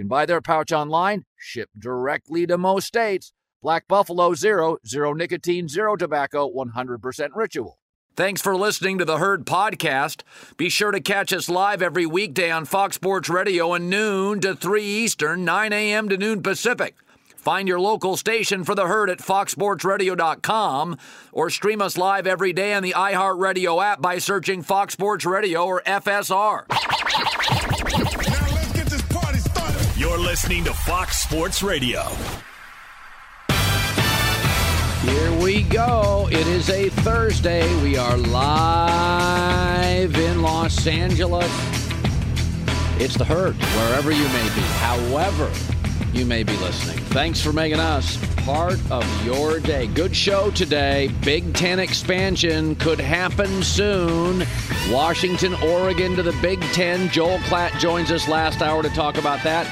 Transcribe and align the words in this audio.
Can 0.00 0.08
buy 0.08 0.24
their 0.24 0.40
pouch 0.40 0.72
online, 0.72 1.26
shipped 1.36 1.78
directly 1.78 2.46
to 2.46 2.56
most 2.56 2.86
states. 2.86 3.34
Black 3.62 3.86
Buffalo 3.86 4.32
Zero, 4.32 4.78
zero 4.86 5.12
nicotine, 5.12 5.68
zero 5.68 5.94
tobacco, 5.94 6.50
100% 6.50 7.28
ritual. 7.34 7.78
Thanks 8.16 8.40
for 8.40 8.56
listening 8.56 8.96
to 8.96 9.04
the 9.04 9.18
Herd 9.18 9.44
Podcast. 9.44 10.22
Be 10.56 10.70
sure 10.70 10.90
to 10.90 11.00
catch 11.00 11.34
us 11.34 11.50
live 11.50 11.82
every 11.82 12.06
weekday 12.06 12.50
on 12.50 12.64
Fox 12.64 12.96
Sports 12.96 13.28
Radio 13.28 13.74
at 13.74 13.82
noon 13.82 14.40
to 14.40 14.54
3 14.54 14.82
Eastern, 14.82 15.44
9 15.44 15.70
a.m. 15.70 16.08
to 16.08 16.16
noon 16.16 16.42
Pacific. 16.42 16.96
Find 17.36 17.68
your 17.68 17.78
local 17.78 18.16
station 18.16 18.64
for 18.64 18.74
the 18.74 18.86
herd 18.86 19.10
at 19.10 19.18
foxsportsradio.com 19.18 20.96
or 21.30 21.50
stream 21.50 21.82
us 21.82 21.98
live 21.98 22.26
every 22.26 22.54
day 22.54 22.72
on 22.72 22.82
the 22.82 22.94
iHeartRadio 22.96 23.84
app 23.84 24.00
by 24.00 24.16
searching 24.16 24.62
Fox 24.62 24.94
Sports 24.94 25.26
Radio 25.26 25.66
or 25.66 25.82
FSR. 25.82 26.64
Listening 30.20 30.64
to 30.64 30.74
Fox 30.74 31.22
Sports 31.22 31.62
Radio. 31.62 32.02
Here 35.02 35.32
we 35.42 35.62
go. 35.62 36.28
It 36.30 36.46
is 36.46 36.68
a 36.68 36.90
Thursday. 36.90 37.66
We 37.82 37.96
are 37.96 38.18
live 38.18 40.14
in 40.14 40.42
Los 40.42 40.86
Angeles. 40.86 41.50
It's 43.00 43.16
the 43.16 43.24
herd, 43.24 43.56
wherever 43.56 44.12
you 44.12 44.24
may 44.24 44.44
be, 44.54 44.60
however 44.78 45.50
you 46.12 46.26
may 46.26 46.42
be 46.42 46.54
listening. 46.58 46.98
Thanks 47.06 47.40
for 47.40 47.54
making 47.54 47.80
us 47.80 48.18
part 48.44 48.78
of 48.90 49.24
your 49.24 49.58
day. 49.58 49.86
Good 49.86 50.14
show 50.14 50.50
today. 50.50 51.10
Big 51.24 51.54
Ten 51.54 51.78
expansion 51.78 52.74
could 52.76 53.00
happen 53.00 53.62
soon. 53.62 54.44
Washington, 54.90 55.54
Oregon 55.54 56.14
to 56.16 56.22
the 56.22 56.36
Big 56.42 56.60
Ten. 56.72 57.08
Joel 57.08 57.38
Klatt 57.38 57.78
joins 57.80 58.12
us 58.12 58.28
last 58.28 58.60
hour 58.60 58.82
to 58.82 58.90
talk 58.90 59.16
about 59.16 59.42
that. 59.44 59.66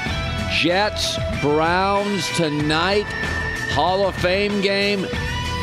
Jets, 0.50 1.18
Browns 1.40 2.28
tonight. 2.36 3.06
Hall 3.72 4.06
of 4.06 4.14
Fame 4.16 4.60
game. 4.60 5.06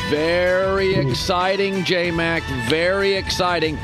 Very 0.08 0.94
hmm. 0.94 1.08
exciting, 1.08 1.84
J 1.84 2.10
Mac. 2.10 2.42
Very 2.68 3.14
exciting. 3.14 3.76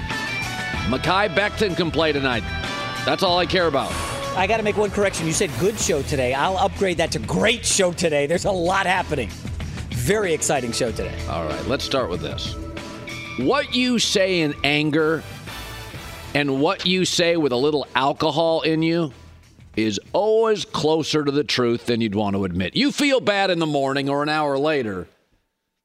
Mekhi 0.89 1.29
Becton 1.35 1.77
can 1.77 1.91
play 1.91 2.13
tonight. 2.13 2.45
That's 3.05 3.23
all 3.23 3.39
I 3.39 3.47
care 3.47 3.67
about. 3.67 3.93
I 4.37 4.47
got 4.47 4.57
to 4.59 4.63
make 4.63 4.77
one 4.77 4.91
correction. 4.91 5.27
You 5.27 5.33
said 5.33 5.51
good 5.59 5.79
show 5.79 6.03
today. 6.03 6.35
I'll 6.35 6.57
upgrade 6.57 6.97
that 6.99 7.11
to 7.13 7.19
great 7.19 7.67
show 7.67 7.93
today. 7.93 8.27
There's 8.27 8.45
a 8.45 8.53
lot 8.53 8.87
happening. 8.87 9.29
Very 9.91 10.33
exciting 10.33 10.73
show 10.73 10.91
today. 10.91 11.15
All 11.29 11.45
right, 11.45 11.67
let's 11.67 11.85
start 11.85 12.09
with 12.09 12.21
this. 12.21 12.55
What 13.39 13.75
you 13.75 13.99
say 13.99 14.41
in 14.41 14.55
anger 14.65 15.23
and 16.35 16.61
what 16.61 16.87
you 16.87 17.05
say 17.05 17.37
with 17.37 17.53
a 17.53 17.57
little 17.57 17.87
alcohol 17.95 18.63
in 18.63 18.83
you 18.83 19.13
is 19.77 20.01
always 20.13 20.65
closer 20.65 21.25
to 21.25 21.31
the 21.31 21.45
truth 21.45 21.87
than 21.87 22.01
you'd 22.01 22.15
want 22.15 22.37
to 22.37 22.45
admit. 22.45 22.77
You 22.77 22.93
feel 22.93 23.21
bad 23.21 23.51
in 23.51 23.59
the 23.59 23.67
morning 23.67 24.09
or 24.09 24.23
an 24.23 24.29
hour 24.29 24.59
later, 24.59 25.07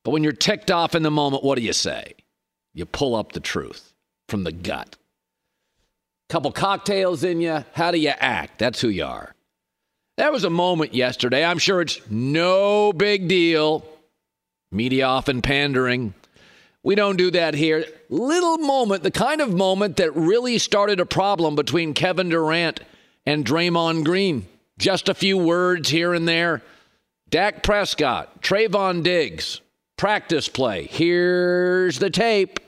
but 0.04 0.12
when 0.12 0.24
you're 0.24 0.34
ticked 0.34 0.72
off 0.72 0.96
in 0.96 1.04
the 1.04 1.12
moment, 1.12 1.44
what 1.44 1.58
do 1.58 1.64
you 1.64 1.74
say? 1.74 2.14
You 2.74 2.86
pull 2.86 3.16
up 3.16 3.32
the 3.32 3.40
truth 3.40 3.94
from 4.28 4.44
the 4.44 4.52
gut. 4.52 4.98
Couple 6.30 6.52
cocktails 6.52 7.24
in 7.24 7.40
you. 7.40 7.64
How 7.74 7.92
do 7.92 7.98
you 7.98 8.10
act? 8.10 8.60
That's 8.60 8.82
who 8.82 8.90
you 8.90 9.06
are. 9.06 9.34
There 10.18 10.32
was 10.32 10.44
a 10.44 10.50
moment 10.50 10.94
yesterday. 10.94 11.46
I'm 11.46 11.60
sure 11.60 11.80
it's 11.80 12.02
no 12.10 12.92
big 12.92 13.28
deal. 13.28 13.86
Media 14.72 15.06
often 15.06 15.42
pandering. 15.42 16.14
We 16.84 16.96
don't 16.96 17.18
do 17.18 17.32
that 17.32 17.54
here. 17.54 17.86
Little 18.10 18.58
moment, 18.58 19.04
the 19.04 19.12
kind 19.12 19.42
of 19.42 19.54
moment 19.54 19.98
that 19.98 20.16
really 20.16 20.58
started 20.58 21.00
a 21.00 21.06
problem 21.06 21.56
between 21.56 21.94
Kevin 21.94 22.30
Durant 22.30 22.82
and 23.28 23.46
Draymond 23.46 24.06
Green. 24.06 24.48
Just 24.80 25.10
a 25.10 25.14
few 25.14 25.38
words 25.38 25.90
here 25.90 26.14
and 26.14 26.28
there. 26.28 26.64
Dak 27.30 27.62
Prescott, 27.62 28.42
Trevon 28.42 29.04
Diggs, 29.04 29.60
practice 29.98 30.48
play. 30.48 30.88
Here's 30.88 32.00
the 32.00 32.10
tape. 32.10 32.62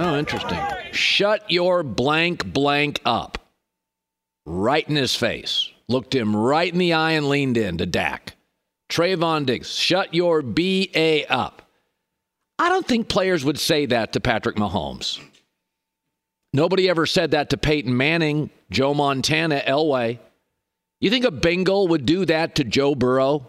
Oh, 0.00 0.16
interesting. 0.16 0.60
Shut 0.92 1.50
your 1.50 1.82
blank 1.82 2.52
blank 2.52 3.00
up. 3.04 3.38
Right 4.46 4.88
in 4.88 4.94
his 4.94 5.16
face. 5.16 5.70
Looked 5.88 6.14
him 6.14 6.36
right 6.36 6.72
in 6.72 6.78
the 6.78 6.92
eye 6.92 7.12
and 7.12 7.28
leaned 7.28 7.56
in 7.56 7.78
to 7.78 7.86
Dak. 7.86 8.37
Trevon 8.88 9.46
Diggs, 9.46 9.70
shut 9.74 10.14
your 10.14 10.42
BA 10.42 11.30
up. 11.30 11.62
I 12.58 12.68
don't 12.68 12.86
think 12.86 13.08
players 13.08 13.44
would 13.44 13.58
say 13.58 13.86
that 13.86 14.12
to 14.14 14.20
Patrick 14.20 14.56
Mahomes. 14.56 15.20
Nobody 16.52 16.88
ever 16.88 17.06
said 17.06 17.32
that 17.32 17.50
to 17.50 17.56
Peyton 17.56 17.96
Manning, 17.96 18.50
Joe 18.70 18.94
Montana, 18.94 19.62
Elway. 19.66 20.18
You 21.00 21.10
think 21.10 21.24
a 21.24 21.30
Bengal 21.30 21.88
would 21.88 22.06
do 22.06 22.24
that 22.24 22.56
to 22.56 22.64
Joe 22.64 22.94
Burrow? 22.94 23.46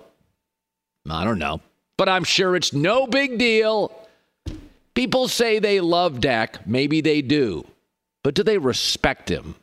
I 1.10 1.24
don't 1.24 1.40
know. 1.40 1.62
But 1.98 2.10
I'm 2.10 2.24
sure 2.24 2.56
it's 2.56 2.74
no 2.74 3.08
big 3.08 3.40
deal. 3.40 3.92
People 4.94 5.28
say 5.28 5.60
they 5.60 5.80
love 5.80 6.20
Dak. 6.20 6.68
Maybe 6.68 7.02
they 7.02 7.22
do. 7.22 7.66
But 8.24 8.36
do 8.36 8.44
they 8.44 8.58
respect 8.58 9.30
him? 9.30 9.56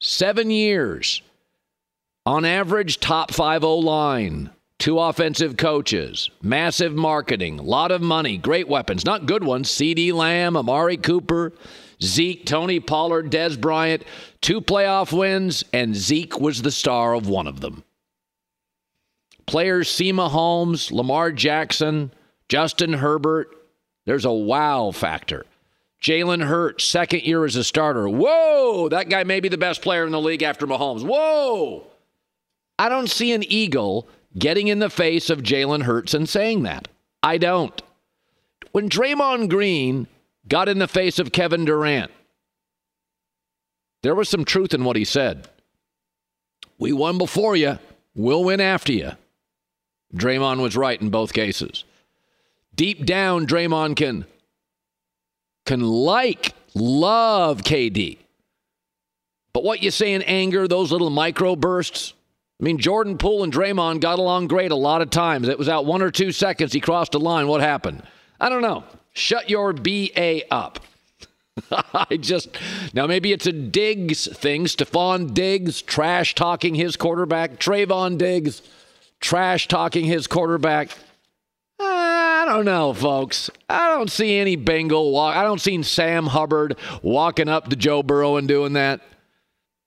Seven 0.00 0.50
years. 0.50 1.22
On 2.26 2.44
average, 2.44 3.00
top 3.00 3.32
five 3.32 3.64
O 3.64 3.78
line. 3.78 4.50
Two 4.78 5.00
offensive 5.00 5.56
coaches, 5.56 6.30
massive 6.40 6.94
marketing, 6.94 7.58
a 7.58 7.62
lot 7.62 7.90
of 7.90 8.00
money, 8.00 8.36
great 8.36 8.68
weapons, 8.68 9.04
not 9.04 9.26
good 9.26 9.42
ones. 9.42 9.68
CD 9.68 10.12
Lamb, 10.12 10.56
Amari 10.56 10.96
Cooper, 10.96 11.52
Zeke, 12.00 12.46
Tony 12.46 12.78
Pollard, 12.78 13.30
Dez 13.30 13.60
Bryant, 13.60 14.04
two 14.40 14.60
playoff 14.60 15.16
wins, 15.16 15.64
and 15.72 15.96
Zeke 15.96 16.38
was 16.38 16.62
the 16.62 16.70
star 16.70 17.14
of 17.14 17.28
one 17.28 17.48
of 17.48 17.60
them. 17.60 17.82
Players 19.46 19.90
see 19.90 20.12
Holmes, 20.12 20.92
Lamar 20.92 21.32
Jackson, 21.32 22.12
Justin 22.48 22.92
Herbert. 22.92 23.48
There's 24.06 24.26
a 24.26 24.32
wow 24.32 24.92
factor. 24.92 25.44
Jalen 26.00 26.44
Hurts, 26.44 26.84
second 26.84 27.22
year 27.22 27.44
as 27.44 27.56
a 27.56 27.64
starter. 27.64 28.08
Whoa, 28.08 28.88
that 28.90 29.08
guy 29.08 29.24
may 29.24 29.40
be 29.40 29.48
the 29.48 29.58
best 29.58 29.82
player 29.82 30.06
in 30.06 30.12
the 30.12 30.20
league 30.20 30.44
after 30.44 30.66
Mahomes. 30.66 31.04
Whoa. 31.04 31.86
I 32.78 32.88
don't 32.88 33.10
see 33.10 33.32
an 33.32 33.42
Eagle 33.42 34.06
getting 34.38 34.68
in 34.68 34.78
the 34.78 34.90
face 34.90 35.30
of 35.30 35.42
Jalen 35.42 35.82
Hurts 35.82 36.14
and 36.14 36.28
saying 36.28 36.62
that. 36.62 36.88
I 37.22 37.38
don't. 37.38 37.80
when 38.72 38.88
Draymond 38.88 39.48
Green 39.48 40.06
got 40.46 40.68
in 40.68 40.78
the 40.78 40.88
face 40.88 41.18
of 41.18 41.32
Kevin 41.32 41.64
Durant, 41.64 42.10
there 44.02 44.14
was 44.14 44.28
some 44.28 44.44
truth 44.44 44.72
in 44.72 44.84
what 44.84 44.96
he 44.96 45.04
said. 45.04 45.48
We 46.78 46.92
won 46.92 47.18
before 47.18 47.56
you, 47.56 47.78
we'll 48.14 48.44
win 48.44 48.60
after 48.60 48.92
you. 48.92 49.12
Draymond 50.14 50.60
was 50.60 50.76
right 50.76 51.00
in 51.00 51.10
both 51.10 51.32
cases. 51.32 51.84
Deep 52.74 53.04
down, 53.04 53.46
Draymond 53.46 53.96
can 53.96 54.24
can 55.66 55.80
like, 55.80 56.54
love 56.74 57.62
KD. 57.62 58.16
But 59.52 59.64
what 59.64 59.82
you 59.82 59.90
say 59.90 60.14
in 60.14 60.22
anger, 60.22 60.66
those 60.66 60.92
little 60.92 61.10
micro 61.10 61.56
bursts, 61.56 62.14
I 62.60 62.64
mean, 62.64 62.78
Jordan 62.78 63.18
Poole 63.18 63.44
and 63.44 63.52
Draymond 63.52 64.00
got 64.00 64.18
along 64.18 64.48
great 64.48 64.72
a 64.72 64.76
lot 64.76 65.00
of 65.00 65.10
times. 65.10 65.48
It 65.48 65.58
was 65.58 65.68
out 65.68 65.86
one 65.86 66.02
or 66.02 66.10
two 66.10 66.32
seconds. 66.32 66.72
He 66.72 66.80
crossed 66.80 67.14
a 67.14 67.18
line. 67.18 67.46
What 67.46 67.60
happened? 67.60 68.02
I 68.40 68.48
don't 68.48 68.62
know. 68.62 68.84
Shut 69.12 69.48
your 69.48 69.72
BA 69.72 70.42
up. 70.52 70.80
I 71.70 72.16
just 72.16 72.56
now 72.94 73.06
maybe 73.06 73.32
it's 73.32 73.46
a 73.46 73.52
Diggs 73.52 74.26
thing. 74.36 74.64
Stefon 74.64 75.34
Diggs 75.34 75.82
trash 75.82 76.34
talking 76.34 76.74
his 76.74 76.96
quarterback. 76.96 77.58
Trevon 77.58 78.18
Diggs 78.18 78.62
trash 79.20 79.68
talking 79.68 80.04
his 80.04 80.26
quarterback. 80.26 80.96
I 81.80 82.44
don't 82.46 82.64
know, 82.64 82.92
folks. 82.92 83.50
I 83.68 83.88
don't 83.94 84.10
see 84.10 84.36
any 84.36 84.56
Bengal 84.56 85.12
walk. 85.12 85.36
I 85.36 85.42
don't 85.42 85.60
see 85.60 85.80
Sam 85.82 86.26
Hubbard 86.26 86.76
walking 87.02 87.48
up 87.48 87.68
to 87.68 87.76
Joe 87.76 88.02
Burrow 88.02 88.36
and 88.36 88.48
doing 88.48 88.72
that. 88.72 89.00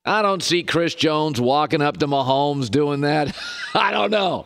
I 0.03 0.21
don't 0.21 0.41
see 0.41 0.63
Chris 0.63 0.95
Jones 0.95 1.39
walking 1.39 1.81
up 1.81 1.97
to 1.97 2.07
Mahomes 2.07 2.69
doing 2.69 3.01
that. 3.01 3.35
I 3.75 3.91
don't 3.91 4.11
know. 4.11 4.45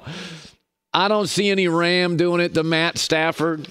I 0.94 1.08
don't 1.08 1.28
see 1.28 1.50
any 1.50 1.68
Ram 1.68 2.18
doing 2.18 2.42
it 2.42 2.54
to 2.54 2.64
Matt 2.64 2.98
Stafford. 2.98 3.68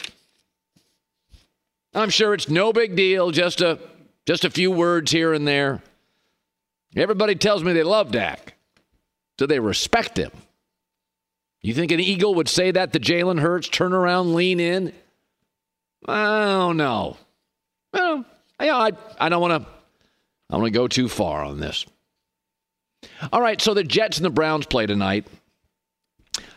I'm 1.94 2.10
sure 2.10 2.34
it's 2.34 2.48
no 2.48 2.72
big 2.72 2.96
deal, 2.96 3.30
just 3.30 3.60
a 3.60 3.78
just 4.26 4.44
a 4.44 4.50
few 4.50 4.70
words 4.70 5.12
here 5.12 5.32
and 5.32 5.46
there. 5.46 5.82
Everybody 6.96 7.34
tells 7.34 7.62
me 7.62 7.72
they 7.72 7.82
love 7.82 8.10
Dak. 8.10 8.54
Do 9.36 9.46
they 9.46 9.58
respect 9.58 10.16
him? 10.16 10.30
You 11.60 11.74
think 11.74 11.92
an 11.92 12.00
Eagle 12.00 12.34
would 12.36 12.48
say 12.48 12.70
that 12.70 12.92
to 12.92 13.00
Jalen 13.00 13.40
Hurts, 13.40 13.68
turn 13.68 13.92
around, 13.92 14.34
lean 14.34 14.60
in? 14.60 14.92
I 16.06 16.44
don't 16.56 16.76
know. 16.76 17.16
Well, 17.92 18.24
I, 18.60 18.92
I 19.18 19.28
don't 19.28 19.40
want 19.40 19.64
to 19.64 19.73
I 20.54 20.56
want 20.56 20.66
to 20.66 20.78
go 20.78 20.86
too 20.86 21.08
far 21.08 21.44
on 21.44 21.58
this. 21.58 21.84
All 23.32 23.42
right, 23.42 23.60
so 23.60 23.74
the 23.74 23.82
Jets 23.82 24.18
and 24.18 24.24
the 24.24 24.30
Browns 24.30 24.66
play 24.66 24.86
tonight. 24.86 25.26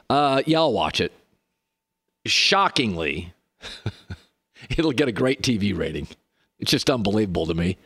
Uh, 0.08 0.44
yeah, 0.46 0.60
I'll 0.60 0.72
watch 0.72 1.02
it. 1.02 1.12
Shockingly, 2.28 3.34
it'll 4.70 4.92
get 4.92 5.08
a 5.08 5.12
great 5.12 5.42
TV 5.42 5.76
rating. 5.76 6.08
It's 6.60 6.70
just 6.70 6.92
unbelievable 6.92 7.48
to 7.48 7.56
me. 7.56 7.78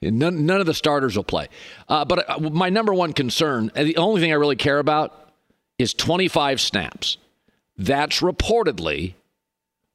None, 0.00 0.46
none 0.46 0.60
of 0.60 0.66
the 0.66 0.74
starters 0.74 1.16
will 1.16 1.24
play. 1.24 1.48
Uh, 1.88 2.04
but 2.04 2.30
uh, 2.30 2.38
my 2.38 2.70
number 2.70 2.94
one 2.94 3.12
concern, 3.12 3.72
the 3.74 3.96
only 3.96 4.20
thing 4.20 4.30
I 4.30 4.36
really 4.36 4.54
care 4.54 4.78
about, 4.78 5.32
is 5.80 5.94
25 5.94 6.60
snaps. 6.60 7.16
That's 7.76 8.20
reportedly 8.20 9.14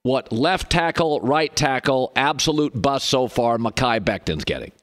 what 0.04 0.34
left 0.34 0.70
tackle, 0.70 1.22
right 1.22 1.56
tackle, 1.56 2.12
absolute 2.18 2.80
bust 2.80 3.08
so 3.08 3.30
far, 3.30 3.58
Mekhi 3.58 4.04
Becton's 4.04 4.44
getting. 4.44 4.74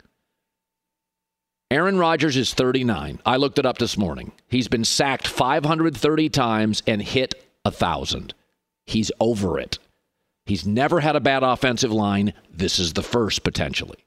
Aaron 1.71 1.99
Rodgers 1.99 2.39
is 2.39 2.55
39. 2.55 3.21
I 3.27 3.37
looked 3.37 3.59
it 3.59 3.67
up 3.67 3.77
this 3.77 3.99
morning. 3.99 4.33
He's 4.49 4.69
been 4.69 4.85
sacked 4.85 5.29
530 5.29 6.31
times 6.31 6.83
and 6.87 7.03
hit 7.03 7.35
a 7.67 7.71
1,000. 7.71 8.33
He's 8.87 9.13
over 9.21 9.59
it. 9.59 9.79
He's 10.47 10.67
never 10.67 11.01
had 11.01 11.15
a 11.15 11.21
bad 11.21 11.43
offensive 11.43 11.93
line. 11.93 12.33
This 12.51 12.79
is 12.79 12.95
the 12.95 13.03
first, 13.03 13.45
potentially. 13.45 13.99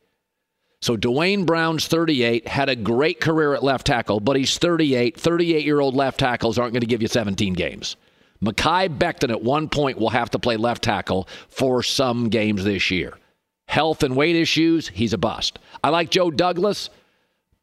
So 0.82 0.98
Duane 0.98 1.46
Brown's 1.46 1.86
38, 1.86 2.48
had 2.48 2.68
a 2.68 2.76
great 2.76 3.22
career 3.22 3.54
at 3.54 3.64
left 3.64 3.86
tackle, 3.86 4.20
but 4.20 4.36
he's 4.36 4.58
38. 4.58 5.20
38 5.20 5.64
year 5.64 5.80
old 5.80 5.94
left 5.94 6.20
tackles 6.20 6.58
aren't 6.58 6.74
going 6.74 6.82
to 6.82 6.88
give 6.88 7.04
you 7.04 7.08
17 7.08 7.54
games. 7.54 7.96
Mekhi 8.44 8.98
Becton 8.98 9.30
at 9.30 9.44
one 9.44 9.70
point 9.70 10.00
will 10.00 10.10
have 10.10 10.32
to 10.32 10.40
play 10.40 10.58
left 10.58 10.82
tackle 10.82 11.28
for 11.48 11.84
some 11.84 12.30
games 12.30 12.64
this 12.64 12.90
year. 12.90 13.14
Health 13.68 14.02
and 14.02 14.16
weight 14.16 14.36
issues, 14.36 14.88
he's 14.88 15.14
a 15.14 15.20
bust. 15.20 15.60
I 15.84 15.90
like 15.90 16.10
Joe 16.10 16.32
Douglas. 16.32 16.90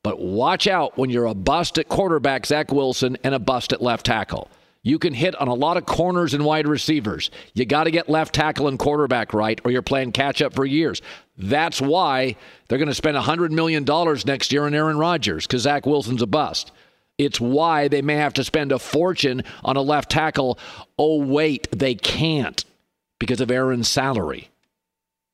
But 0.02 0.20
watch 0.20 0.66
out 0.66 0.96
when 0.96 1.10
you're 1.10 1.26
a 1.26 1.34
bust 1.34 1.78
at 1.78 1.88
quarterback, 1.88 2.46
Zach 2.46 2.72
Wilson, 2.72 3.16
and 3.24 3.34
a 3.34 3.38
bust 3.38 3.72
at 3.72 3.82
left 3.82 4.06
tackle. 4.06 4.48
You 4.82 4.98
can 4.98 5.12
hit 5.12 5.34
on 5.34 5.48
a 5.48 5.54
lot 5.54 5.76
of 5.76 5.86
corners 5.86 6.34
and 6.34 6.44
wide 6.44 6.68
receivers. 6.68 7.30
You 7.52 7.66
got 7.66 7.84
to 7.84 7.90
get 7.90 8.08
left 8.08 8.34
tackle 8.34 8.68
and 8.68 8.78
quarterback 8.78 9.34
right, 9.34 9.60
or 9.64 9.70
you're 9.70 9.82
playing 9.82 10.12
catch 10.12 10.40
up 10.40 10.54
for 10.54 10.64
years. 10.64 11.02
That's 11.36 11.80
why 11.80 12.36
they're 12.68 12.78
going 12.78 12.88
to 12.88 12.94
spend 12.94 13.16
$100 13.16 13.50
million 13.50 13.84
next 14.24 14.52
year 14.52 14.64
on 14.66 14.74
Aaron 14.74 14.96
Rodgers, 14.96 15.46
because 15.46 15.62
Zach 15.62 15.84
Wilson's 15.84 16.22
a 16.22 16.26
bust. 16.26 16.70
It's 17.18 17.40
why 17.40 17.88
they 17.88 18.00
may 18.00 18.14
have 18.14 18.34
to 18.34 18.44
spend 18.44 18.70
a 18.70 18.78
fortune 18.78 19.42
on 19.64 19.76
a 19.76 19.82
left 19.82 20.10
tackle. 20.10 20.58
Oh, 20.96 21.22
wait, 21.22 21.68
they 21.72 21.96
can't 21.96 22.64
because 23.18 23.40
of 23.40 23.50
Aaron's 23.50 23.88
salary. 23.88 24.48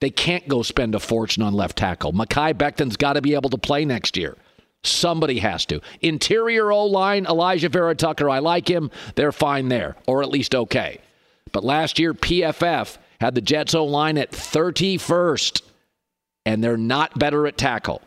They 0.01 0.11
can't 0.11 0.49
go 0.49 0.63
spend 0.63 0.95
a 0.95 1.01
fortune 1.01 1.43
on 1.43 1.53
left 1.53 1.77
tackle. 1.77 2.13
Mekhi 2.13 2.57
Becton's 2.57 2.97
got 2.97 3.13
to 3.13 3.23
be 3.23 3.35
able 3.35 3.51
to 3.51 3.59
play 3.59 3.85
next 3.85 4.17
year. 4.17 4.37
Somebody 4.85 5.39
has 5.39 5.67
to. 5.67 5.81
Interior 6.01 6.71
O 6.71 6.87
line, 6.87 7.25
Alijah 7.25 7.71
Vera-Tucker, 7.71 8.29
I 8.29 8.39
like 8.39 8.69
him. 8.69 8.91
They're 9.15 9.33
fine 9.33 9.69
there, 9.69 9.97
or 10.07 10.23
at 10.23 10.29
least 10.29 10.55
okay. 10.55 11.01
But 11.53 11.65
last 11.65 11.99
year, 11.99 12.15
PFF 12.15 12.99
had 13.21 13.35
the 13.35 13.41
Jets 13.41 13.75
O 13.75 13.85
line 13.85 14.19
at 14.19 14.31
31st, 14.31 15.63
and 16.45 16.63
they're 16.63 16.77
not 16.77 17.19
better 17.19 17.47
at 17.47 17.57
tackle. 17.57 18.03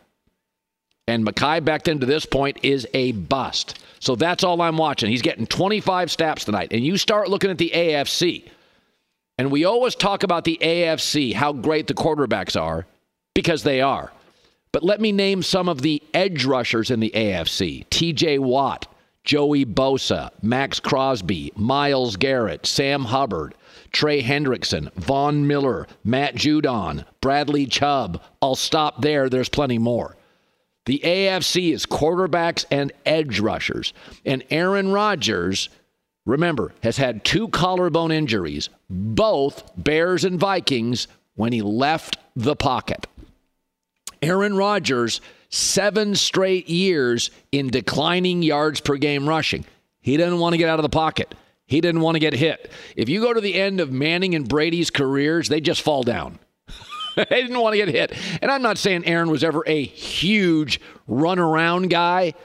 And 1.07 1.25
Mekhi 1.25 1.61
Becton 1.61 2.01
to 2.01 2.05
this 2.05 2.25
point 2.25 2.59
is 2.63 2.85
a 2.93 3.13
bust. 3.13 3.79
So 3.99 4.15
that's 4.15 4.43
all 4.43 4.61
I'm 4.61 4.77
watching. 4.77 5.09
He's 5.09 5.21
getting 5.21 5.47
25 5.47 6.11
snaps 6.11 6.45
tonight. 6.45 6.67
And 6.71 6.85
you 6.85 6.97
start 6.97 7.29
looking 7.29 7.49
at 7.49 7.57
the 7.57 7.71
AFC. 7.73 8.49
And 9.37 9.49
we 9.51 9.65
always 9.65 9.95
talk 9.95 10.23
about 10.23 10.43
the 10.43 10.57
AFC, 10.61 11.33
how 11.33 11.53
great 11.53 11.87
the 11.87 11.93
quarterbacks 11.93 12.59
are, 12.59 12.85
because 13.33 13.63
they 13.63 13.81
are. 13.81 14.11
But 14.77 14.83
let 14.83 15.01
me 15.01 15.11
name 15.11 15.41
some 15.41 15.69
of 15.69 15.81
the 15.81 16.03
edge 16.13 16.45
rushers 16.45 16.91
in 16.91 16.99
the 16.99 17.09
AFC 17.15 17.87
TJ 17.87 18.37
Watt, 18.37 18.85
Joey 19.23 19.65
Bosa, 19.65 20.29
Maxx 20.43 20.79
Crosby, 20.79 21.51
Myles 21.55 22.15
Garrett, 22.15 22.67
Sam 22.67 23.05
Hubbard, 23.05 23.55
Trey 23.91 24.21
Hendrickson, 24.21 24.93
Von 24.93 25.47
Miller, 25.47 25.87
Matt 26.03 26.35
Judon, 26.35 27.05
Bradley 27.21 27.65
Chubb. 27.65 28.21
I'll 28.39 28.53
stop 28.53 29.01
there. 29.01 29.29
There's 29.29 29.49
plenty 29.49 29.79
more. 29.79 30.15
The 30.85 31.01
AFC 31.03 31.73
is 31.73 31.87
quarterbacks 31.87 32.63
and 32.69 32.91
edge 33.03 33.39
rushers. 33.39 33.93
And 34.27 34.43
Aaron 34.51 34.91
Rodgers, 34.91 35.69
remember, 36.23 36.71
has 36.83 36.97
had 36.97 37.23
two 37.23 37.47
collarbone 37.47 38.11
injuries, 38.11 38.69
both 38.91 39.71
Bears 39.75 40.23
and 40.23 40.39
Vikings, 40.39 41.07
when 41.33 41.51
he 41.51 41.63
left 41.63 42.17
the 42.35 42.55
pocket. 42.55 43.07
Aaron 44.21 44.55
Rodgers, 44.55 45.21
seven 45.49 46.15
straight 46.15 46.69
years 46.69 47.31
in 47.51 47.69
declining 47.69 48.41
yards 48.41 48.79
per 48.79 48.97
game 48.97 49.27
rushing. 49.27 49.65
He 50.01 50.17
didn't 50.17 50.39
want 50.39 50.53
to 50.53 50.57
get 50.57 50.69
out 50.69 50.79
of 50.79 50.83
the 50.83 50.89
pocket. 50.89 51.35
He 51.65 51.81
didn't 51.81 52.01
want 52.01 52.15
to 52.15 52.19
get 52.19 52.33
hit. 52.33 52.71
If 52.95 53.09
you 53.09 53.21
go 53.21 53.33
to 53.33 53.41
the 53.41 53.55
end 53.55 53.79
of 53.81 53.91
Manning 53.91 54.35
and 54.35 54.47
Brady's 54.47 54.89
careers, 54.89 55.49
they 55.49 55.59
just 55.59 55.81
fall 55.81 56.03
down. 56.03 56.39
they 57.15 57.41
didn't 57.41 57.59
want 57.59 57.73
to 57.73 57.77
get 57.77 57.89
hit. 57.89 58.13
And 58.41 58.49
I'm 58.49 58.61
not 58.61 58.77
saying 58.77 59.05
Aaron 59.05 59.29
was 59.29 59.43
ever 59.43 59.63
a 59.67 59.83
huge 59.83 60.79
run 61.07 61.39
around 61.39 61.89
guy, 61.89 62.35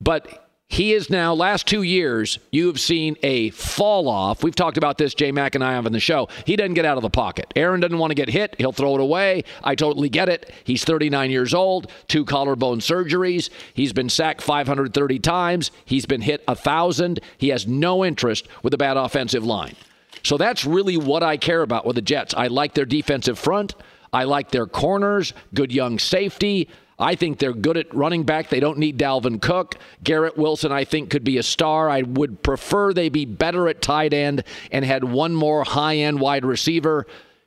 but 0.00 0.47
he 0.70 0.92
is 0.92 1.08
now, 1.08 1.32
last 1.32 1.66
two 1.66 1.82
years, 1.82 2.38
you 2.52 2.66
have 2.66 2.78
seen 2.78 3.16
a 3.22 3.48
fall 3.50 4.06
off. 4.06 4.44
We've 4.44 4.54
talked 4.54 4.76
about 4.76 4.98
this, 4.98 5.14
Jay 5.14 5.32
Mac 5.32 5.54
and 5.54 5.64
I 5.64 5.72
have 5.72 5.86
on 5.86 5.92
the 5.92 5.98
show. 5.98 6.28
He 6.44 6.56
doesn't 6.56 6.74
get 6.74 6.84
out 6.84 6.98
of 6.98 7.02
the 7.02 7.08
pocket. 7.08 7.50
Aaron 7.56 7.80
doesn't 7.80 7.96
want 7.96 8.10
to 8.10 8.14
get 8.14 8.28
hit. 8.28 8.54
He'll 8.58 8.72
throw 8.72 8.94
it 8.94 9.00
away. 9.00 9.44
I 9.64 9.74
totally 9.74 10.10
get 10.10 10.28
it. 10.28 10.52
He's 10.64 10.84
39 10.84 11.30
years 11.30 11.54
old, 11.54 11.90
two 12.06 12.26
collarbone 12.26 12.80
surgeries. 12.80 13.48
He's 13.72 13.94
been 13.94 14.10
sacked 14.10 14.42
530 14.42 15.18
times. 15.20 15.70
He's 15.86 16.04
been 16.04 16.20
hit 16.20 16.44
a 16.46 16.52
1,000. 16.52 17.20
He 17.38 17.48
has 17.48 17.66
no 17.66 18.04
interest 18.04 18.46
with 18.62 18.74
a 18.74 18.78
bad 18.78 18.98
offensive 18.98 19.46
line. 19.46 19.74
So 20.22 20.36
that's 20.36 20.66
really 20.66 20.98
what 20.98 21.22
I 21.22 21.38
care 21.38 21.62
about 21.62 21.86
with 21.86 21.96
the 21.96 22.02
Jets. 22.02 22.34
I 22.34 22.48
like 22.48 22.74
their 22.74 22.84
defensive 22.84 23.38
front. 23.38 23.74
I 24.12 24.24
like 24.24 24.50
their 24.50 24.66
corners, 24.66 25.32
good 25.54 25.72
young 25.72 25.98
safety. 25.98 26.68
I 26.98 27.14
think 27.14 27.38
they're 27.38 27.52
good 27.52 27.76
at 27.76 27.94
running 27.94 28.24
back. 28.24 28.48
They 28.48 28.60
don't 28.60 28.78
need 28.78 28.98
Dalvin 28.98 29.40
Cook. 29.40 29.76
Garrett 30.02 30.36
Wilson, 30.36 30.72
I 30.72 30.84
think, 30.84 31.10
could 31.10 31.24
be 31.24 31.38
a 31.38 31.42
star. 31.42 31.88
I 31.88 32.02
would 32.02 32.42
prefer 32.42 32.92
they 32.92 33.08
be 33.08 33.24
better 33.24 33.68
at 33.68 33.80
tight 33.80 34.12
end 34.12 34.42
and 34.72 34.84
had 34.84 35.04
one 35.04 35.34
more 35.34 35.64
high 35.64 35.96
end 35.96 36.20
wide 36.20 36.44
receiver. 36.44 37.06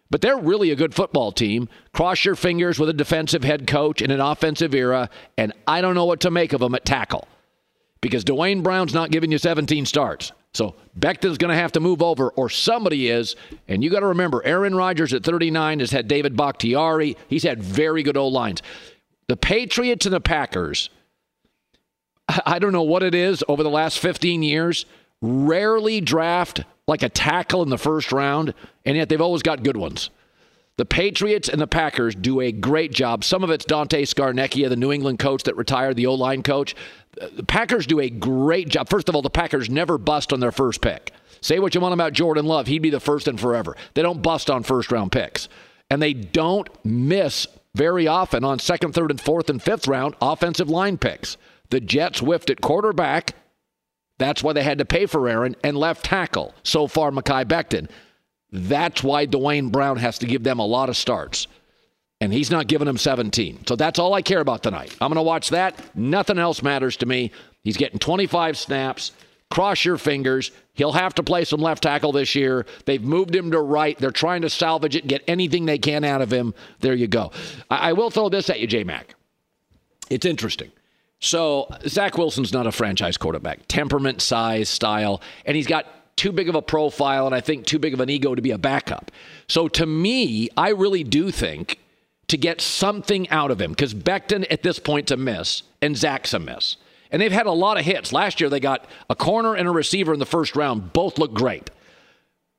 But 0.09 0.21
they're 0.21 0.37
really 0.37 0.71
a 0.71 0.75
good 0.75 0.93
football 0.93 1.31
team. 1.31 1.69
Cross 1.93 2.25
your 2.25 2.35
fingers 2.35 2.79
with 2.79 2.89
a 2.89 2.93
defensive 2.93 3.43
head 3.43 3.67
coach 3.67 4.01
in 4.01 4.11
an 4.11 4.19
offensive 4.19 4.73
era, 4.73 5.09
and 5.37 5.53
I 5.67 5.81
don't 5.81 5.95
know 5.95 6.05
what 6.05 6.21
to 6.21 6.31
make 6.31 6.53
of 6.53 6.59
them 6.59 6.75
at 6.75 6.85
tackle 6.85 7.27
because 8.01 8.23
Duane 8.23 8.61
Brown's 8.61 8.93
not 8.93 9.11
giving 9.11 9.31
you 9.31 9.37
17 9.37 9.85
starts. 9.85 10.31
So 10.53 10.75
Becton's 10.95 11.37
going 11.37 11.51
to 11.53 11.59
have 11.59 11.71
to 11.73 11.79
move 11.79 12.01
over, 12.01 12.29
or 12.31 12.49
somebody 12.49 13.09
is. 13.09 13.37
And 13.69 13.81
you 13.81 13.89
got 13.89 14.01
to 14.01 14.07
remember, 14.07 14.43
Aaron 14.43 14.75
Rodgers 14.75 15.13
at 15.13 15.23
39 15.23 15.79
has 15.79 15.91
had 15.91 16.09
David 16.09 16.35
Bakhtiari. 16.35 17.15
He's 17.29 17.43
had 17.43 17.63
very 17.63 18.03
good 18.03 18.17
old 18.17 18.33
lines. 18.33 18.61
The 19.27 19.37
Patriots 19.37 20.05
and 20.05 20.13
the 20.13 20.21
Packers, 20.21 20.89
I 22.45 22.59
don't 22.59 22.73
know 22.73 22.81
what 22.81 23.03
it 23.03 23.15
is 23.15 23.43
over 23.47 23.63
the 23.63 23.69
last 23.69 23.99
15 23.99 24.43
years, 24.43 24.85
rarely 25.21 26.01
draft 26.01 26.63
like 26.87 27.03
a 27.03 27.09
tackle 27.09 27.63
in 27.63 27.69
the 27.69 27.77
first 27.77 28.11
round, 28.11 28.53
and 28.85 28.97
yet 28.97 29.09
they've 29.09 29.21
always 29.21 29.43
got 29.43 29.63
good 29.63 29.77
ones. 29.77 30.09
The 30.77 30.85
Patriots 30.85 31.47
and 31.47 31.61
the 31.61 31.67
Packers 31.67 32.15
do 32.15 32.39
a 32.39 32.51
great 32.51 32.91
job. 32.91 33.23
Some 33.23 33.43
of 33.43 33.51
it's 33.51 33.65
Dante 33.65 34.03
Scarnecchia, 34.03 34.67
the 34.67 34.75
New 34.75 34.91
England 34.91 35.19
coach 35.19 35.43
that 35.43 35.55
retired, 35.55 35.95
the 35.95 36.07
O 36.07 36.15
line 36.15 36.43
coach. 36.43 36.75
The 37.13 37.43
Packers 37.43 37.85
do 37.85 37.99
a 37.99 38.09
great 38.09 38.69
job. 38.69 38.89
First 38.89 39.07
of 39.07 39.15
all, 39.15 39.21
the 39.21 39.29
Packers 39.29 39.69
never 39.69 39.97
bust 39.97 40.33
on 40.33 40.39
their 40.39 40.51
first 40.51 40.81
pick. 40.81 41.11
Say 41.41 41.59
what 41.59 41.75
you 41.75 41.81
want 41.81 41.93
about 41.93 42.13
Jordan 42.13 42.45
Love, 42.45 42.67
he'd 42.67 42.79
be 42.79 42.89
the 42.89 42.99
first 42.99 43.27
and 43.27 43.39
forever. 43.39 43.75
They 43.93 44.01
don't 44.01 44.21
bust 44.21 44.49
on 44.49 44.63
first 44.63 44.91
round 44.91 45.11
picks. 45.11 45.49
And 45.89 46.01
they 46.01 46.13
don't 46.13 46.69
miss 46.85 47.47
very 47.75 48.07
often 48.07 48.43
on 48.43 48.59
second, 48.59 48.93
third, 48.93 49.11
and 49.11 49.21
fourth 49.21 49.49
and 49.49 49.61
fifth 49.61 49.87
round 49.87 50.15
offensive 50.21 50.69
line 50.69 50.97
picks. 50.97 51.37
The 51.69 51.79
Jets 51.79 52.19
whiffed 52.19 52.49
at 52.49 52.61
quarterback. 52.61 53.35
That's 54.17 54.43
why 54.43 54.53
they 54.53 54.63
had 54.63 54.77
to 54.79 54.85
pay 54.85 55.05
for 55.05 55.27
Aaron 55.27 55.55
and 55.63 55.77
left 55.77 56.05
tackle. 56.05 56.53
So 56.63 56.87
far, 56.87 57.11
Mekhi 57.11 57.45
Becton. 57.45 57.89
That's 58.51 59.03
why 59.03 59.25
Duane 59.25 59.69
Brown 59.69 59.97
has 59.97 60.19
to 60.19 60.25
give 60.25 60.43
them 60.43 60.59
a 60.59 60.65
lot 60.65 60.89
of 60.89 60.97
starts. 60.97 61.47
And 62.19 62.31
he's 62.31 62.51
not 62.51 62.67
giving 62.67 62.85
them 62.85 62.97
17. 62.97 63.65
So 63.65 63.75
that's 63.75 63.97
all 63.97 64.13
I 64.13 64.21
care 64.21 64.41
about 64.41 64.61
tonight. 64.61 64.95
I'm 65.01 65.09
going 65.09 65.15
to 65.15 65.23
watch 65.23 65.49
that. 65.49 65.79
Nothing 65.95 66.37
else 66.37 66.61
matters 66.61 66.97
to 66.97 67.05
me. 67.07 67.31
He's 67.63 67.77
getting 67.77 67.97
25 67.97 68.57
snaps. 68.57 69.11
Cross 69.51 69.83
your 69.85 69.97
fingers. 69.97 70.51
He'll 70.73 70.93
have 70.93 71.13
to 71.15 71.23
play 71.23 71.43
some 71.43 71.61
left 71.61 71.83
tackle 71.83 72.13
this 72.13 72.33
year. 72.33 72.65
They've 72.85 73.03
moved 73.03 73.35
him 73.35 73.51
to 73.51 73.59
right. 73.59 73.97
They're 73.99 74.09
trying 74.09 74.41
to 74.43 74.49
salvage 74.49 74.95
it, 74.95 75.05
get 75.05 75.23
anything 75.27 75.65
they 75.65 75.77
can 75.77 76.03
out 76.03 76.21
of 76.21 76.31
him. 76.31 76.55
There 76.79 76.95
you 76.95 77.07
go. 77.07 77.31
I, 77.69 77.89
I 77.89 77.93
will 77.93 78.09
throw 78.09 78.29
this 78.29 78.49
at 78.49 78.61
you, 78.61 78.65
J 78.65 78.85
Mac. 78.85 79.13
It's 80.09 80.25
interesting. 80.25 80.71
So 81.19 81.67
Zach 81.85 82.17
Wilson's 82.17 82.53
not 82.53 82.65
a 82.65 82.71
franchise 82.71 83.17
quarterback. 83.17 83.59
Temperament, 83.67 84.21
size, 84.21 84.69
style, 84.69 85.21
and 85.45 85.55
he's 85.55 85.67
got 85.67 85.85
too 86.15 86.31
big 86.31 86.47
of 86.47 86.55
a 86.55 86.61
profile 86.61 87.25
and 87.25 87.35
I 87.35 87.41
think 87.41 87.65
too 87.65 87.77
big 87.77 87.93
of 87.93 87.99
an 87.99 88.09
ego 88.09 88.33
to 88.33 88.41
be 88.41 88.51
a 88.51 88.57
backup. 88.57 89.11
So 89.47 89.67
to 89.67 89.85
me, 89.85 90.49
I 90.55 90.69
really 90.69 91.03
do 91.03 91.29
think 91.29 91.77
to 92.27 92.37
get 92.37 92.61
something 92.61 93.29
out 93.29 93.51
of 93.51 93.59
him 93.59 93.71
because 93.71 93.93
Becton 93.93 94.45
at 94.49 94.63
this 94.63 94.79
point's 94.79 95.11
a 95.11 95.17
miss 95.17 95.63
and 95.81 95.97
Zach's 95.97 96.33
a 96.33 96.39
miss. 96.39 96.77
And 97.11 97.21
they've 97.21 97.31
had 97.31 97.45
a 97.45 97.51
lot 97.51 97.77
of 97.77 97.85
hits. 97.85 98.13
Last 98.13 98.39
year 98.39 98.49
they 98.49 98.59
got 98.59 98.85
a 99.09 99.15
corner 99.15 99.53
and 99.53 99.67
a 99.67 99.71
receiver 99.71 100.13
in 100.13 100.19
the 100.19 100.25
first 100.25 100.55
round. 100.55 100.93
Both 100.93 101.19
look 101.19 101.33
great. 101.33 101.69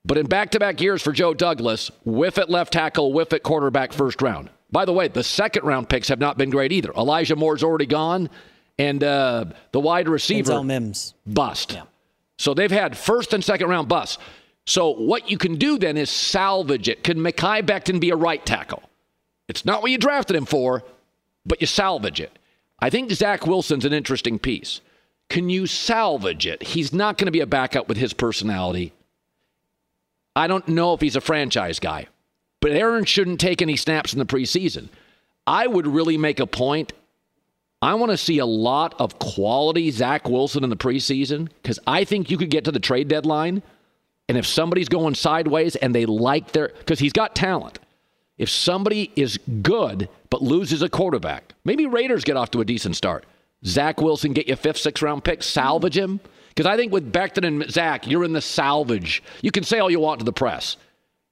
But 0.05 0.17
in 0.17 0.27
back 0.27 0.51
to 0.51 0.59
back 0.59 0.81
years 0.81 1.01
for 1.01 1.11
Joe 1.11 1.33
Douglas, 1.33 1.89
whiff 2.05 2.37
at 2.37 2.49
left 2.49 2.73
tackle, 2.73 3.13
whiff 3.13 3.33
at 3.33 3.41
quarterback 3.41 3.93
first 3.93 4.21
round. 4.21 4.49
By 4.71 4.85
the 4.85 4.93
way, 4.93 5.07
the 5.07 5.23
second 5.23 5.63
round 5.65 5.87
picks 5.87 6.07
have 6.09 6.19
not 6.19 6.37
been 6.37 6.49
great 6.49 6.71
either. 6.71 6.91
Elijah 6.93 7.35
Moore's 7.35 7.63
already 7.63 7.85
gone, 7.85 8.29
and 8.77 9.03
uh, 9.03 9.45
the 9.71 9.79
wide 9.79 10.09
receiver 10.09 10.51
Denzel 10.51 10.65
Mims 10.65 11.13
bust. 11.25 11.73
Yeah. 11.73 11.83
So 12.37 12.53
they've 12.53 12.71
had 12.71 12.97
first 12.97 13.33
and 13.33 13.43
second 13.43 13.69
round 13.69 13.87
busts. 13.87 14.17
So 14.65 14.89
what 14.89 15.29
you 15.29 15.37
can 15.37 15.55
do 15.55 15.77
then 15.77 15.97
is 15.97 16.09
salvage 16.09 16.89
it. 16.89 17.03
Can 17.03 17.19
Mekhi 17.19 17.61
Becton 17.61 17.99
be 17.99 18.09
a 18.09 18.15
right 18.15 18.43
tackle? 18.45 18.83
It's 19.47 19.65
not 19.65 19.81
what 19.81 19.91
you 19.91 19.97
drafted 19.97 20.35
him 20.35 20.45
for, 20.45 20.83
but 21.45 21.61
you 21.61 21.67
salvage 21.67 22.19
it. 22.19 22.37
I 22.83 22.89
think 22.89 23.09
Zach 23.13 23.47
Wilson's 23.47 23.85
an 23.85 23.93
interesting 23.93 24.37
piece. 24.37 24.81
Can 25.29 25.49
you 25.49 25.67
salvage 25.67 26.45
it? 26.45 26.61
He's 26.61 26.91
not 26.91 27.17
going 27.17 27.27
to 27.27 27.31
be 27.31 27.39
a 27.39 27.47
backup 27.47 27.87
with 27.87 27.95
his 27.95 28.11
personality. 28.11 28.91
I 30.35 30.47
don't 30.47 30.67
know 30.67 30.93
if 30.93 30.99
he's 30.99 31.15
a 31.15 31.21
franchise 31.21 31.79
guy, 31.79 32.07
but 32.59 32.71
Aaron 32.71 33.05
shouldn't 33.05 33.39
take 33.39 33.61
any 33.61 33.77
snaps 33.77 34.11
in 34.11 34.19
the 34.19 34.25
preseason. 34.25 34.89
I 35.47 35.65
would 35.65 35.87
really 35.87 36.17
make 36.17 36.41
a 36.41 36.45
point 36.45 36.91
I 37.81 37.93
want 37.93 38.11
to 38.11 38.17
see 38.17 38.39
a 38.39 38.45
lot 38.45 38.95
of 38.99 39.17
quality 39.17 39.89
Zach 39.89 40.27
Wilson 40.27 40.65
in 40.65 40.69
the 40.69 40.75
preseason 40.75 41.47
because 41.61 41.79
I 41.87 42.03
think 42.03 42.29
you 42.29 42.37
could 42.37 42.49
get 42.49 42.65
to 42.65 42.71
the 42.73 42.81
trade 42.81 43.07
deadline. 43.07 43.63
And 44.27 44.37
if 44.37 44.45
somebody's 44.45 44.89
going 44.89 45.15
sideways 45.15 45.77
and 45.77 45.95
they 45.95 46.05
like 46.05 46.51
their, 46.51 46.73
because 46.79 46.99
he's 46.99 47.13
got 47.13 47.33
talent. 47.33 47.79
If 48.37 48.49
somebody 48.49 49.09
is 49.15 49.39
good 49.61 50.09
but 50.33 50.41
loses 50.41 50.81
a 50.81 50.89
quarterback, 50.89 51.53
maybe 51.63 51.85
Raiders 51.85 52.23
get 52.23 52.37
off 52.37 52.49
to 52.49 52.59
a 52.59 52.65
decent 52.65 52.95
start. 52.95 53.27
Zach 53.67 54.01
Wilson 54.01 54.33
get 54.33 54.47
you 54.47 54.55
fifth, 54.55 54.79
sixth 54.79 55.03
round 55.03 55.23
pick, 55.23 55.43
salvage 55.43 55.95
him. 55.95 56.19
Because 56.49 56.65
I 56.65 56.75
think 56.75 56.91
with 56.91 57.13
Becton 57.13 57.45
and 57.45 57.69
Zach, 57.69 58.07
you're 58.07 58.23
in 58.23 58.33
the 58.33 58.41
salvage. 58.41 59.21
You 59.43 59.51
can 59.51 59.63
say 59.63 59.77
all 59.77 59.91
you 59.91 59.99
want 59.99 60.17
to 60.21 60.25
the 60.25 60.33
press. 60.33 60.77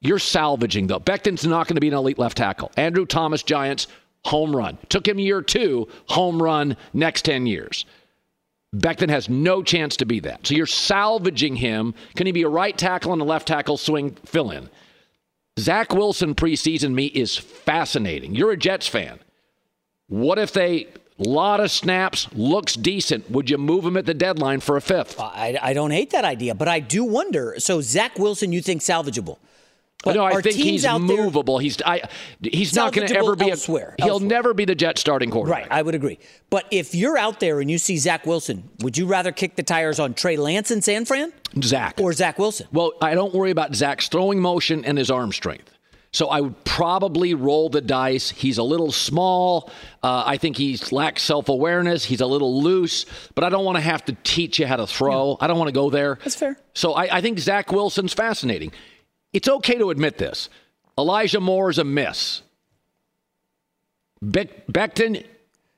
You're 0.01 0.19
salvaging, 0.19 0.85
though. 0.85 0.99
Becton's 0.99 1.47
not 1.47 1.67
going 1.67 1.77
to 1.77 1.81
be 1.81 1.87
an 1.87 1.95
elite 1.95 2.19
left 2.19 2.37
tackle. 2.37 2.69
Andrew 2.77 3.07
Thomas, 3.07 3.41
Giants, 3.41 3.87
home 4.23 4.55
run. 4.55 4.77
Took 4.89 5.07
him 5.07 5.17
year 5.17 5.41
two, 5.41 5.87
home 6.05 6.39
run, 6.39 6.77
next 6.93 7.25
10 7.25 7.47
years. 7.47 7.85
Becton 8.75 9.09
has 9.09 9.29
no 9.29 9.63
chance 9.63 9.97
to 9.97 10.05
be 10.05 10.19
that. 10.19 10.45
So 10.45 10.53
you're 10.53 10.67
salvaging 10.67 11.55
him. 11.55 11.95
Can 12.15 12.27
he 12.27 12.31
be 12.31 12.43
a 12.43 12.49
right 12.49 12.77
tackle 12.77 13.13
and 13.13 13.21
a 13.23 13.25
left 13.25 13.47
tackle 13.47 13.77
swing 13.77 14.15
fill 14.27 14.51
in? 14.51 14.69
Zach 15.59 15.93
Wilson 15.93 16.35
preseason 16.35 16.93
me 16.93 17.05
is 17.07 17.37
fascinating. 17.37 18.35
You're 18.35 18.51
a 18.51 18.57
Jets 18.57 18.87
fan. 18.87 19.19
What 20.07 20.39
if 20.39 20.53
they 20.53 20.87
lot 21.23 21.59
of 21.59 21.71
snaps, 21.71 22.27
looks 22.33 22.73
decent. 22.75 23.29
Would 23.29 23.49
you 23.49 23.57
move 23.57 23.85
him 23.85 23.97
at 23.97 24.05
the 24.05 24.13
deadline 24.13 24.59
for 24.59 24.77
a 24.77 24.81
fifth? 24.81 25.19
I, 25.19 25.57
I 25.61 25.73
don't 25.73 25.91
hate 25.91 26.11
that 26.11 26.25
idea, 26.25 26.55
but 26.55 26.67
I 26.67 26.79
do 26.79 27.03
wonder. 27.03 27.55
So 27.59 27.81
Zach 27.81 28.17
Wilson, 28.17 28.51
you 28.51 28.61
think 28.61 28.81
salvageable? 28.81 29.37
But 30.03 30.15
no, 30.15 30.23
I 30.23 30.41
think 30.41 30.55
he's 30.55 30.87
movable. 30.87 31.59
He's 31.59 31.81
I, 31.83 32.09
he's 32.41 32.73
not 32.73 32.93
going 32.93 33.07
to 33.07 33.15
ever 33.15 33.35
be 33.35 33.51
elsewhere. 33.51 33.95
A, 33.99 34.03
he'll 34.03 34.13
elsewhere. 34.13 34.29
never 34.29 34.53
be 34.53 34.65
the 34.65 34.75
Jet 34.75 34.97
starting 34.97 35.29
quarterback. 35.29 35.63
Right, 35.63 35.71
I 35.71 35.81
would 35.81 35.93
agree. 35.95 36.17
But 36.49 36.65
if 36.71 36.95
you're 36.95 37.17
out 37.17 37.39
there 37.39 37.59
and 37.61 37.69
you 37.69 37.77
see 37.77 37.97
Zach 37.97 38.25
Wilson, 38.25 38.69
would 38.79 38.97
you 38.97 39.05
rather 39.05 39.31
kick 39.31 39.55
the 39.55 39.63
tires 39.63 39.99
on 39.99 40.13
Trey 40.13 40.37
Lance 40.37 40.71
in 40.71 40.81
San 40.81 41.05
Fran? 41.05 41.31
Zach 41.61 41.99
or 41.99 42.13
Zach 42.13 42.39
Wilson? 42.39 42.67
Well, 42.71 42.93
I 43.01 43.13
don't 43.13 43.33
worry 43.33 43.51
about 43.51 43.75
Zach's 43.75 44.07
throwing 44.07 44.39
motion 44.39 44.85
and 44.85 44.97
his 44.97 45.11
arm 45.11 45.31
strength. 45.31 45.69
So 46.13 46.27
I 46.27 46.41
would 46.41 46.61
probably 46.65 47.33
roll 47.35 47.69
the 47.69 47.79
dice. 47.79 48.29
He's 48.31 48.57
a 48.57 48.63
little 48.63 48.91
small. 48.91 49.71
Uh, 50.03 50.23
I 50.25 50.35
think 50.35 50.57
he 50.57 50.77
lacks 50.91 51.21
self 51.23 51.47
awareness. 51.47 52.03
He's 52.03 52.19
a 52.19 52.25
little 52.25 52.61
loose, 52.61 53.05
but 53.33 53.45
I 53.45 53.49
don't 53.49 53.63
want 53.63 53.77
to 53.77 53.81
have 53.81 54.03
to 54.05 54.17
teach 54.23 54.59
you 54.59 54.67
how 54.67 54.75
to 54.75 54.87
throw. 54.87 55.37
I 55.39 55.47
don't 55.47 55.57
want 55.57 55.69
to 55.69 55.73
go 55.73 55.89
there. 55.89 56.19
That's 56.21 56.35
fair. 56.35 56.57
So 56.73 56.93
I, 56.93 57.17
I 57.17 57.21
think 57.21 57.39
Zach 57.39 57.71
Wilson's 57.71 58.13
fascinating. 58.13 58.73
It's 59.33 59.47
okay 59.47 59.75
to 59.75 59.89
admit 59.89 60.17
this. 60.17 60.49
Elijah 60.97 61.39
Moore 61.39 61.69
is 61.69 61.77
a 61.77 61.83
miss. 61.83 62.41
Be- 64.19 64.49
Becton, 64.71 65.25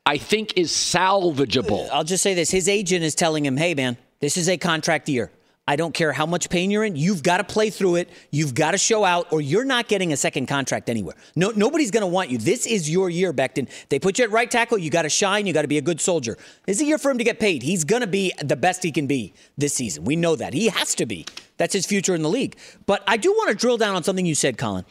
I 0.05 0.17
think, 0.17 0.57
is 0.57 0.71
salvageable. 0.71 1.87
I'll 1.91 2.03
just 2.03 2.23
say 2.23 2.33
this 2.33 2.51
his 2.51 2.67
agent 2.67 3.03
is 3.03 3.15
telling 3.15 3.45
him, 3.45 3.57
hey, 3.57 3.73
man, 3.73 3.97
this 4.19 4.37
is 4.37 4.49
a 4.49 4.57
contract 4.57 5.07
year. 5.07 5.31
I 5.65 5.77
don't 5.77 5.93
care 5.93 6.11
how 6.11 6.25
much 6.25 6.49
pain 6.49 6.71
you're 6.71 6.83
in. 6.83 6.97
You've 6.97 7.23
got 7.23 7.37
to 7.37 7.45
play 7.45 7.69
through 7.69 7.95
it. 7.95 8.09
You've 8.31 8.53
got 8.53 8.71
to 8.71 8.77
show 8.77 9.05
out, 9.05 9.31
or 9.31 9.39
you're 9.39 9.63
not 9.63 9.87
getting 9.87 10.11
a 10.11 10.17
second 10.17 10.47
contract 10.47 10.89
anywhere. 10.89 11.15
No, 11.37 11.51
nobody's 11.55 11.89
going 11.89 12.01
to 12.01 12.07
want 12.07 12.29
you. 12.29 12.37
This 12.37 12.65
is 12.65 12.89
your 12.89 13.09
year, 13.09 13.31
Becton. 13.31 13.69
They 13.87 13.97
put 13.97 14.19
you 14.19 14.25
at 14.25 14.31
right 14.31 14.51
tackle. 14.51 14.77
You 14.77 14.89
got 14.89 15.03
to 15.03 15.09
shine. 15.09 15.47
You 15.47 15.53
got 15.53 15.61
to 15.61 15.69
be 15.69 15.77
a 15.77 15.81
good 15.81 16.01
soldier. 16.01 16.37
This 16.65 16.77
is 16.77 16.83
a 16.83 16.85
year 16.85 16.97
for 16.97 17.09
him 17.09 17.17
to 17.17 17.23
get 17.23 17.39
paid. 17.39 17.63
He's 17.63 17.85
going 17.85 18.01
to 18.01 18.07
be 18.07 18.33
the 18.43 18.57
best 18.57 18.83
he 18.83 18.91
can 18.91 19.07
be 19.07 19.33
this 19.57 19.73
season. 19.73 20.03
We 20.03 20.17
know 20.17 20.35
that. 20.35 20.53
He 20.53 20.67
has 20.67 20.95
to 20.95 21.05
be. 21.05 21.25
That's 21.55 21.71
his 21.71 21.85
future 21.85 22.13
in 22.13 22.23
the 22.23 22.29
league. 22.29 22.57
But 22.85 23.01
I 23.07 23.15
do 23.15 23.31
want 23.31 23.49
to 23.49 23.55
drill 23.55 23.77
down 23.77 23.95
on 23.95 24.03
something 24.03 24.25
you 24.25 24.35
said, 24.35 24.57
Colin. 24.57 24.83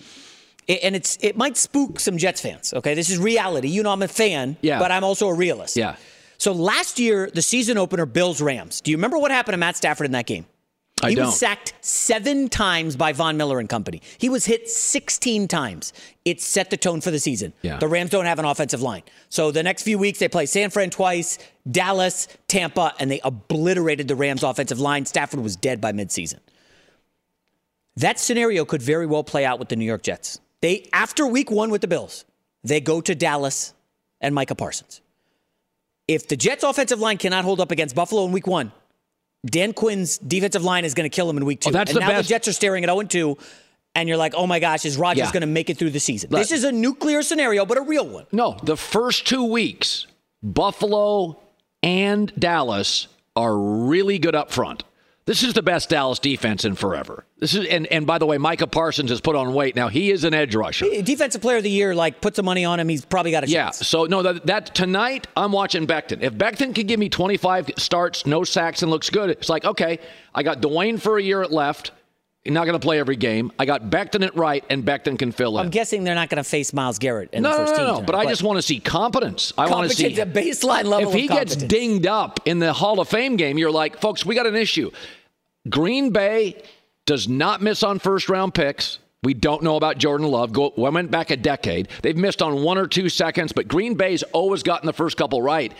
And 0.68 0.96
it's 0.96 1.18
it 1.20 1.36
might 1.36 1.58
spook 1.58 2.00
some 2.00 2.16
Jets 2.16 2.40
fans. 2.40 2.72
Okay, 2.72 2.94
this 2.94 3.10
is 3.10 3.18
reality. 3.18 3.68
You 3.68 3.82
know, 3.82 3.90
I'm 3.90 4.00
a 4.00 4.08
fan, 4.08 4.56
yeah. 4.62 4.78
but 4.78 4.90
I'm 4.90 5.04
also 5.04 5.28
a 5.28 5.34
realist. 5.34 5.76
Yeah. 5.76 5.96
So 6.38 6.52
last 6.52 6.98
year, 6.98 7.30
the 7.32 7.42
season 7.42 7.78
opener, 7.78 8.06
Bills 8.06 8.40
Rams. 8.40 8.80
Do 8.80 8.90
you 8.90 8.96
remember 8.96 9.18
what 9.18 9.30
happened 9.30 9.54
to 9.54 9.58
Matt 9.58 9.76
Stafford 9.76 10.06
in 10.06 10.12
that 10.12 10.26
game? 10.26 10.46
I 11.02 11.10
he 11.10 11.14
don't. 11.16 11.26
was 11.26 11.38
sacked 11.38 11.74
seven 11.80 12.48
times 12.48 12.96
by 12.96 13.12
Von 13.12 13.36
Miller 13.36 13.58
and 13.58 13.68
company. 13.68 14.00
He 14.18 14.28
was 14.28 14.44
hit 14.44 14.68
16 14.68 15.48
times. 15.48 15.92
It 16.24 16.40
set 16.40 16.70
the 16.70 16.76
tone 16.76 17.00
for 17.00 17.10
the 17.10 17.18
season. 17.18 17.52
Yeah. 17.62 17.78
The 17.78 17.88
Rams 17.88 18.10
don't 18.10 18.26
have 18.26 18.38
an 18.38 18.44
offensive 18.44 18.80
line. 18.80 19.02
So 19.28 19.50
the 19.50 19.62
next 19.62 19.82
few 19.82 19.98
weeks, 19.98 20.20
they 20.20 20.28
play 20.28 20.46
San 20.46 20.70
Fran 20.70 20.90
twice, 20.90 21.38
Dallas, 21.68 22.28
Tampa, 22.46 22.94
and 23.00 23.10
they 23.10 23.20
obliterated 23.24 24.06
the 24.06 24.14
Rams' 24.14 24.42
offensive 24.44 24.78
line. 24.78 25.04
Stafford 25.04 25.40
was 25.40 25.56
dead 25.56 25.80
by 25.80 25.92
midseason. 25.92 26.38
That 27.96 28.18
scenario 28.18 28.64
could 28.64 28.80
very 28.80 29.06
well 29.06 29.24
play 29.24 29.44
out 29.44 29.58
with 29.58 29.68
the 29.68 29.76
New 29.76 29.84
York 29.84 30.02
Jets. 30.02 30.40
They, 30.60 30.88
after 30.92 31.26
week 31.26 31.50
one 31.50 31.70
with 31.70 31.80
the 31.80 31.88
Bills, 31.88 32.24
they 32.62 32.80
go 32.80 33.00
to 33.00 33.14
Dallas 33.14 33.74
and 34.20 34.34
Micah 34.34 34.54
Parsons. 34.54 35.00
If 36.08 36.28
the 36.28 36.36
Jets' 36.36 36.62
offensive 36.62 37.00
line 37.00 37.18
cannot 37.18 37.44
hold 37.44 37.60
up 37.60 37.70
against 37.70 37.94
Buffalo 37.94 38.24
in 38.24 38.32
week 38.32 38.46
one, 38.46 38.72
Dan 39.44 39.72
Quinn's 39.72 40.18
defensive 40.18 40.62
line 40.64 40.84
is 40.84 40.94
going 40.94 41.08
to 41.08 41.14
kill 41.14 41.28
him 41.28 41.36
in 41.36 41.44
week 41.44 41.58
oh, 41.62 41.70
two. 41.70 41.70
Oh, 41.70 41.72
that's 41.72 41.90
and 41.90 41.96
the 41.96 42.00
now 42.00 42.08
best. 42.08 42.28
the 42.28 42.34
Jets 42.34 42.48
are 42.48 42.52
staring 42.52 42.84
at 42.84 42.88
0 42.88 43.02
2, 43.02 43.36
and 43.94 44.08
you're 44.08 44.18
like, 44.18 44.34
oh 44.36 44.46
my 44.46 44.60
gosh, 44.60 44.84
is 44.84 44.96
Rodgers 44.96 45.26
Yeah. 45.26 45.32
going 45.32 45.40
to 45.42 45.46
make 45.46 45.68
it 45.68 45.78
through 45.78 45.90
the 45.90 46.00
season? 46.00 46.30
Right. 46.30 46.40
This 46.40 46.52
is 46.52 46.64
a 46.64 46.72
nuclear 46.72 47.22
scenario, 47.22 47.66
but 47.66 47.78
a 47.78 47.82
real 47.82 48.06
one. 48.06 48.26
No, 48.32 48.56
the 48.62 48.76
first 48.76 49.26
two 49.26 49.44
weeks, 49.44 50.06
Buffalo 50.42 51.40
and 51.82 52.32
Dallas 52.38 53.08
are 53.34 53.56
really 53.58 54.18
good 54.18 54.34
up 54.34 54.50
front. 54.52 54.84
This 55.24 55.44
is 55.44 55.54
the 55.54 55.62
best 55.62 55.88
Dallas 55.88 56.18
defense 56.18 56.64
in 56.64 56.74
forever. 56.74 57.24
This 57.38 57.54
is 57.54 57.64
and, 57.66 57.86
and 57.86 58.06
by 58.08 58.18
the 58.18 58.26
way, 58.26 58.38
Micah 58.38 58.66
Parsons 58.66 59.10
has 59.10 59.20
put 59.20 59.36
on 59.36 59.54
weight. 59.54 59.76
Now 59.76 59.86
he 59.88 60.10
is 60.10 60.24
an 60.24 60.34
edge 60.34 60.54
rusher. 60.56 60.84
Defensive 61.02 61.40
player 61.40 61.58
of 61.58 61.62
the 61.62 61.70
year, 61.70 61.94
like 61.94 62.20
put 62.20 62.34
some 62.34 62.44
money 62.44 62.64
on 62.64 62.80
him. 62.80 62.88
He's 62.88 63.04
probably 63.04 63.30
got 63.30 63.44
a 63.44 63.48
Yeah. 63.48 63.64
chance. 63.66 63.80
Yeah. 63.80 63.84
So 63.86 64.04
no, 64.06 64.22
that, 64.22 64.46
that 64.46 64.74
tonight 64.74 65.28
I'm 65.36 65.52
watching 65.52 65.86
Becton. 65.86 66.22
If 66.22 66.34
Becton 66.34 66.74
can 66.74 66.86
give 66.88 66.98
me 66.98 67.08
25 67.08 67.70
starts, 67.76 68.26
no 68.26 68.42
sacks, 68.42 68.82
and 68.82 68.90
looks 68.90 69.10
good, 69.10 69.30
it's 69.30 69.48
like 69.48 69.64
okay, 69.64 70.00
I 70.34 70.42
got 70.42 70.60
Duane 70.60 70.98
for 70.98 71.18
a 71.18 71.22
year 71.22 71.40
at 71.42 71.52
left. 71.52 71.92
He's 72.44 72.52
not 72.52 72.66
going 72.66 72.78
to 72.78 72.84
play 72.84 72.98
every 72.98 73.14
game. 73.14 73.52
I 73.56 73.66
got 73.66 73.84
Becton 73.84 74.26
at 74.26 74.34
right, 74.34 74.64
and 74.68 74.84
Becton 74.84 75.16
can 75.16 75.30
fill 75.30 75.58
in. 75.58 75.64
I'm 75.66 75.70
guessing 75.70 76.02
they're 76.02 76.16
not 76.16 76.28
going 76.28 76.42
to 76.42 76.48
face 76.48 76.72
Myles 76.72 76.98
Garrett 76.98 77.30
in 77.32 77.44
no, 77.44 77.52
the 77.52 77.56
no, 77.58 77.64
first 77.66 77.72
no, 77.72 77.76
team. 77.76 77.86
no. 77.86 77.94
tonight, 77.94 78.06
But 78.06 78.14
I 78.16 78.24
just 78.26 78.42
want 78.42 78.58
to 78.58 78.62
see 78.62 78.80
competence. 78.80 79.52
I 79.56 79.70
want 79.70 79.88
to 79.88 79.96
see 79.96 80.12
the 80.12 80.26
baseline 80.26 80.84
level. 80.84 81.08
if 81.08 81.14
he 81.14 81.28
gets 81.28 81.54
dinged 81.54 82.06
up 82.06 82.40
in 82.44 82.58
the 82.58 82.72
Hall 82.72 82.98
of 82.98 83.08
Fame 83.08 83.36
game, 83.36 83.58
you're 83.58 83.70
like, 83.70 84.00
folks, 84.00 84.26
we 84.26 84.34
got 84.34 84.46
an 84.46 84.56
issue. 84.56 84.90
Green 85.68 86.10
Bay 86.10 86.60
does 87.06 87.28
not 87.28 87.62
miss 87.62 87.84
on 87.84 88.00
first 88.00 88.28
round 88.28 88.54
picks. 88.54 88.98
We 89.22 89.34
don't 89.34 89.62
know 89.62 89.76
about 89.76 89.98
Jordan 89.98 90.26
Love. 90.26 90.52
Go, 90.52 90.72
we 90.76 90.90
went 90.90 91.12
back 91.12 91.30
a 91.30 91.36
decade. 91.36 91.88
They've 92.02 92.16
missed 92.16 92.42
on 92.42 92.64
one 92.64 92.76
or 92.76 92.88
two 92.88 93.08
seconds, 93.08 93.52
but 93.52 93.68
Green 93.68 93.94
Bay's 93.94 94.24
always 94.24 94.64
gotten 94.64 94.86
the 94.86 94.92
first 94.92 95.16
couple 95.16 95.40
right. 95.40 95.72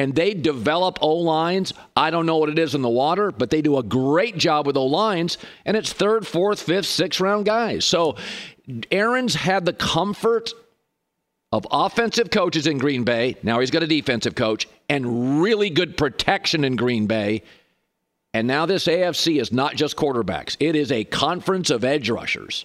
And 0.00 0.14
they 0.14 0.32
develop 0.32 0.98
O 1.02 1.14
lines. 1.16 1.74
I 1.94 2.08
don't 2.10 2.24
know 2.24 2.38
what 2.38 2.48
it 2.48 2.58
is 2.58 2.74
in 2.74 2.80
the 2.80 2.88
water, 2.88 3.30
but 3.30 3.50
they 3.50 3.60
do 3.60 3.76
a 3.76 3.82
great 3.82 4.38
job 4.38 4.66
with 4.66 4.78
O 4.78 4.86
lines. 4.86 5.36
And 5.66 5.76
it's 5.76 5.92
third, 5.92 6.26
fourth, 6.26 6.62
fifth, 6.62 6.86
sixth 6.86 7.20
round 7.20 7.44
guys. 7.44 7.84
So 7.84 8.16
Aaron's 8.90 9.34
had 9.34 9.66
the 9.66 9.74
comfort 9.74 10.54
of 11.52 11.66
offensive 11.70 12.30
coaches 12.30 12.66
in 12.66 12.78
Green 12.78 13.04
Bay. 13.04 13.36
Now 13.42 13.60
he's 13.60 13.70
got 13.70 13.82
a 13.82 13.86
defensive 13.86 14.34
coach 14.34 14.66
and 14.88 15.42
really 15.42 15.68
good 15.68 15.98
protection 15.98 16.64
in 16.64 16.76
Green 16.76 17.06
Bay. 17.06 17.42
And 18.32 18.48
now 18.48 18.64
this 18.64 18.86
AFC 18.86 19.38
is 19.38 19.52
not 19.52 19.76
just 19.76 19.96
quarterbacks, 19.96 20.56
it 20.60 20.76
is 20.76 20.90
a 20.90 21.04
conference 21.04 21.68
of 21.68 21.84
edge 21.84 22.08
rushers. 22.08 22.64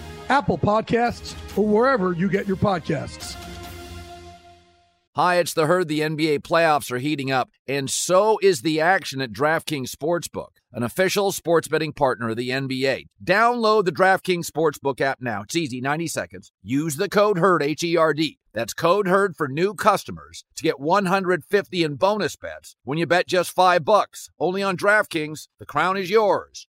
Apple 0.31 0.57
Podcasts, 0.57 1.35
or 1.57 1.67
wherever 1.67 2.13
you 2.13 2.29
get 2.29 2.47
your 2.47 2.55
podcasts. 2.55 3.35
Hi, 5.13 5.35
it's 5.35 5.53
the 5.53 5.65
herd. 5.65 5.89
The 5.89 5.99
NBA 5.99 6.39
playoffs 6.39 6.89
are 6.89 6.99
heating 6.99 7.29
up, 7.29 7.49
and 7.67 7.89
so 7.89 8.39
is 8.41 8.61
the 8.61 8.79
action 8.79 9.19
at 9.19 9.33
DraftKings 9.33 9.93
Sportsbook, 9.93 10.51
an 10.71 10.83
official 10.83 11.33
sports 11.33 11.67
betting 11.67 11.91
partner 11.91 12.29
of 12.29 12.37
the 12.37 12.47
NBA. 12.47 13.07
Download 13.21 13.83
the 13.83 13.91
DraftKings 13.91 14.45
Sportsbook 14.45 15.01
app 15.01 15.17
now. 15.19 15.41
It's 15.41 15.57
easy, 15.57 15.81
90 15.81 16.07
seconds. 16.07 16.53
Use 16.63 16.95
the 16.95 17.09
code 17.09 17.37
HERD, 17.37 17.61
H 17.61 17.83
E 17.83 17.97
R 17.97 18.13
D. 18.13 18.39
That's 18.53 18.73
code 18.73 19.09
HERD 19.09 19.35
for 19.35 19.49
new 19.49 19.73
customers 19.73 20.45
to 20.55 20.63
get 20.63 20.79
150 20.79 21.83
in 21.83 21.95
bonus 21.95 22.37
bets 22.37 22.77
when 22.85 22.97
you 22.97 23.05
bet 23.05 23.27
just 23.27 23.51
5 23.51 23.83
bucks. 23.83 24.29
Only 24.39 24.63
on 24.63 24.77
DraftKings. 24.77 25.49
The 25.59 25.65
crown 25.65 25.97
is 25.97 26.09
yours. 26.09 26.67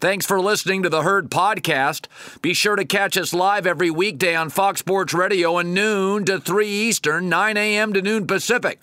Thanks 0.00 0.26
for 0.26 0.40
listening 0.40 0.84
to 0.84 0.88
the 0.88 1.02
Herd 1.02 1.28
Podcast. 1.28 2.06
Be 2.40 2.54
sure 2.54 2.76
to 2.76 2.84
catch 2.84 3.18
us 3.18 3.34
live 3.34 3.66
every 3.66 3.90
weekday 3.90 4.36
on 4.36 4.48
Fox 4.48 4.78
Sports 4.78 5.12
Radio 5.12 5.58
at 5.58 5.66
noon 5.66 6.24
to 6.26 6.38
3 6.38 6.68
Eastern, 6.68 7.28
9 7.28 7.56
a.m. 7.56 7.92
to 7.92 8.00
noon 8.00 8.24
Pacific. 8.24 8.78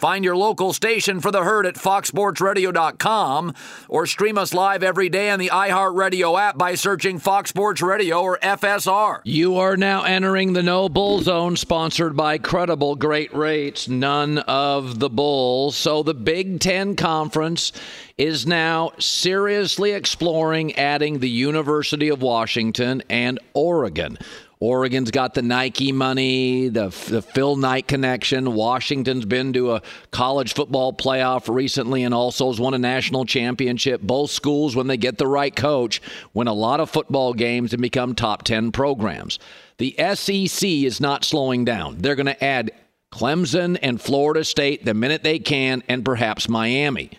Find 0.00 0.24
your 0.24 0.34
local 0.34 0.72
station 0.72 1.20
for 1.20 1.30
the 1.30 1.44
herd 1.44 1.66
at 1.66 1.74
foxsportsradio.com 1.74 3.54
or 3.86 4.06
stream 4.06 4.38
us 4.38 4.54
live 4.54 4.82
every 4.82 5.10
day 5.10 5.28
on 5.28 5.38
the 5.38 5.50
iHeartRadio 5.52 6.40
app 6.40 6.56
by 6.56 6.74
searching 6.74 7.18
Fox 7.18 7.50
Sports 7.50 7.82
Radio 7.82 8.22
or 8.22 8.38
FSR. 8.38 9.20
You 9.24 9.58
are 9.58 9.76
now 9.76 10.04
entering 10.04 10.54
the 10.54 10.62
No 10.62 10.88
Bull 10.88 11.20
Zone, 11.20 11.54
sponsored 11.54 12.16
by 12.16 12.38
Credible 12.38 12.96
Great 12.96 13.34
Rates, 13.34 13.88
none 13.88 14.38
of 14.38 15.00
the 15.00 15.10
Bulls. 15.10 15.76
So 15.76 16.02
the 16.02 16.14
Big 16.14 16.60
Ten 16.60 16.96
Conference 16.96 17.70
is 18.16 18.46
now 18.46 18.92
seriously 18.98 19.92
exploring 19.92 20.76
adding 20.76 21.18
the 21.18 21.28
University 21.28 22.08
of 22.08 22.22
Washington 22.22 23.02
and 23.10 23.38
Oregon. 23.52 24.16
Oregon's 24.62 25.10
got 25.10 25.32
the 25.32 25.40
Nike 25.40 25.90
money, 25.90 26.68
the, 26.68 26.88
the 27.08 27.22
Phil 27.22 27.56
Knight 27.56 27.88
connection. 27.88 28.52
Washington's 28.54 29.24
been 29.24 29.54
to 29.54 29.72
a 29.72 29.82
college 30.10 30.52
football 30.52 30.92
playoff 30.92 31.52
recently 31.52 32.04
and 32.04 32.12
also 32.12 32.48
has 32.48 32.60
won 32.60 32.74
a 32.74 32.78
national 32.78 33.24
championship. 33.24 34.02
Both 34.02 34.32
schools, 34.32 34.76
when 34.76 34.86
they 34.86 34.98
get 34.98 35.16
the 35.16 35.26
right 35.26 35.56
coach, 35.56 36.02
win 36.34 36.46
a 36.46 36.52
lot 36.52 36.78
of 36.78 36.90
football 36.90 37.32
games 37.32 37.72
and 37.72 37.80
become 37.80 38.14
top 38.14 38.42
10 38.42 38.70
programs. 38.70 39.38
The 39.78 39.94
SEC 40.14 40.68
is 40.68 41.00
not 41.00 41.24
slowing 41.24 41.64
down. 41.64 41.96
They're 41.96 42.14
going 42.14 42.26
to 42.26 42.44
add 42.44 42.70
Clemson 43.10 43.78
and 43.82 43.98
Florida 43.98 44.44
State 44.44 44.84
the 44.84 44.92
minute 44.92 45.22
they 45.22 45.38
can, 45.38 45.82
and 45.88 46.04
perhaps 46.04 46.50
Miami. 46.50 47.12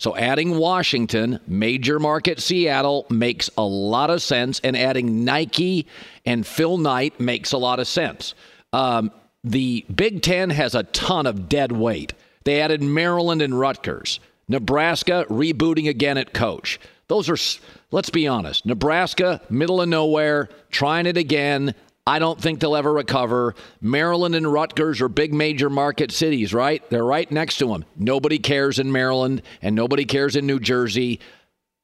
So 0.00 0.16
adding 0.16 0.56
Washington, 0.56 1.40
major 1.46 1.98
market 1.98 2.40
Seattle 2.40 3.04
makes 3.10 3.50
a 3.58 3.62
lot 3.62 4.08
of 4.08 4.22
sense, 4.22 4.58
and 4.64 4.74
adding 4.74 5.26
Nike 5.26 5.86
and 6.24 6.46
Phil 6.46 6.78
Knight 6.78 7.20
makes 7.20 7.52
a 7.52 7.58
lot 7.58 7.80
of 7.80 7.86
sense. 7.86 8.34
Um, 8.72 9.12
the 9.44 9.84
Big 9.94 10.22
Ten 10.22 10.48
has 10.48 10.74
a 10.74 10.84
ton 10.84 11.26
of 11.26 11.50
dead 11.50 11.70
weight. 11.70 12.14
They 12.44 12.62
added 12.62 12.82
Maryland 12.82 13.42
and 13.42 13.60
Rutgers. 13.60 14.20
Nebraska 14.48 15.26
rebooting 15.28 15.86
again 15.86 16.16
at 16.16 16.32
coach. 16.32 16.80
Those 17.08 17.28
are, 17.28 17.60
let's 17.90 18.08
be 18.08 18.26
honest, 18.26 18.64
Nebraska, 18.64 19.42
middle 19.50 19.82
of 19.82 19.88
nowhere, 19.90 20.48
trying 20.70 21.04
it 21.04 21.18
again. 21.18 21.74
I 22.10 22.18
don't 22.18 22.40
think 22.40 22.58
they'll 22.58 22.74
ever 22.74 22.92
recover. 22.92 23.54
Maryland 23.80 24.34
and 24.34 24.52
Rutgers 24.52 25.00
are 25.00 25.08
big 25.08 25.32
major 25.32 25.70
market 25.70 26.10
cities, 26.10 26.52
right? 26.52 26.82
They're 26.90 27.04
right 27.04 27.30
next 27.30 27.58
to 27.58 27.68
them. 27.68 27.84
Nobody 27.96 28.40
cares 28.40 28.80
in 28.80 28.90
Maryland 28.90 29.42
and 29.62 29.76
nobody 29.76 30.04
cares 30.04 30.34
in 30.34 30.44
New 30.44 30.58
Jersey. 30.58 31.20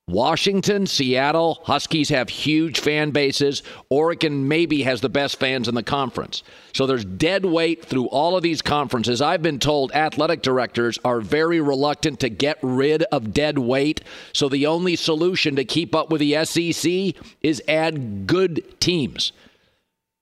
Washington, 0.08 0.88
Seattle, 0.88 1.60
Huskies 1.62 2.08
have 2.08 2.28
huge 2.28 2.80
fan 2.80 3.12
bases. 3.12 3.62
Oregon 3.88 4.48
maybe 4.48 4.82
has 4.82 5.00
the 5.00 5.08
best 5.08 5.38
fans 5.38 5.68
in 5.68 5.76
the 5.76 5.82
conference. 5.84 6.42
So 6.74 6.86
there's 6.86 7.04
dead 7.04 7.44
weight 7.44 7.84
through 7.84 8.06
all 8.06 8.36
of 8.36 8.42
these 8.42 8.62
conferences. 8.62 9.22
I've 9.22 9.42
been 9.42 9.60
told 9.60 9.92
athletic 9.92 10.42
directors 10.42 10.98
are 11.04 11.20
very 11.20 11.60
reluctant 11.60 12.18
to 12.20 12.28
get 12.30 12.58
rid 12.62 13.04
of 13.04 13.32
dead 13.32 13.58
weight. 13.58 14.00
So 14.32 14.48
the 14.48 14.66
only 14.66 14.96
solution 14.96 15.54
to 15.54 15.64
keep 15.64 15.94
up 15.94 16.10
with 16.10 16.20
the 16.20 16.44
SEC 16.44 17.14
is 17.42 17.62
add 17.68 18.26
good 18.26 18.80
teams. 18.80 19.30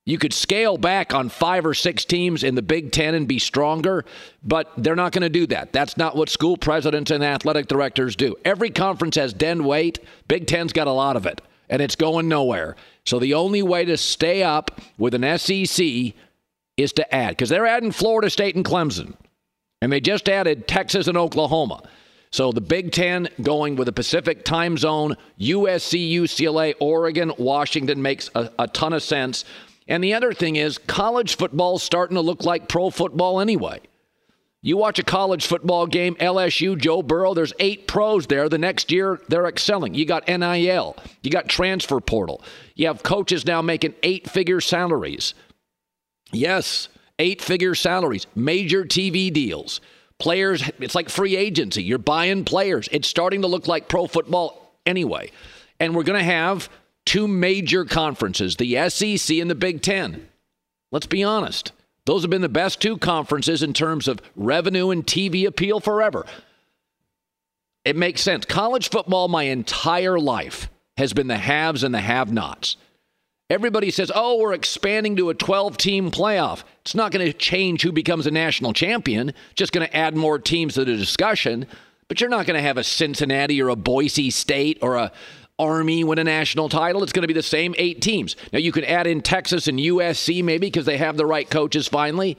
You 0.07 0.19
could 0.19 0.35
scale 0.35 0.77
back 0.77 1.15
on 1.15 1.31
five 1.31 1.65
or 1.65 1.73
six 1.73 2.05
teams 2.05 2.45
in 2.45 2.55
the 2.55 2.63
Big 2.63 2.93
Ten 2.93 3.15
and 3.15 3.27
be 3.27 3.39
stronger, 3.39 4.05
but 4.43 4.71
they're 4.77 4.97
not 4.97 5.13
going 5.13 5.23
to 5.23 5.31
do 5.31 5.47
that. 5.47 5.73
That's 5.73 5.97
not 5.97 6.15
what 6.15 6.29
school 6.29 6.59
presidents 6.59 7.11
and 7.11 7.25
athletic 7.25 7.69
directors 7.69 8.15
do. 8.15 8.37
Every 8.45 8.69
conference 8.69 9.17
has 9.17 9.33
den 9.33 9.65
weight. 9.65 10.01
Big 10.29 10.47
Ten's 10.47 10.75
got 10.75 10.89
a 10.89 10.93
lot 10.93 11.17
of 11.17 11.25
it, 11.25 11.41
and 11.71 11.81
it's 11.81 11.97
going 11.97 12.29
nowhere. 12.29 12.77
So 13.07 13.19
the 13.19 13.35
only 13.35 13.63
way 13.63 13.87
to 13.87 13.97
stay 13.97 14.43
up 14.43 14.79
with 14.99 15.15
an 15.15 15.39
SEC 15.39 16.13
is 16.77 16.93
to 16.93 17.15
add, 17.15 17.31
because 17.31 17.49
they're 17.49 17.67
adding 17.67 17.93
Florida 17.93 18.29
State 18.29 18.57
and 18.57 18.65
Clemson, 18.65 19.15
and 19.81 19.91
they 19.91 20.01
just 20.01 20.29
added 20.29 20.69
Texas 20.69 21.07
and 21.07 21.17
Oklahoma. 21.17 21.83
So 22.31 22.51
the 22.53 22.61
Big 22.61 22.91
Ten 22.91 23.29
going 23.41 23.77
with 23.77 23.89
a 23.89 23.93
Pacific 23.93 24.45
time 24.45 24.77
zone, 24.77 25.17
USC, 25.39 26.13
UCLA, 26.13 26.75
Oregon, 26.81 27.33
Washington 27.39 28.03
makes 28.03 28.29
a, 28.35 28.51
a 28.59 28.67
ton 28.67 28.93
of 28.93 29.03
sense. 29.05 29.45
And 29.87 30.03
the 30.03 30.15
other 30.15 30.33
thing 30.33 30.57
is, 30.57 30.79
college 30.79 31.37
football's 31.37 31.83
starting 31.83 32.15
to 32.15 32.21
look 32.21 32.45
like 32.45 32.69
pro 32.69 32.91
football 32.91 33.41
anyway. 33.41 33.81
You 34.63 34.79
watch 34.79 34.99
a 34.99 35.03
college 35.03 35.45
football 35.45 35.87
game, 35.87 36.15
LSU, 36.15 36.79
Joe 36.79 37.03
Burrow, 37.03 37.35
there's 37.35 37.53
eight 37.59 37.87
pros 37.87 38.27
there. 38.27 38.49
The 38.49 38.57
next 38.57 38.91
year, 38.91 39.21
they're 39.29 39.47
excelling. 39.47 39.93
You 39.93 40.07
got 40.07 40.27
NIL, 40.27 40.97
you 41.23 41.31
got 41.31 41.49
transfer 41.49 42.01
portal. 42.01 42.43
You 42.75 42.87
have 42.87 43.03
coaches 43.03 43.45
now 43.45 43.61
making 43.61 43.95
eight 44.03 44.31
figure 44.31 44.63
salaries. 44.63 45.35
Yes, 46.33 46.89
eight 47.19 47.43
figure 47.43 47.75
salaries, 47.75 48.27
major 48.35 48.85
TV 48.85 49.31
deals. 49.31 49.83
Players, 50.19 50.63
it's 50.81 50.95
like 50.95 51.11
free 51.11 51.37
agency. 51.37 51.83
You're 51.83 51.99
buying 51.99 52.47
players. 52.47 52.89
It's 52.91 53.07
starting 53.07 53.43
to 53.43 53.49
look 53.49 53.69
like 53.69 53.89
pro 53.89 54.07
football 54.07 54.73
anyway. 54.87 55.31
And 55.79 55.95
we're 55.95 56.05
going 56.05 56.19
to 56.19 56.25
have 56.25 56.71
two 57.05 57.29
major 57.29 57.85
conferences, 57.85 58.57
the 58.57 58.89
SEC 58.89 59.37
and 59.39 59.51
the 59.51 59.55
Big 59.55 59.83
Ten. 59.83 60.29
Let's 60.91 61.07
be 61.07 61.23
honest. 61.25 61.73
Those 62.07 62.23
have 62.23 62.31
been 62.31 62.43
the 62.43 62.49
best 62.49 62.81
two 62.81 62.99
conferences 62.99 63.63
in 63.63 63.73
terms 63.73 64.09
of 64.09 64.21
revenue 64.37 64.91
and 64.91 65.07
TV 65.07 65.47
appeal 65.47 65.81
forever. 65.81 66.27
It 67.85 67.97
makes 67.97 68.23
sense. 68.23 68.45
College 68.45 68.91
football, 68.91 69.29
my 69.29 69.45
entire 69.45 70.19
life, 70.19 70.69
has 70.97 71.13
been 71.13 71.29
the 71.29 71.37
haves 71.37 71.83
and 71.83 71.95
the 71.95 72.01
have 72.01 72.33
nots. 72.33 72.77
Everybody 73.51 73.91
says, 73.91 74.11
oh, 74.15 74.39
we're 74.39 74.55
expanding 74.55 75.17
to 75.17 75.29
a 75.29 75.35
12 75.35 75.77
team 75.77 76.11
playoff. 76.11 76.65
It's 76.81 76.95
not 76.95 77.13
going 77.13 77.27
to 77.27 77.33
change 77.33 77.83
who 77.83 77.93
becomes 77.93 78.27
a 78.27 78.31
national 78.31 78.73
champion, 78.73 79.35
just 79.55 79.73
going 79.73 79.87
to 79.87 79.97
add 79.97 80.17
more 80.17 80.39
teams 80.39 80.75
to 80.75 80.85
the 80.85 80.97
discussion. 80.97 81.67
But 82.09 82.21
you're 82.21 82.31
not 82.31 82.47
going 82.47 82.57
to 82.57 82.63
have 82.63 82.79
a 82.79 82.85
Cincinnati 82.85 83.61
or 83.61 83.69
a 83.69 83.77
Boise 83.77 84.31
State 84.31 84.79
or 84.81 84.97
a, 84.97 85.13
Army 85.59 86.03
win 86.03 86.19
a 86.19 86.25
national 86.25 86.69
title, 86.69 87.03
it's 87.03 87.13
going 87.13 87.23
to 87.23 87.29
be 87.29 87.35
the 87.35 87.43
same 87.43 87.75
eight 87.79 88.03
teams. 88.03 88.37
Now, 88.53 88.59
you 88.59 88.73
can 88.73 88.85
add 88.85 89.07
in 89.07 89.21
Texas 89.21 89.69
and 89.69 89.79
USC 89.79 90.43
maybe 90.43 90.67
because 90.67 90.87
they 90.87 90.99
have 90.99 91.17
the 91.17 91.27
right 91.27 91.49
coaches 91.49 91.87
finally. 91.87 92.37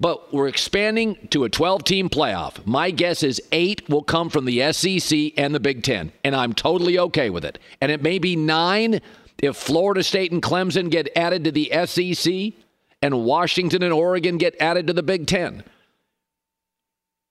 But 0.00 0.32
we're 0.32 0.48
expanding 0.48 1.28
to 1.30 1.44
a 1.44 1.50
12 1.50 1.84
team 1.84 2.08
playoff. 2.08 2.66
My 2.66 2.90
guess 2.90 3.22
is 3.22 3.40
eight 3.52 3.86
will 3.88 4.02
come 4.02 4.30
from 4.30 4.46
the 4.46 4.72
SEC 4.72 5.32
and 5.36 5.54
the 5.54 5.60
Big 5.60 5.82
Ten, 5.82 6.10
and 6.24 6.34
I'm 6.34 6.54
totally 6.54 6.98
okay 6.98 7.28
with 7.28 7.44
it. 7.44 7.58
And 7.82 7.92
it 7.92 8.02
may 8.02 8.18
be 8.18 8.34
nine 8.34 9.02
if 9.42 9.56
Florida 9.56 10.02
State 10.02 10.32
and 10.32 10.42
Clemson 10.42 10.90
get 10.90 11.08
added 11.14 11.44
to 11.44 11.52
the 11.52 11.70
SEC 11.84 12.54
and 13.02 13.24
Washington 13.24 13.82
and 13.82 13.92
Oregon 13.92 14.38
get 14.38 14.56
added 14.60 14.86
to 14.86 14.94
the 14.94 15.02
Big 15.02 15.26
Ten. 15.26 15.64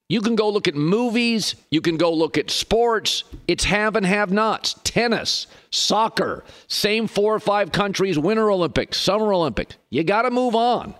You 0.10 0.22
can 0.22 0.36
go 0.36 0.50
look 0.50 0.68
at 0.68 0.76
movies. 0.76 1.56
You 1.70 1.82
can 1.82 1.96
go 1.96 2.12
look 2.12 2.38
at 2.38 2.50
sports. 2.50 3.24
It's 3.48 3.64
have 3.66 3.96
and 3.96 4.06
have 4.06 4.32
nots. 4.32 4.76
Tennis, 4.84 5.46
soccer, 5.70 6.44
same 6.68 7.08
four 7.08 7.36
or 7.36 7.40
five 7.40 7.72
countries, 7.72 8.18
Winter 8.18 8.50
Olympics, 8.50 9.00
Summer 9.00 9.32
Olympics. 9.32 9.78
You 9.92 10.04
got 10.04 10.24
to 10.24 10.32
move 10.32 10.56
on. 10.56 10.96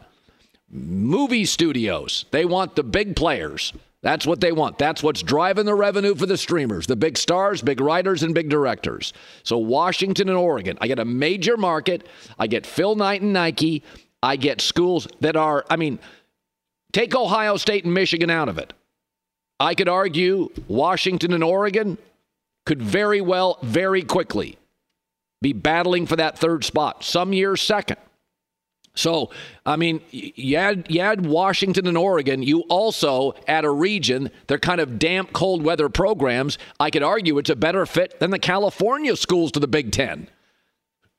Movie 0.70 1.46
studios, 1.46 2.26
they 2.30 2.46
want 2.46 2.76
the 2.76 2.84
big 2.84 3.16
players. 3.16 3.74
That's 4.02 4.28
what 4.28 4.40
they 4.40 4.52
want. 4.52 4.78
That's 4.78 5.02
what's 5.02 5.24
driving 5.24 5.66
the 5.66 5.74
revenue 5.74 6.14
for 6.14 6.28
the 6.28 6.38
streamers, 6.38 6.86
the 6.86 6.96
big 6.96 7.18
stars, 7.18 7.64
big 7.64 7.82
writers, 7.82 8.22
and 8.22 8.36
big 8.36 8.48
directors. 8.48 9.12
So, 9.44 9.58
Washington 9.58 10.30
and 10.30 10.38
Oregon, 10.38 10.78
I 10.80 10.88
get 10.88 11.00
a 11.00 11.06
major 11.06 11.58
market. 11.58 12.08
I 12.38 12.48
get 12.48 12.66
Phil 12.66 12.96
Knight 12.96 13.22
and 13.24 13.34
Nike. 13.34 13.84
I 14.22 14.36
get 14.36 14.62
schools 14.62 15.08
that 15.20 15.36
are, 15.36 15.66
I 15.70 15.76
mean, 15.76 16.00
take 16.94 17.14
Ohio 17.16 17.58
State 17.58 17.84
and 17.84 17.94
Michigan 17.94 18.30
out 18.30 18.48
of 18.48 18.58
it. 18.58 18.72
I 19.60 19.76
could 19.76 19.90
argue 19.90 20.50
Washington 20.68 21.34
and 21.34 21.44
Oregon 21.44 21.98
could 22.66 22.82
very 22.82 23.22
well, 23.22 23.60
very 23.62 24.04
quickly 24.04 24.58
be 25.42 25.54
battling 25.54 26.06
for 26.06 26.16
that 26.16 26.38
third 26.38 26.64
spot, 26.64 27.04
some 27.04 27.34
years 27.34 27.62
second. 27.62 27.98
So, 28.96 29.32
I 29.66 29.78
mean, 29.78 30.02
you 30.12 30.58
add, 30.58 30.88
you 30.90 31.00
add 31.00 31.26
Washington 31.26 31.88
and 31.88 31.98
Oregon, 31.98 32.44
you 32.44 32.62
also 32.64 33.34
add 33.48 33.64
a 33.64 33.70
region, 33.70 34.30
they're 34.48 34.58
kind 34.58 34.82
of 34.82 35.00
damp, 35.00 35.32
cold 35.32 35.64
weather 35.64 35.88
programs. 35.88 36.58
I 36.80 36.90
could 36.90 37.04
argue 37.04 37.38
it's 37.38 37.50
a 37.50 37.56
better 37.56 37.86
fit 37.86 38.20
than 38.20 38.32
the 38.32 38.40
California 38.40 39.16
schools 39.16 39.52
to 39.54 39.60
the 39.60 39.68
Big 39.68 39.92
Ten. 39.92 40.30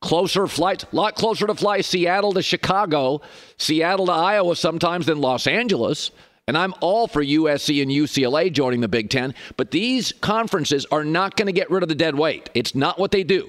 Closer 0.02 0.46
flights, 0.46 0.84
a 0.90 0.96
lot 0.96 1.14
closer 1.14 1.46
to 1.46 1.54
fly 1.54 1.80
Seattle 1.80 2.34
to 2.34 2.42
Chicago, 2.42 3.22
Seattle 3.56 4.06
to 4.06 4.12
Iowa 4.12 4.56
sometimes 4.56 5.06
than 5.06 5.20
Los 5.20 5.46
Angeles. 5.46 6.10
And 6.46 6.58
I'm 6.58 6.74
all 6.80 7.06
for 7.06 7.22
USC 7.22 7.80
and 7.82 7.90
UCLA 7.90 8.52
joining 8.52 8.80
the 8.80 8.88
Big 8.88 9.10
Ten, 9.10 9.34
but 9.56 9.70
these 9.70 10.12
conferences 10.20 10.86
are 10.90 11.04
not 11.04 11.36
going 11.36 11.46
to 11.46 11.52
get 11.52 11.70
rid 11.70 11.82
of 11.82 11.88
the 11.88 11.94
dead 11.94 12.16
weight. 12.16 12.50
It's 12.54 12.74
not 12.74 12.98
what 12.98 13.12
they 13.12 13.22
do. 13.22 13.48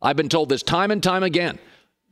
I've 0.00 0.16
been 0.16 0.30
told 0.30 0.48
this 0.48 0.62
time 0.62 0.90
and 0.90 1.02
time 1.02 1.22
again. 1.22 1.58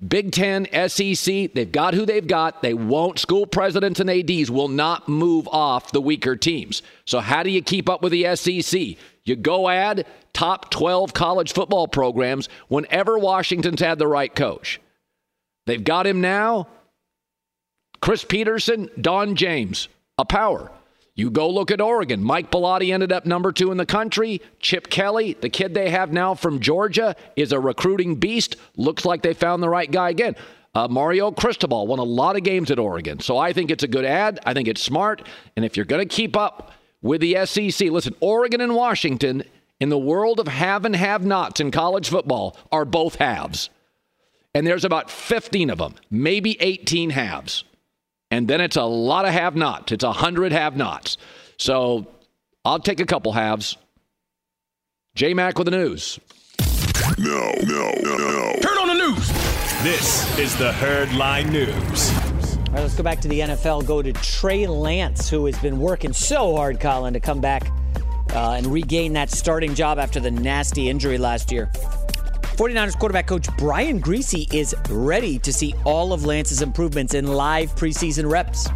Big 0.07 0.31
Ten, 0.31 0.67
SEC, 0.89 1.53
they've 1.55 1.73
got 1.73 1.95
who 1.95 2.07
they've 2.07 2.27
got. 2.27 2.63
They 2.63 2.75
won't, 2.75 3.19
school 3.19 3.47
presidents 3.47 3.99
and 3.99 4.09
ADs 4.09 4.51
will 4.51 4.69
not 4.69 5.09
move 5.09 5.49
off 5.49 5.91
the 5.91 6.01
weaker 6.01 6.37
teams. 6.37 6.83
So, 7.05 7.19
how 7.19 7.43
do 7.43 7.51
you 7.51 7.63
keep 7.63 7.89
up 7.89 8.03
with 8.03 8.13
the 8.13 8.37
SEC? 8.37 8.97
You 9.25 9.35
go 9.35 9.69
add 9.69 10.07
top 10.33 10.71
12 10.71 11.15
college 11.15 11.53
football 11.53 11.89
programs 11.89 12.49
whenever 12.69 13.19
Washington's 13.19 13.81
had 13.81 13.99
the 13.99 14.07
right 14.07 14.33
coach. 14.33 14.81
They've 15.67 15.83
got 15.83 16.07
him 16.07 16.21
now. 16.21 16.69
Chris 18.01 18.25
Peterson, 18.25 18.89
Don 19.01 19.35
James 19.35 19.89
a 20.19 20.25
power. 20.25 20.71
You 21.15 21.31
go 21.31 21.51
look 21.51 21.71
at 21.71 21.81
Oregon. 21.81 22.23
Mike 22.23 22.51
Bellotti 22.51 22.93
ended 22.93 23.11
up 23.11 23.27
number 23.27 23.51
two 23.51 23.73
in 23.73 23.77
the 23.77 23.87
country. 23.87 24.41
Chip 24.61 24.89
Kelly, 24.89 25.37
the 25.41 25.49
kid 25.49 25.75
they 25.75 25.91
have 25.91 26.13
now 26.13 26.35
from 26.35 26.61
Georgia, 26.61 27.17
is 27.35 27.51
a 27.51 27.59
recruiting 27.59 28.17
beast. 28.17 28.57
Looks 28.77 29.05
like 29.05 29.23
they 29.23 29.35
found 29.35 29.61
the 29.63 29.69
right 29.69 29.91
guy 29.91 30.11
again. 30.11 30.37
Uh, 30.75 30.87
Mario 30.87 31.33
Cristobal 31.33 31.89
won 31.89 31.99
a 31.99 32.05
lot 32.05 32.37
of 32.37 32.45
games 32.45 32.71
at 32.71 32.79
Oregon. 32.79 33.19
So 33.19 33.37
I 33.37 33.53
think 33.53 33.73
it's 33.73 33.83
a 33.83 33.89
good 33.89 34.05
ad. 34.05 34.39
I 34.47 34.55
think 34.55 34.69
it's 34.69 34.83
smart. 34.83 35.27
And 35.57 35.65
if 35.65 35.77
you're 35.77 35.87
going 35.87 36.07
to 36.07 36.15
keep 36.15 36.37
up 36.37 36.71
with 37.03 37.21
the 37.21 37.45
SEC, 37.47 37.91
listen, 37.91 38.15
Oregon 38.21 38.61
and 38.61 38.77
Washington 38.77 39.43
in 39.81 39.89
the 39.89 39.99
world 39.99 40.39
of 40.39 40.47
have 40.47 40.85
and 40.85 40.95
have 40.95 41.25
nots 41.25 41.59
in 41.59 41.73
college 41.73 42.11
football 42.11 42.57
are 42.71 42.85
both 42.85 43.17
halves. 43.17 43.71
And 44.55 44.67
there's 44.67 44.85
about 44.85 45.11
15 45.11 45.71
of 45.71 45.79
them, 45.79 45.95
maybe 46.11 46.57
18 46.61 47.11
halves. 47.11 47.65
And 48.31 48.47
then 48.47 48.61
it's 48.61 48.77
a 48.77 48.85
lot 48.85 49.25
of 49.25 49.33
have 49.33 49.57
nots. 49.57 49.93
It's 49.93 50.05
a 50.05 50.09
100 50.09 50.53
have 50.53 50.77
nots. 50.77 51.17
So 51.57 52.07
I'll 52.65 52.79
take 52.79 53.01
a 53.01 53.07
couple 53.07 53.33
halves. 53.33 53.77
J 55.15 55.35
Mac 55.35 55.59
with 55.59 55.65
the 55.65 55.71
news. 55.71 56.21
No, 57.19 57.53
no, 57.63 57.93
no, 58.03 58.17
no. 58.17 58.53
Turn 58.61 58.79
on 58.79 58.89
the 58.89 58.95
news. 58.95 59.29
This 59.83 60.39
is 60.39 60.57
the 60.57 60.73
Herd 60.73 61.13
Line 61.15 61.51
News. 61.51 62.13
All 62.13 62.75
right, 62.75 62.83
let's 62.83 62.95
go 62.95 63.03
back 63.03 63.21
to 63.23 63.29
the 63.29 63.41
NFL. 63.41 63.87
Go 63.87 64.03
to 64.03 64.13
Trey 64.13 64.67
Lance, 64.67 65.29
who 65.29 65.47
has 65.47 65.59
been 65.59 65.81
working 65.81 66.13
so 66.13 66.55
hard, 66.55 66.81
Colin, 66.81 67.15
to 67.15 67.21
come 67.21 67.41
back 67.41 67.71
uh, 68.35 68.53
and 68.53 68.67
regain 68.67 69.15
that 69.15 69.31
starting 69.31 69.75
job 69.75 69.99
after 69.99 70.21
the 70.21 70.31
nasty 70.31 70.89
injury 70.89 71.17
last 71.17 71.51
year. 71.51 71.71
49ers 72.59 72.99
quarterback 72.99 73.29
coach 73.29 73.47
Brian 73.57 74.03
Griese 74.03 74.53
is 74.53 74.75
ready 74.91 75.39
to 75.39 75.53
see 75.53 75.77
all 75.85 76.13
of 76.13 76.25
Lance's 76.25 76.61
improvements 76.61 77.15
in 77.15 77.25
live 77.25 77.73
preseason 77.77 78.29
reps. 78.29 78.69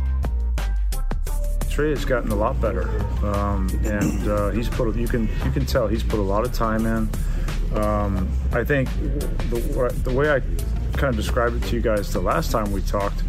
Trey 1.68 1.90
has 1.90 2.04
gotten 2.04 2.30
a 2.30 2.34
lot 2.36 2.60
better, 2.60 2.88
um, 3.26 3.68
and 3.82 4.28
uh, 4.28 4.50
he's 4.50 4.68
put. 4.68 4.94
You 4.94 5.08
can 5.08 5.22
you 5.44 5.50
can 5.50 5.66
tell 5.66 5.88
he's 5.88 6.04
put 6.04 6.20
a 6.20 6.22
lot 6.22 6.44
of 6.44 6.52
time 6.52 6.86
in. 6.86 7.10
Um, 7.76 8.28
I 8.52 8.62
think 8.62 8.88
the, 9.50 9.92
the 10.04 10.12
way 10.12 10.30
I 10.30 10.38
kind 10.96 11.12
of 11.12 11.16
described 11.16 11.56
it 11.56 11.66
to 11.70 11.74
you 11.74 11.82
guys 11.82 12.12
the 12.12 12.20
last 12.20 12.52
time 12.52 12.70
we 12.70 12.82
talked, 12.82 13.20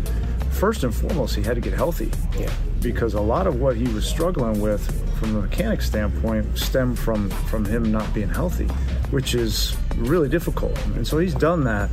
first 0.52 0.84
and 0.84 0.94
foremost, 0.94 1.36
he 1.36 1.42
had 1.42 1.56
to 1.56 1.62
get 1.62 1.74
healthy. 1.74 2.12
Yeah. 2.38 2.54
Because 2.80 3.16
a 3.16 3.22
lot 3.22 3.48
of 3.48 3.60
what 3.60 3.76
he 3.76 3.88
was 3.88 4.08
struggling 4.08 4.62
with 4.62 4.86
from 5.18 5.36
a 5.36 5.42
mechanic 5.42 5.82
standpoint 5.82 6.60
stemmed 6.60 7.00
from 7.00 7.32
from 7.50 7.66
him 7.66 7.92
not 7.92 8.13
being 8.13 8.30
healthy, 8.30 8.68
which 9.10 9.34
is 9.34 9.76
really 9.97 10.29
difficult. 10.29 10.77
And 10.95 11.08
so 11.08 11.17
he's 11.17 11.34
done 11.34 11.63
that, 11.63 11.89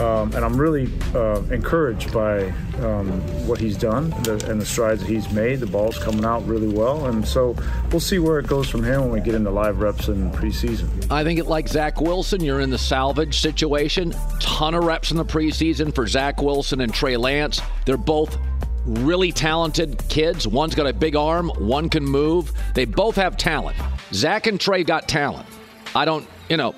um, 0.00 0.32
and 0.34 0.44
I'm 0.44 0.56
really 0.56 0.92
uh, 1.14 1.42
encouraged 1.50 2.12
by 2.12 2.44
um, 2.80 3.20
what 3.46 3.58
he's 3.60 3.76
done 3.76 4.10
the, 4.22 4.44
and 4.50 4.60
the 4.60 4.66
strides 4.66 5.00
that 5.00 5.08
he's 5.08 5.30
made. 5.32 5.60
The 5.60 5.66
ball's 5.66 5.98
coming 5.98 6.24
out 6.24 6.46
really 6.46 6.68
well, 6.68 7.06
and 7.06 7.26
so 7.26 7.56
we'll 7.90 8.00
see 8.00 8.18
where 8.18 8.38
it 8.38 8.46
goes 8.46 8.68
from 8.68 8.82
here 8.84 9.00
when 9.00 9.10
we 9.10 9.20
get 9.20 9.34
into 9.34 9.50
live 9.50 9.80
reps 9.80 10.08
in 10.08 10.30
preseason. 10.30 11.10
I 11.10 11.24
think 11.24 11.38
it 11.38 11.46
like 11.46 11.68
Zach 11.68 12.00
Wilson, 12.00 12.42
you're 12.42 12.60
in 12.60 12.70
the 12.70 12.78
salvage 12.78 13.40
situation. 13.40 14.14
Ton 14.40 14.74
of 14.74 14.84
reps 14.84 15.10
in 15.10 15.16
the 15.16 15.24
preseason 15.24 15.94
for 15.94 16.06
Zach 16.06 16.40
Wilson 16.40 16.80
and 16.80 16.92
Trey 16.92 17.16
Lance. 17.16 17.60
They're 17.86 17.96
both 17.96 18.38
really 18.84 19.32
talented 19.32 20.02
kids. 20.08 20.46
One's 20.46 20.74
got 20.74 20.86
a 20.86 20.92
big 20.92 21.16
arm, 21.16 21.50
one 21.50 21.88
can 21.88 22.04
move. 22.04 22.52
They 22.74 22.84
both 22.84 23.16
have 23.16 23.36
talent. 23.36 23.76
Zach 24.12 24.46
and 24.46 24.60
Trey 24.60 24.84
got 24.84 25.08
talent. 25.08 25.46
I 25.94 26.04
don't, 26.04 26.26
you 26.48 26.56
know, 26.56 26.74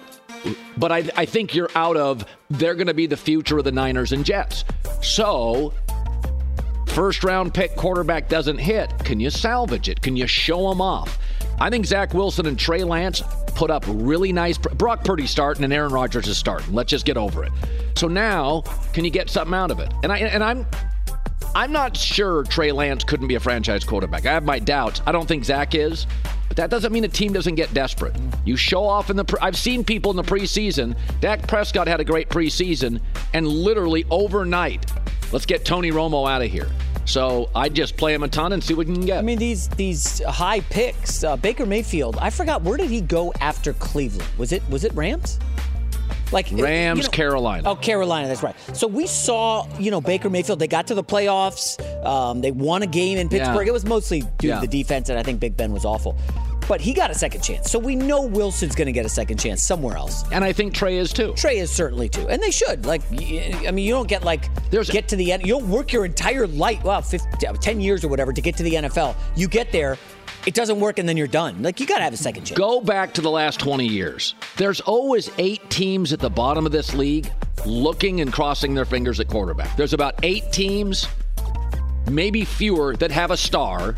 but 0.76 0.92
I, 0.92 1.08
I 1.16 1.24
think 1.24 1.54
you're 1.54 1.70
out 1.74 1.96
of 1.96 2.24
they're 2.50 2.74
going 2.74 2.86
to 2.86 2.94
be 2.94 3.06
the 3.06 3.16
future 3.16 3.58
of 3.58 3.64
the 3.64 3.72
Niners 3.72 4.12
and 4.12 4.24
Jets. 4.24 4.64
So, 5.02 5.72
first 6.88 7.24
round 7.24 7.54
pick 7.54 7.74
quarterback 7.76 8.28
doesn't 8.28 8.58
hit. 8.58 8.90
Can 9.04 9.20
you 9.20 9.30
salvage 9.30 9.88
it? 9.88 10.00
Can 10.00 10.16
you 10.16 10.26
show 10.26 10.68
them 10.68 10.80
off? 10.80 11.18
I 11.60 11.70
think 11.70 11.86
Zach 11.86 12.14
Wilson 12.14 12.46
and 12.46 12.58
Trey 12.58 12.84
Lance 12.84 13.22
put 13.54 13.70
up 13.70 13.84
really 13.86 14.32
nice. 14.32 14.58
Brock 14.58 15.04
Purdy 15.04 15.26
starting 15.26 15.64
and 15.64 15.72
Aaron 15.72 15.92
Rodgers 15.92 16.26
is 16.26 16.36
starting. 16.36 16.74
Let's 16.74 16.90
just 16.90 17.06
get 17.06 17.16
over 17.16 17.44
it. 17.44 17.52
So 17.96 18.08
now, 18.08 18.62
can 18.92 19.04
you 19.04 19.10
get 19.10 19.30
something 19.30 19.54
out 19.54 19.70
of 19.70 19.78
it? 19.78 19.92
And 20.02 20.12
I 20.12 20.18
and 20.18 20.42
I'm 20.42 20.66
I'm 21.56 21.70
not 21.70 21.96
sure 21.96 22.42
Trey 22.42 22.72
Lance 22.72 23.04
couldn't 23.04 23.28
be 23.28 23.36
a 23.36 23.40
franchise 23.40 23.84
quarterback. 23.84 24.26
I 24.26 24.32
have 24.32 24.44
my 24.44 24.58
doubts. 24.58 25.02
I 25.06 25.12
don't 25.12 25.26
think 25.26 25.44
Zach 25.44 25.76
is. 25.76 26.06
But 26.48 26.56
that 26.56 26.68
doesn't 26.68 26.92
mean 26.92 27.04
a 27.04 27.08
team 27.08 27.32
doesn't 27.32 27.54
get 27.54 27.72
desperate. 27.72 28.14
You 28.44 28.56
show 28.56 28.84
off 28.84 29.08
in 29.08 29.16
the. 29.16 29.24
Pre- 29.24 29.38
I've 29.40 29.56
seen 29.56 29.84
people 29.84 30.10
in 30.10 30.16
the 30.16 30.22
preseason. 30.22 30.96
Dak 31.20 31.46
Prescott 31.46 31.86
had 31.86 32.00
a 32.00 32.04
great 32.04 32.28
preseason, 32.28 33.00
and 33.32 33.46
literally 33.46 34.04
overnight, 34.10 34.92
let's 35.32 35.46
get 35.46 35.64
Tony 35.64 35.90
Romo 35.90 36.28
out 36.28 36.42
of 36.42 36.50
here. 36.50 36.68
So 37.06 37.50
I 37.54 37.68
just 37.68 37.96
play 37.96 38.14
him 38.14 38.22
a 38.22 38.28
ton 38.28 38.52
and 38.52 38.62
see 38.62 38.74
what 38.74 38.86
we 38.86 38.94
can 38.94 39.04
get. 39.06 39.18
I 39.18 39.22
mean, 39.22 39.38
these 39.38 39.68
these 39.68 40.22
high 40.24 40.60
picks. 40.60 41.22
Uh, 41.22 41.36
Baker 41.36 41.66
Mayfield. 41.66 42.18
I 42.20 42.30
forgot 42.30 42.62
where 42.62 42.76
did 42.76 42.90
he 42.90 43.00
go 43.00 43.32
after 43.40 43.72
Cleveland? 43.74 44.28
Was 44.38 44.52
it 44.52 44.62
was 44.70 44.84
it 44.84 44.92
Rams? 44.94 45.38
Like 46.32 46.48
Rams, 46.52 46.98
you 46.98 47.04
know, 47.04 47.10
Carolina. 47.10 47.68
Oh, 47.70 47.76
Carolina, 47.76 48.26
that's 48.28 48.42
right. 48.42 48.56
So 48.74 48.86
we 48.86 49.06
saw, 49.06 49.66
you 49.78 49.90
know, 49.90 50.00
Baker 50.00 50.28
Mayfield. 50.30 50.58
They 50.58 50.66
got 50.66 50.86
to 50.88 50.94
the 50.94 51.04
playoffs. 51.04 51.78
Um, 52.04 52.40
they 52.40 52.50
won 52.50 52.82
a 52.82 52.86
game 52.86 53.18
in 53.18 53.28
Pittsburgh. 53.28 53.66
Yeah. 53.66 53.70
It 53.70 53.72
was 53.72 53.84
mostly 53.84 54.22
due 54.38 54.48
Yeah. 54.48 54.60
to 54.60 54.66
the 54.66 54.82
defense, 54.82 55.08
and 55.08 55.18
I 55.18 55.22
think 55.22 55.38
Big 55.40 55.56
Ben 55.56 55.72
was 55.72 55.84
awful. 55.84 56.16
But 56.66 56.80
he 56.80 56.94
got 56.94 57.10
a 57.10 57.14
second 57.14 57.42
chance. 57.42 57.70
So 57.70 57.78
we 57.78 57.94
know 57.94 58.22
Wilson's 58.22 58.74
going 58.74 58.86
to 58.86 58.92
get 58.92 59.04
a 59.04 59.08
second 59.10 59.36
chance 59.36 59.62
somewhere 59.62 59.98
else. 59.98 60.24
And 60.32 60.42
I 60.42 60.54
think 60.54 60.72
Trey 60.72 60.96
is 60.96 61.12
too. 61.12 61.34
Trey 61.36 61.58
is 61.58 61.70
certainly 61.70 62.08
too, 62.08 62.26
and 62.26 62.42
they 62.42 62.50
should. 62.50 62.86
Like, 62.86 63.02
I 63.12 63.70
mean, 63.70 63.84
you 63.84 63.92
don't 63.92 64.08
get 64.08 64.24
like 64.24 64.48
There's 64.70 64.88
get 64.88 65.06
to 65.08 65.16
the 65.16 65.30
end. 65.30 65.42
You 65.46 65.58
don't 65.58 65.68
work 65.68 65.92
your 65.92 66.06
entire 66.06 66.46
life, 66.46 66.82
well, 66.82 67.02
50, 67.02 67.28
10 67.60 67.80
years 67.82 68.02
or 68.02 68.08
whatever, 68.08 68.32
to 68.32 68.40
get 68.40 68.56
to 68.56 68.62
the 68.62 68.72
NFL. 68.76 69.14
You 69.36 69.46
get 69.46 69.72
there, 69.72 69.98
it 70.46 70.54
doesn't 70.54 70.80
work, 70.80 70.98
and 70.98 71.08
then 71.08 71.16
you're 71.16 71.26
done. 71.26 71.62
Like, 71.62 71.80
you 71.80 71.86
got 71.86 71.98
to 71.98 72.04
have 72.04 72.12
a 72.12 72.18
second 72.18 72.44
chance. 72.44 72.58
Go 72.58 72.80
back 72.80 73.14
to 73.14 73.20
the 73.20 73.30
last 73.30 73.60
20 73.60 73.86
years. 73.86 74.34
There's 74.56 74.80
always 74.80 75.30
eight 75.38 75.68
teams 75.70 76.12
at 76.12 76.20
the 76.20 76.30
bottom 76.30 76.66
of 76.66 76.72
this 76.72 76.94
league 76.94 77.30
looking 77.64 78.20
and 78.20 78.32
crossing 78.32 78.74
their 78.74 78.84
fingers 78.84 79.20
at 79.20 79.28
quarterback. 79.28 79.76
There's 79.76 79.94
about 79.94 80.14
eight 80.22 80.52
teams, 80.52 81.08
maybe 82.10 82.44
fewer, 82.44 82.96
that 82.96 83.10
have 83.10 83.30
a 83.30 83.36
star. 83.36 83.96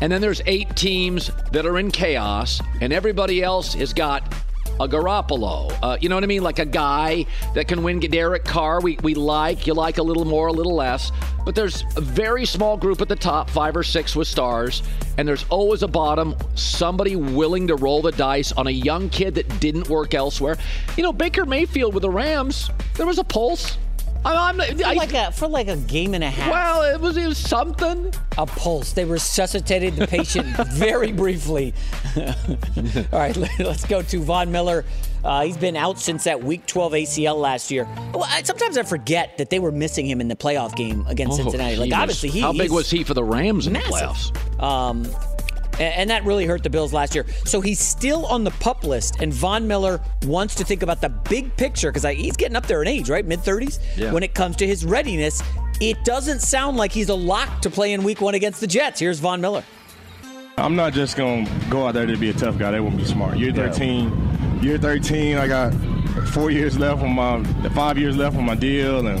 And 0.00 0.10
then 0.10 0.20
there's 0.20 0.40
eight 0.46 0.74
teams 0.76 1.30
that 1.52 1.66
are 1.66 1.78
in 1.78 1.90
chaos, 1.90 2.60
and 2.80 2.92
everybody 2.92 3.42
else 3.42 3.74
has 3.74 3.92
got 3.92 4.34
a 4.80 4.88
Garoppolo. 4.88 5.76
Uh, 5.82 5.96
you 6.00 6.08
know 6.08 6.16
what 6.16 6.24
I 6.24 6.26
mean? 6.26 6.42
Like 6.42 6.58
a 6.58 6.66
guy 6.66 7.26
that 7.54 7.68
can 7.68 7.82
win. 7.82 8.00
Derek 8.00 8.44
Carr, 8.44 8.80
we, 8.80 8.98
we 9.02 9.14
like. 9.14 9.66
You 9.66 9.74
like 9.74 9.98
a 9.98 10.02
little 10.02 10.24
more, 10.24 10.48
a 10.48 10.52
little 10.52 10.74
less. 10.74 11.12
But 11.44 11.54
there's 11.54 11.84
a 11.96 12.00
very 12.00 12.44
small 12.44 12.76
group 12.76 13.00
at 13.00 13.08
the 13.08 13.16
top, 13.16 13.48
five 13.50 13.76
or 13.76 13.82
six 13.82 14.16
with 14.16 14.26
stars. 14.26 14.82
And 15.16 15.28
there's 15.28 15.44
always 15.48 15.82
a 15.82 15.88
bottom, 15.88 16.34
somebody 16.54 17.16
willing 17.16 17.68
to 17.68 17.76
roll 17.76 18.02
the 18.02 18.12
dice 18.12 18.52
on 18.52 18.66
a 18.66 18.70
young 18.70 19.08
kid 19.10 19.34
that 19.36 19.60
didn't 19.60 19.88
work 19.88 20.14
elsewhere. 20.14 20.56
You 20.96 21.02
know, 21.02 21.12
Baker 21.12 21.46
Mayfield 21.46 21.94
with 21.94 22.02
the 22.02 22.10
Rams, 22.10 22.70
there 22.94 23.06
was 23.06 23.18
a 23.18 23.24
pulse. 23.24 23.78
I'm, 24.24 24.60
I'm, 24.60 24.76
For 24.78 24.84
I, 24.86 24.92
like 24.94 25.12
a 25.14 25.30
for 25.32 25.48
like 25.48 25.68
a 25.68 25.76
game 25.76 26.14
and 26.14 26.24
a 26.24 26.30
half. 26.30 26.50
well, 26.50 26.94
it 26.94 27.00
was, 27.00 27.16
it 27.16 27.26
was 27.26 27.38
something. 27.38 28.12
a 28.38 28.46
pulse. 28.46 28.92
They 28.92 29.04
resuscitated 29.04 29.96
the 29.96 30.06
patient 30.06 30.46
very 30.72 31.12
briefly. 31.12 31.74
All 32.16 33.18
right, 33.18 33.36
let- 33.36 33.50
let's 33.58 33.84
go 33.86 34.02
to 34.02 34.20
Von 34.22 34.50
Miller. 34.50 34.84
Uh, 35.22 35.44
he's 35.44 35.56
been 35.56 35.74
out 35.76 35.98
since 35.98 36.24
that 36.24 36.42
Week 36.42 36.66
12 36.66 36.92
ACL 36.92 37.36
last 37.40 37.70
year. 37.70 37.84
Well, 38.12 38.24
I, 38.28 38.42
sometimes 38.42 38.76
I 38.76 38.82
forget 38.82 39.38
that 39.38 39.48
they 39.48 39.58
were 39.58 39.72
missing 39.72 40.06
him 40.06 40.20
in 40.20 40.28
the 40.28 40.36
playoff 40.36 40.76
game 40.76 41.06
against 41.08 41.40
Oh, 41.40 41.44
Cincinnati. 41.44 41.76
Like 41.76 41.86
he 41.86 41.90
was- 41.92 41.98
obviously, 42.02 42.28
he 42.30 42.40
how 42.40 42.52
big 42.52 42.70
was 42.70 42.90
he 42.90 43.04
for 43.04 43.14
the 43.14 43.24
Rams 43.24 43.66
in 43.66 43.72
massive. 43.72 43.90
the 43.92 43.98
playoffs? 44.58 44.62
Um, 44.62 45.04
a- 45.06 45.33
and 45.78 46.10
that 46.10 46.24
really 46.24 46.46
hurt 46.46 46.62
the 46.62 46.70
Bills 46.70 46.92
last 46.92 47.14
year. 47.14 47.26
So 47.44 47.60
he's 47.60 47.80
still 47.80 48.26
on 48.26 48.44
the 48.44 48.50
pup 48.52 48.84
list, 48.84 49.20
and 49.20 49.32
Von 49.32 49.66
Miller 49.66 50.00
wants 50.26 50.54
to 50.56 50.64
think 50.64 50.82
about 50.82 51.00
the 51.00 51.08
big 51.08 51.56
picture 51.56 51.90
because 51.90 52.04
he's 52.16 52.36
getting 52.36 52.56
up 52.56 52.66
there 52.66 52.82
in 52.82 52.88
age, 52.88 53.10
right? 53.10 53.24
Mid 53.24 53.40
30s? 53.40 53.80
Yeah. 53.96 54.12
When 54.12 54.22
it 54.22 54.34
comes 54.34 54.56
to 54.56 54.66
his 54.66 54.84
readiness, 54.84 55.42
it 55.80 56.04
doesn't 56.04 56.40
sound 56.40 56.76
like 56.76 56.92
he's 56.92 57.08
a 57.08 57.14
lock 57.14 57.62
to 57.62 57.70
play 57.70 57.92
in 57.92 58.02
week 58.04 58.20
one 58.20 58.34
against 58.34 58.60
the 58.60 58.66
Jets. 58.66 59.00
Here's 59.00 59.18
Von 59.18 59.40
Miller. 59.40 59.64
I'm 60.56 60.76
not 60.76 60.92
just 60.92 61.16
gonna 61.16 61.50
go 61.68 61.88
out 61.88 61.94
there 61.94 62.06
to 62.06 62.16
be 62.16 62.30
a 62.30 62.32
tough 62.32 62.58
guy. 62.58 62.70
That 62.70 62.82
wouldn't 62.82 63.00
be 63.00 63.06
smart. 63.06 63.38
You're 63.38 63.52
13. 63.52 64.60
You're 64.62 64.78
13. 64.78 65.36
I 65.36 65.48
got 65.48 65.74
four 66.28 66.50
years 66.52 66.78
left 66.78 67.02
on 67.02 67.10
my, 67.10 67.42
five 67.70 67.98
years 67.98 68.16
left 68.16 68.36
on 68.36 68.44
my 68.44 68.54
deal, 68.54 69.04
and 69.04 69.18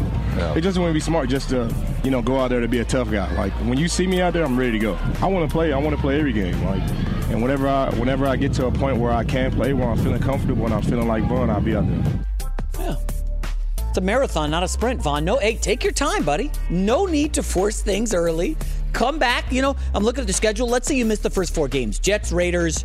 it 0.56 0.60
just 0.60 0.78
wouldn't 0.78 0.94
be 0.94 1.00
smart 1.00 1.28
just 1.28 1.48
to, 1.50 1.66
you 2.04 2.10
know, 2.10 2.20
go 2.20 2.38
out 2.38 2.48
there 2.48 2.60
to 2.60 2.68
be 2.68 2.80
a 2.80 2.84
tough 2.84 3.10
guy. 3.10 3.34
Like 3.34 3.52
when 3.66 3.78
you 3.78 3.88
see 3.88 4.06
me 4.06 4.20
out 4.20 4.34
there, 4.34 4.44
I'm 4.44 4.58
ready 4.58 4.72
to 4.72 4.78
go. 4.78 4.98
I 5.22 5.26
want 5.26 5.48
to 5.48 5.52
play. 5.52 5.72
I 5.72 5.78
want 5.78 5.96
to 5.96 6.00
play 6.00 6.18
every 6.18 6.32
game. 6.32 6.62
Like, 6.64 6.82
and 7.30 7.40
whenever 7.40 7.66
I, 7.66 7.88
whenever 7.94 8.26
I 8.26 8.36
get 8.36 8.52
to 8.54 8.66
a 8.66 8.70
point 8.70 8.98
where 8.98 9.10
I 9.10 9.24
can 9.24 9.50
play, 9.50 9.72
where 9.72 9.88
I'm 9.88 9.96
feeling 9.96 10.20
comfortable, 10.20 10.66
and 10.66 10.74
I'm 10.74 10.82
feeling 10.82 11.08
like 11.08 11.26
fun, 11.26 11.48
I'll 11.48 11.62
be 11.62 11.74
out 11.74 11.86
there. 11.88 12.24
Yeah. 12.78 12.96
It's 13.88 13.98
a 13.98 14.02
marathon, 14.02 14.50
not 14.50 14.62
a 14.62 14.68
sprint, 14.68 15.00
Von. 15.00 15.24
No, 15.24 15.38
hey, 15.38 15.56
take 15.56 15.82
your 15.82 15.92
time, 15.92 16.24
buddy. 16.24 16.50
No 16.68 17.06
need 17.06 17.32
to 17.34 17.42
force 17.42 17.80
things 17.80 18.12
early. 18.12 18.56
Come 18.92 19.18
back. 19.18 19.50
You 19.50 19.62
know, 19.62 19.76
I'm 19.94 20.04
looking 20.04 20.20
at 20.20 20.26
the 20.26 20.32
schedule. 20.32 20.68
Let's 20.68 20.86
say 20.86 20.96
you 20.96 21.06
miss 21.06 21.20
the 21.20 21.30
first 21.30 21.54
four 21.54 21.68
games 21.68 21.98
Jets, 21.98 22.32
Raiders, 22.32 22.84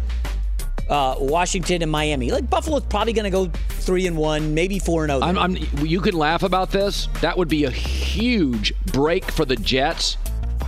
uh, 0.90 1.16
Washington, 1.20 1.82
and 1.82 1.92
Miami. 1.92 2.32
Like, 2.32 2.50
Buffalo's 2.50 2.84
probably 2.86 3.14
going 3.14 3.26
to 3.26 3.30
go 3.30 3.52
three 3.70 4.08
and 4.08 4.18
one, 4.18 4.54
maybe 4.54 4.80
four 4.80 5.04
and 5.04 5.12
oh. 5.12 5.22
I'm, 5.22 5.38
I'm, 5.38 5.58
you 5.86 6.02
can 6.02 6.16
laugh 6.16 6.44
about 6.44 6.72
this. 6.72 7.08
That 7.22 7.38
would 7.38 7.48
be 7.48 7.66
a 7.66 7.72
huge 7.72 8.74
break 8.86 9.32
for 9.32 9.46
the 9.46 9.56
Jets. 9.56 10.18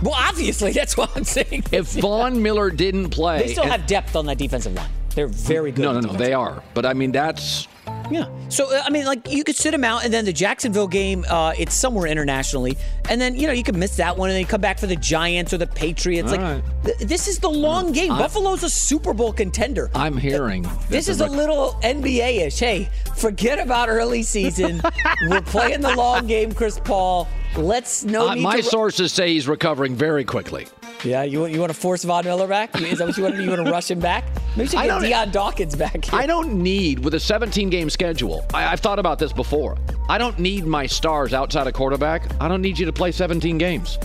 Well, 0.02 0.14
obviously, 0.14 0.72
that's 0.72 0.96
what 0.96 1.16
I'm 1.16 1.24
saying. 1.24 1.64
If 1.72 1.92
Von 1.92 2.42
Miller 2.42 2.70
didn't 2.70 3.10
play, 3.10 3.38
They 3.38 3.52
still 3.52 3.64
and- 3.64 3.72
have 3.72 3.86
depth 3.86 4.16
on 4.16 4.26
that 4.26 4.38
defensive 4.38 4.74
line. 4.74 4.90
They're 5.14 5.26
very 5.26 5.72
good. 5.72 5.82
No, 5.82 5.92
no, 5.92 6.00
no, 6.00 6.12
they 6.14 6.32
are. 6.32 6.62
But 6.72 6.86
I 6.86 6.94
mean, 6.94 7.12
that's 7.12 7.68
Yeah. 8.10 8.26
So 8.48 8.74
uh, 8.74 8.82
I 8.84 8.90
mean, 8.90 9.06
like 9.06 9.30
you 9.30 9.44
could 9.44 9.56
sit 9.56 9.72
him 9.72 9.84
out, 9.84 10.04
and 10.04 10.12
then 10.12 10.24
the 10.24 10.32
Jacksonville 10.32 10.86
game, 10.88 11.24
uh, 11.28 11.54
it's 11.58 11.74
somewhere 11.74 12.06
internationally, 12.06 12.76
and 13.08 13.20
then 13.20 13.34
you 13.34 13.46
know 13.46 13.52
you 13.52 13.62
could 13.62 13.76
miss 13.76 13.96
that 13.96 14.16
one, 14.16 14.28
and 14.28 14.34
then 14.34 14.40
you 14.40 14.46
come 14.46 14.60
back 14.60 14.78
for 14.78 14.86
the 14.86 14.96
Giants 14.96 15.52
or 15.54 15.58
the 15.58 15.66
Patriots. 15.66 16.32
All 16.32 16.38
like 16.38 16.62
right. 16.64 16.84
th- 16.84 16.98
this 16.98 17.28
is 17.28 17.38
the 17.38 17.48
long 17.50 17.92
game. 17.92 18.12
I- 18.12 18.18
Buffalo's 18.18 18.62
a 18.62 18.70
Super 18.70 19.14
Bowl 19.14 19.32
contender. 19.32 19.90
I'm 19.94 20.16
hearing. 20.16 20.66
This 20.88 21.08
is 21.08 21.20
a 21.20 21.26
little 21.26 21.78
NBA 21.82 22.46
ish. 22.46 22.58
Hey, 22.58 22.88
forget 23.16 23.58
about 23.58 23.88
early 23.88 24.22
season. 24.22 24.82
We're 25.28 25.40
playing 25.40 25.80
the 25.80 25.94
long 25.96 26.26
game, 26.26 26.52
Chris 26.52 26.78
Paul. 26.78 27.28
Let's 27.56 28.04
no 28.04 28.28
Uh, 28.30 28.36
my 28.36 28.56
to. 28.56 28.62
sources 28.62 29.12
say 29.12 29.32
he's 29.32 29.46
recovering 29.48 29.94
very 29.94 30.24
quickly. 30.24 30.66
yeah, 31.04 31.22
you 31.22 31.40
want 31.40 31.52
you 31.52 31.60
want 31.60 31.72
to 31.72 31.78
force 31.78 32.02
Von 32.04 32.24
Miller 32.24 32.46
back? 32.46 32.80
Is 32.80 32.98
that 32.98 33.06
what 33.08 33.16
you 33.16 33.22
want 33.22 33.34
to 33.34 33.38
do? 33.38 33.44
You 33.44 33.50
want 33.50 33.64
to 33.66 33.70
rush 33.70 33.90
him 33.90 34.00
back? 34.00 34.24
Maybe 34.54 34.64
you 34.64 34.68
should 34.68 34.86
get 34.86 35.00
Dion 35.00 35.30
Dawkins 35.30 35.74
back. 35.76 36.04
Here. 36.04 36.18
I 36.18 36.26
don't 36.26 36.62
need, 36.62 36.98
with 36.98 37.14
a 37.14 37.20
17 37.20 37.70
game 37.70 37.88
schedule, 37.88 38.44
I, 38.52 38.66
I've 38.66 38.80
thought 38.80 38.98
about 38.98 39.18
this 39.18 39.32
before. 39.32 39.78
I 40.10 40.18
don't 40.18 40.38
need 40.38 40.66
my 40.66 40.84
stars 40.86 41.32
outside 41.32 41.66
of 41.66 41.72
quarterback. 41.72 42.30
I 42.40 42.48
don't 42.48 42.60
need 42.60 42.78
you 42.78 42.84
to 42.84 42.92
play 42.92 43.12
17 43.12 43.56
games. 43.56 43.98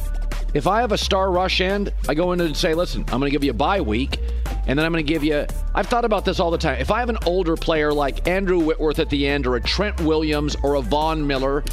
If 0.54 0.66
I 0.66 0.80
have 0.80 0.94
a 0.94 0.98
star 0.98 1.32
rush 1.32 1.60
end, 1.60 1.92
I 2.08 2.14
go 2.14 2.32
in 2.32 2.40
and 2.40 2.56
say, 2.56 2.74
listen, 2.74 3.02
I'm 3.10 3.20
going 3.20 3.30
to 3.30 3.32
give 3.32 3.44
you 3.44 3.52
a 3.52 3.54
bye 3.54 3.82
week, 3.82 4.20
and 4.68 4.78
then 4.78 4.86
I'm 4.86 4.92
going 4.92 5.06
to 5.06 5.12
give 5.12 5.24
you. 5.24 5.46
I've 5.74 5.88
thought 5.88 6.06
about 6.06 6.26
this 6.26 6.40
all 6.40 6.52
the 6.52 6.58
time. 6.58 6.80
If 6.80 6.92
I 6.92 7.00
have 7.00 7.10
an 7.10 7.18
older 7.26 7.56
player 7.56 7.94
like 7.94 8.28
Andrew 8.28 8.60
Whitworth 8.60 9.00
at 9.00 9.10
the 9.10 9.28
end, 9.28 9.48
or 9.48 9.56
a 9.56 9.62
Trent 9.62 10.00
Williams, 10.02 10.56
or 10.64 10.76
a 10.76 10.82
Von 10.82 11.26
Miller, 11.26 11.64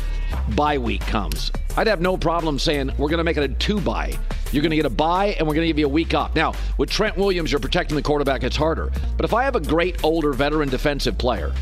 bye 0.54 0.78
week 0.78 1.02
comes. 1.02 1.52
I'd 1.76 1.88
have 1.88 2.00
no 2.00 2.16
problem 2.16 2.58
saying, 2.58 2.92
we're 2.98 3.08
going 3.08 3.18
to 3.18 3.24
make 3.24 3.36
it 3.36 3.42
a 3.42 3.48
two 3.48 3.80
bye. 3.80 4.16
You're 4.52 4.62
going 4.62 4.70
to 4.70 4.76
get 4.76 4.86
a 4.86 4.90
bye, 4.90 5.34
and 5.38 5.48
we're 5.48 5.54
going 5.54 5.64
to 5.64 5.68
give 5.68 5.78
you 5.78 5.86
a 5.86 5.88
week 5.88 6.14
off. 6.14 6.36
Now, 6.36 6.54
with 6.78 6.88
Trent 6.88 7.16
Williams, 7.16 7.50
you're 7.50 7.60
protecting 7.60 7.96
the 7.96 8.02
quarterback, 8.02 8.44
it's 8.44 8.54
harder. 8.54 8.92
But 9.16 9.24
if 9.24 9.34
I 9.34 9.42
have 9.42 9.56
a 9.56 9.60
great 9.60 10.04
older 10.04 10.32
veteran 10.32 10.68
defensive 10.68 11.18
player, 11.18 11.52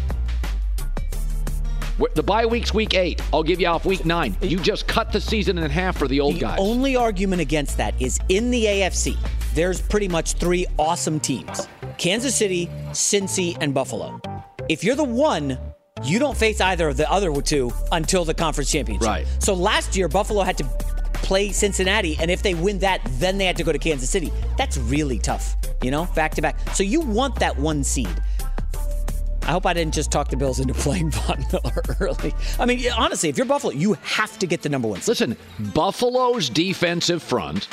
the 2.15 2.23
bye 2.23 2.47
week's 2.47 2.75
week 2.75 2.95
eight. 2.95 3.21
I'll 3.33 3.43
give 3.43 3.61
you 3.61 3.67
off 3.69 3.85
week 3.85 4.05
nine. 4.05 4.37
You 4.43 4.59
just 4.59 4.87
cut 4.87 5.13
the 5.13 5.21
season 5.21 5.59
in 5.59 5.71
half 5.71 5.97
for 5.97 6.09
the 6.09 6.21
old 6.21 6.37
the 6.37 6.41
guys. 6.41 6.57
The 6.57 6.63
only 6.63 6.97
argument 6.97 7.43
against 7.43 7.77
that 7.77 8.01
is 8.01 8.19
in 8.29 8.51
the 8.51 8.65
AFC, 8.65 9.17
there's 9.55 9.81
pretty 9.81 10.09
much 10.09 10.35
three 10.35 10.67
awesome 10.79 11.21
teams 11.21 11.69
Kansas 11.99 12.35
City, 12.35 12.69
Cincy, 12.91 13.57
and 13.61 13.75
Buffalo. 13.75 14.21
If 14.69 14.85
you're 14.85 14.97
the 14.97 15.05
one, 15.05 15.59
you 16.03 16.19
don't 16.19 16.37
face 16.37 16.61
either 16.61 16.89
of 16.89 16.97
the 16.97 17.11
other 17.11 17.41
two 17.43 17.71
until 17.93 18.25
the 18.25 18.35
conference 18.35 18.71
championship. 18.71 19.07
Right. 19.07 19.27
So 19.39 19.55
last 19.55 19.97
year, 19.97 20.09
Buffalo 20.09 20.43
had 20.43 20.59
to 20.59 20.65
play 21.15 21.53
Cincinnati, 21.53 22.17
and 22.21 22.31
if 22.31 22.43
they 22.43 22.55
win 22.55 22.79
that, 22.81 23.01
then 23.13 23.39
they 23.39 23.47
had 23.47 23.57
to 23.57 23.65
go 23.65 23.73
to 23.73 23.79
Kansas 23.79 24.11
City. 24.11 24.33
That's 24.59 24.77
really 24.77 25.19
tough, 25.19 25.57
you 25.83 25.91
know, 25.91 26.07
back 26.15 26.35
to 26.35 26.43
back. 26.43 26.59
So 26.75 26.83
you 26.83 27.01
want 27.01 27.37
that 27.37 27.57
one 27.57 27.85
seed. 27.85 28.11
I 29.43 29.51
hope 29.51 29.67
I 29.67 29.73
didn't 29.73 29.95
just 29.95 30.13
talk 30.13 30.29
the 30.29 30.37
Bills 30.37 30.61
into 30.61 30.73
playing 30.83 31.11
Von 31.11 31.45
Miller 31.53 31.83
early. 32.01 32.33
I 32.59 32.67
mean, 32.67 32.85
honestly, 32.97 33.29
if 33.29 33.37
you're 33.37 33.47
Buffalo, 33.47 33.73
you 33.73 33.95
have 34.03 34.39
to 34.39 34.47
get 34.47 34.63
the 34.63 34.69
number 34.69 34.89
one. 34.89 35.01
Listen, 35.07 35.37
Buffalo's 35.75 36.49
defensive 36.49 37.23
front, 37.23 37.69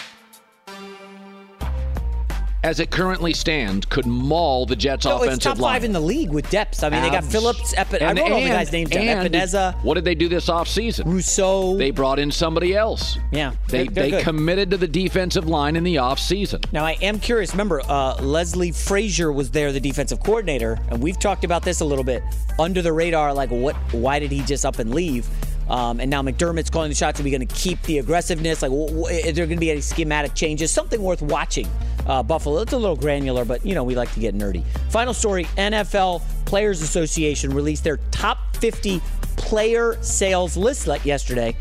as 2.63 2.80
it 2.82 2.91
currently 2.91 3.34
stands, 3.34 3.86
could 3.86 4.06
maul 4.06 4.65
the 4.65 4.76
Jets' 4.76 5.06
No, 5.06 5.15
offensive 5.17 5.36
it's 5.36 5.43
top 5.45 5.60
line. 5.60 5.76
five 5.76 5.84
in 5.86 5.93
the 5.93 6.00
league 6.00 6.30
with 6.32 6.50
depth. 6.50 6.84
I 6.84 6.89
mean, 6.89 7.02
they 7.02 7.10
got 7.10 7.24
Phillips, 7.24 7.74
Epi- 7.78 8.02
I 8.02 8.10
and- 8.10 8.19
wrote 8.19 8.32
all 8.34 8.41
the 8.41 8.48
guys' 8.50 8.72
names 8.72 8.89
down. 8.89 9.26
Epenesa, 9.26 9.76
What 9.84 9.93
did 9.93 10.04
they 10.04 10.15
do 10.15 10.28
this 10.28 10.48
offseason? 10.50 11.06
Rousseau. 11.06 11.78
They 11.78 11.91
brought 11.91 12.19
in 12.19 12.32
somebody 12.32 12.76
else. 12.76 13.17
Yeah, 13.32 13.52
They, 13.69 13.84
they're- 13.86 13.93
they're 13.93 14.04
they 14.04 14.10
good. 14.12 14.24
committed 14.24 14.72
to 14.72 14.78
the 14.78 14.88
defensive 14.88 15.48
line 15.48 15.76
in 15.78 15.84
the 15.84 15.95
offseason. 15.95 16.63
Now, 16.74 16.86
I 16.86 16.98
am 17.02 17.19
curious. 17.19 17.52
Remember, 17.52 17.82
uh, 17.88 18.15
Leslie 18.22 18.72
Frazier 18.72 19.32
was 19.32 19.52
there, 19.52 19.72
the 19.72 19.80
defensive 19.80 20.19
coordinator, 20.19 20.78
and 20.89 21.02
we've 21.02 21.19
talked 21.19 21.43
about 21.45 21.63
this 21.63 21.80
a 21.80 21.86
little 21.86 22.04
bit 22.04 22.24
under 22.60 22.82
the 22.82 22.91
radar. 22.91 23.34
Like, 23.34 23.50
what? 23.52 23.76
Why 23.93 24.19
did 24.19 24.32
he 24.32 24.41
just 24.41 24.65
up 24.65 24.80
and 24.80 24.93
leave? 24.93 25.28
Um, 25.69 26.00
and 26.00 26.10
now 26.10 26.24
McDermott's 26.24 26.72
calling 26.72 26.89
the 26.89 26.95
shots. 26.95 27.19
Are 27.19 27.24
we 27.24 27.30
going 27.30 27.48
to 27.48 27.56
keep 27.56 27.80
the 27.84 28.00
aggressiveness? 28.00 28.63
Like, 28.63 28.72
is 28.72 29.36
there 29.36 29.45
going 29.45 29.58
to 29.58 29.62
be 29.62 29.69
any 29.69 29.82
schematic 29.82 30.34
changes? 30.34 30.72
Something 30.72 31.00
worth 31.02 31.22
watching. 31.22 31.67
Uh, 32.10 32.24
Buffalo. 32.24 32.62
It's 32.62 32.74
a 32.74 32.78
little 32.78 32.95
granular, 32.95 33.45
but 33.45 33.63
you 33.63 33.76
know 33.76 33.84
we 33.84 33.95
like 33.95 34.12
to 34.15 34.19
get 34.19 34.36
nerdy. 34.36 34.65
Final 34.89 35.13
story: 35.13 35.45
NFL 35.58 36.24
Players 36.45 36.82
Association 36.82 37.54
released 37.54 37.84
their 37.84 37.98
top 38.10 38.58
50 38.58 39.00
player 39.38 39.95
sales 40.02 40.58
list 40.58 40.88
yesterday. 41.06 41.56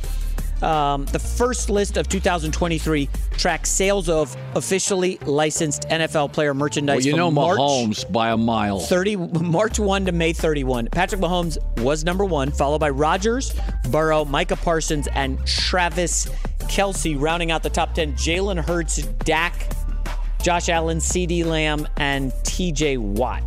Um, 0.63 1.05
the 1.07 1.19
first 1.19 1.71
list 1.71 1.97
of 1.97 2.09
2023 2.09 3.09
tracks 3.37 3.71
sales 3.71 4.09
of 4.09 4.37
officially 4.57 5.19
licensed 5.19 5.83
NFL 5.83 6.33
player 6.33 6.53
merchandise. 6.55 6.97
Well, 6.97 7.07
you 7.07 7.13
from 7.13 7.19
know 7.19 7.31
March 7.31 7.59
Mahomes 7.59 8.11
by 8.13 8.31
a 8.31 8.37
mile. 8.37 8.81
30 8.81 9.17
March 9.17 9.79
1 9.79 10.07
to 10.07 10.13
May 10.13 10.33
31. 10.33 10.89
Patrick 10.89 11.21
Mahomes 11.21 11.59
was 11.83 12.05
number 12.05 12.25
one, 12.25 12.51
followed 12.51 12.81
by 12.81 12.91
Rodgers, 12.91 13.55
Burrow, 13.91 14.25
Micah 14.25 14.57
Parsons, 14.57 15.09
and 15.09 15.45
Travis 15.47 16.27
Kelce, 16.63 17.19
rounding 17.21 17.51
out 17.51 17.63
the 17.63 17.71
top 17.71 17.95
10. 17.95 18.15
Jalen 18.15 18.63
Hurts, 18.65 18.97
Dak, 19.25 19.55
Josh 20.43 20.69
Allen, 20.69 20.99
CeeDee 20.99 21.45
Lamb, 21.45 21.87
and 21.97 22.33
T.J. 22.45 22.99
Watt. 22.99 23.43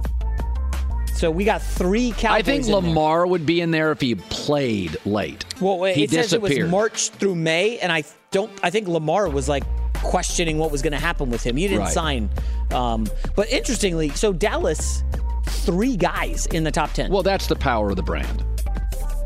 So 1.13 1.29
we 1.29 1.45
got 1.45 1.61
three 1.61 2.11
Cowboys. 2.11 2.39
I 2.39 2.41
think. 2.41 2.65
Lamar 2.67 3.27
would 3.27 3.45
be 3.45 3.61
in 3.61 3.71
there 3.71 3.91
if 3.91 4.01
he 4.01 4.15
played 4.15 4.97
late. 5.05 5.45
Well, 5.61 5.83
he 5.83 6.03
it 6.03 6.09
says 6.09 6.33
it 6.33 6.41
was. 6.41 6.57
March 6.59 7.09
through 7.09 7.35
May, 7.35 7.77
and 7.79 7.91
I 7.91 8.03
don't. 8.31 8.51
I 8.63 8.69
think 8.71 8.87
Lamar 8.87 9.29
was 9.29 9.47
like 9.47 9.63
questioning 9.95 10.57
what 10.57 10.71
was 10.71 10.81
going 10.81 10.93
to 10.93 10.99
happen 10.99 11.29
with 11.29 11.43
him. 11.43 11.55
He 11.57 11.67
didn't 11.67 11.83
Right. 11.83 11.93
sign. 11.93 12.29
Um, 12.71 13.05
but 13.35 13.47
interestingly, 13.51 14.09
so 14.09 14.33
Dallas, 14.33 15.03
three 15.45 15.95
guys 15.95 16.47
in 16.47 16.63
the 16.63 16.71
top 16.71 16.91
ten. 16.93 17.11
Well, 17.11 17.23
that's 17.23 17.45
the 17.47 17.55
power 17.55 17.91
of 17.91 17.97
the 17.97 18.03
brand. 18.03 18.43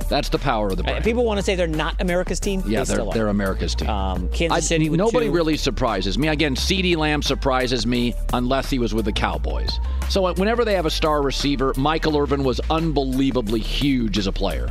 That's 0.09 0.29
the 0.29 0.39
power 0.39 0.69
of 0.69 0.77
the 0.77 0.83
brand. 0.83 1.03
People 1.03 1.25
want 1.25 1.39
to 1.39 1.43
say 1.43 1.55
they're 1.55 1.67
not 1.67 1.99
America's 2.01 2.39
team. 2.39 2.63
Yeah, 2.65 2.83
they 2.83 2.95
are. 2.95 3.11
they're 3.11 3.27
America's 3.27 3.75
team. 3.75 3.89
Um, 3.89 4.29
Kansas 4.29 4.57
I- 4.57 4.59
City. 4.61 4.89
Nobody 4.89 5.27
two. 5.27 5.31
really 5.31 5.57
surprises 5.57 6.17
me. 6.17 6.27
Again, 6.27 6.55
CeeDee 6.55 6.95
Lamb 6.95 7.21
surprises 7.21 7.85
me 7.87 8.13
unless 8.33 8.69
he 8.69 8.79
was 8.79 8.93
with 8.93 9.05
the 9.05 9.11
Cowboys. 9.11 9.79
So 10.09 10.25
uh, 10.25 10.33
whenever 10.35 10.63
they 10.63 10.73
have 10.73 10.85
a 10.85 10.91
star 10.91 11.21
receiver, 11.21 11.73
Michael 11.77 12.17
Irvin 12.17 12.43
was 12.43 12.59
unbelievably 12.69 13.59
huge 13.59 14.17
as 14.17 14.27
a 14.27 14.31
player. 14.31 14.69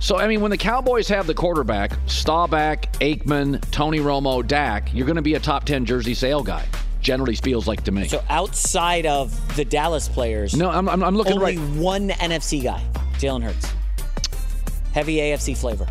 So 0.00 0.18
I 0.18 0.26
mean, 0.26 0.40
when 0.40 0.50
the 0.50 0.58
Cowboys 0.58 1.08
have 1.08 1.26
the 1.26 1.34
quarterback, 1.34 1.92
Staubach, 2.06 2.92
Aikman, 3.00 3.60
Tony 3.70 4.00
Romo, 4.00 4.46
Dak, 4.46 4.92
you're 4.92 5.06
going 5.06 5.16
to 5.16 5.22
be 5.22 5.34
a 5.34 5.40
top 5.40 5.64
ten 5.64 5.84
jersey 5.84 6.14
sale 6.14 6.42
guy. 6.42 6.66
Generally 7.00 7.36
feels 7.36 7.66
like 7.66 7.84
to 7.84 7.92
me. 7.92 8.08
So 8.08 8.22
outside 8.28 9.06
of 9.06 9.56
the 9.56 9.64
Dallas 9.64 10.08
players, 10.08 10.54
no, 10.54 10.70
I'm, 10.70 10.88
I'm, 10.88 11.02
I'm 11.02 11.16
looking 11.16 11.34
only 11.34 11.58
right. 11.58 11.76
one 11.76 12.08
NFC 12.08 12.62
guy, 12.62 12.82
Jalen 13.18 13.42
Hurts. 13.42 13.72
Heavy 14.94 15.16
AFC 15.16 15.56
flavor. 15.56 15.86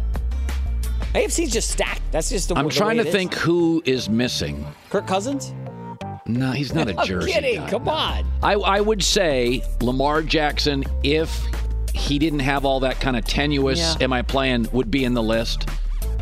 AFC's 1.13 1.51
just 1.51 1.69
stacked. 1.69 2.01
That's 2.11 2.29
just 2.29 2.49
the 2.49 2.55
I'm 2.55 2.65
the 2.65 2.71
trying 2.71 2.97
way 2.97 3.03
to 3.03 3.09
it 3.09 3.09
is. 3.09 3.13
think 3.13 3.33
who 3.35 3.83
is 3.85 4.09
missing. 4.09 4.65
Kirk 4.89 5.05
Cousins. 5.05 5.53
No, 6.25 6.51
he's 6.51 6.73
not 6.73 6.87
a 6.89 6.97
I'm 6.99 7.05
jersey 7.05 7.31
kidding. 7.33 7.59
guy. 7.61 7.69
Come 7.69 7.87
on. 7.89 8.25
I, 8.41 8.53
I 8.53 8.81
would 8.81 9.03
say 9.03 9.61
Lamar 9.81 10.21
Jackson, 10.23 10.83
if 11.03 11.37
he 11.93 12.17
didn't 12.17 12.39
have 12.39 12.65
all 12.65 12.79
that 12.79 12.99
kind 12.99 13.15
of 13.17 13.25
tenuous, 13.25 13.79
Yeah. 13.79 14.05
am 14.05 14.13
I 14.13 14.21
playing, 14.21 14.67
would 14.71 14.89
be 14.89 15.03
in 15.03 15.13
the 15.13 15.21
list 15.21 15.67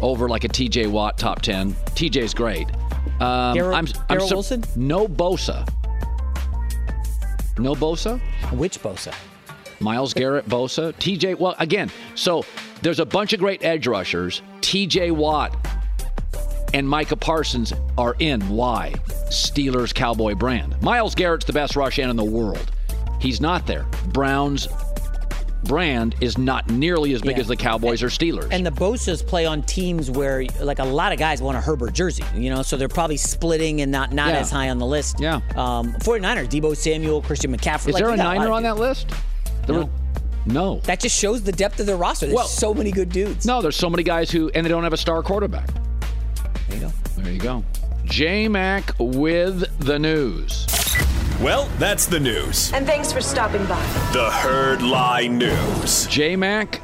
over 0.02 0.28
like 0.28 0.44
a 0.44 0.50
TJ 0.50 0.88
Watt 0.90 1.18
top 1.18 1.42
10. 1.44 1.74
TJ's 1.96 2.34
great. 2.34 2.68
Um, 3.22 3.54
Garrett- 3.54 3.76
I'm, 3.78 3.86
I'm 4.10 4.18
Garrett 4.18 4.24
sur- 4.28 4.36
Wilson? 4.36 4.64
No 4.76 5.08
Bosa. 5.08 5.68
No 7.60 7.76
Bosa? 7.76 8.20
Which 8.54 8.82
Bosa? 8.82 9.14
Myles 9.82 10.14
Garrett, 10.14 10.48
Bosa, 10.48 10.94
TJ. 10.94 11.40
Well, 11.40 11.56
again, 11.60 11.92
so 12.16 12.46
there's 12.82 13.00
a 13.00 13.06
bunch 13.06 13.34
of 13.34 13.40
great 13.40 13.64
edge 13.64 13.88
rushers. 13.88 14.42
TJ 14.62 15.12
Watt 15.12 15.56
and 16.74 16.88
Micah 16.88 17.16
Parsons 17.18 17.74
are 17.98 18.16
in. 18.20 18.42
Why? 18.50 18.94
Steelers 19.30 19.94
Cowboy 19.94 20.36
brand. 20.36 20.82
Myles 20.82 21.16
Garrett's 21.16 21.46
the 21.46 21.54
best 21.54 21.76
rush 21.76 22.00
end 22.00 22.10
in 22.10 22.16
the 22.16 22.24
world. 22.24 22.72
He's 23.20 23.42
not 23.42 23.68
there. 23.68 23.86
Brown's 24.08 24.68
brand 25.66 26.16
is 26.22 26.40
not 26.40 26.70
nearly 26.72 27.14
as 27.14 27.22
big 27.22 27.36
Yeah. 27.38 27.42
as 27.42 27.48
the 27.48 27.56
Cowboys 27.56 28.02
or 28.02 28.08
Steelers. 28.08 28.48
And 28.52 28.66
the 28.66 28.72
Bosa's 28.72 29.22
play 29.22 29.46
on 29.46 29.62
teams 29.62 30.10
where, 30.10 30.44
like, 30.60 30.80
a 30.80 30.84
lot 30.84 31.14
of 31.14 31.20
guys 31.20 31.40
want 31.40 31.56
a 31.56 31.62
Herbert 31.62 31.94
jersey, 31.94 32.24
you 32.36 32.50
know, 32.50 32.64
so 32.64 32.78
they're 32.78 32.88
probably 32.88 33.18
splitting 33.18 33.82
and 33.82 33.92
not 33.92 34.12
not 34.12 34.30
Yeah. 34.34 34.40
as 34.40 34.50
high 34.50 34.70
on 34.70 34.80
the 34.80 34.88
list. 34.88 35.20
Yeah. 35.20 35.40
Um, 35.56 35.94
49ers, 36.02 36.48
Deebo 36.48 36.76
Samuel, 36.76 37.22
Christian 37.22 37.56
McCaffrey. 37.56 37.90
is 37.90 37.94
like, 37.94 38.04
there 38.04 38.12
a 38.12 38.18
Niner 38.18 38.48
of 38.48 38.54
on 38.54 38.64
that 38.64 38.78
list? 38.78 39.06
There 39.68 39.76
No. 39.76 39.82
were- 39.84 39.90
no. 40.46 40.80
That 40.86 41.00
just 41.00 41.18
shows 41.18 41.42
the 41.44 41.52
depth 41.52 41.80
of 41.80 41.86
their 41.86 41.98
roster. 41.98 42.26
There's 42.26 42.36
Well- 42.36 42.48
so 42.48 42.74
many 42.74 42.92
good 42.92 43.10
dudes. 43.10 43.46
No, 43.46 43.62
there's 43.62 43.76
so 43.76 43.90
many 43.90 44.04
guys 44.04 44.32
who, 44.32 44.50
and 44.56 44.66
they 44.66 44.70
don't 44.70 44.84
have 44.84 44.94
a 44.94 44.98
star 44.98 45.22
quarterback. 45.22 45.70
There 46.70 46.78
you 46.80 46.82
go. 46.86 46.92
There 47.18 47.32
you 47.34 47.40
go. 47.40 47.64
J 48.06 48.48
Mac 48.48 48.94
with 49.00 49.66
the 49.80 50.00
news. 50.00 50.66
Well, 51.42 51.68
that's 51.80 52.06
the 52.06 52.20
news. 52.20 52.72
And 52.74 52.86
thanks 52.86 53.12
for 53.12 53.22
stopping 53.22 53.66
by. 53.66 53.82
The 54.14 54.30
Herd 54.32 54.82
Lie 54.82 55.28
News. 55.28 56.06
J 56.08 56.36
Mac, 56.36 56.82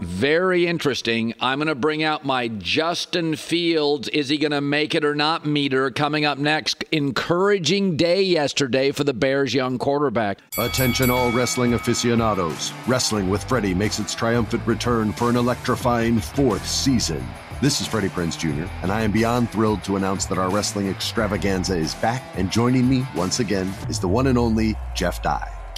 Very 0.00 0.66
interesting. 0.66 1.34
I'm 1.40 1.58
going 1.58 1.68
to 1.68 1.74
bring 1.74 2.02
out 2.02 2.24
my 2.24 2.48
Justin 2.48 3.36
Fields. 3.36 4.08
Is 4.08 4.30
he 4.30 4.38
going 4.38 4.52
to 4.52 4.62
make 4.62 4.94
it 4.94 5.04
or 5.04 5.14
not 5.14 5.44
meter 5.44 5.90
coming 5.90 6.24
up 6.24 6.38
next? 6.38 6.84
Encouraging 6.90 7.96
day 7.96 8.22
yesterday 8.22 8.92
for 8.92 9.04
the 9.04 9.12
Bears' 9.12 9.52
young 9.52 9.78
quarterback. 9.78 10.38
Attention, 10.56 11.10
all 11.10 11.30
wrestling 11.32 11.74
aficionados. 11.74 12.72
Wrestling 12.86 13.28
with 13.28 13.44
Freddie 13.44 13.74
makes 13.74 13.98
its 13.98 14.14
triumphant 14.14 14.66
return 14.66 15.12
for 15.12 15.28
an 15.28 15.36
electrifying 15.36 16.18
fourth 16.18 16.66
season. 16.66 17.26
This 17.60 17.82
is 17.82 17.86
Freddie 17.86 18.08
Prinze 18.08 18.38
Jr., 18.38 18.70
and 18.82 18.90
I 18.90 19.02
am 19.02 19.12
beyond 19.12 19.50
thrilled 19.50 19.84
to 19.84 19.96
announce 19.96 20.24
that 20.26 20.38
our 20.38 20.48
wrestling 20.48 20.88
extravaganza 20.88 21.76
is 21.76 21.94
back, 21.96 22.22
and 22.36 22.50
joining 22.50 22.88
me 22.88 23.06
once 23.14 23.40
again 23.40 23.70
is 23.90 24.00
the 24.00 24.08
one 24.08 24.28
and 24.28 24.38
only 24.38 24.76
Jeff 24.94 25.22
Dye. 25.22 25.59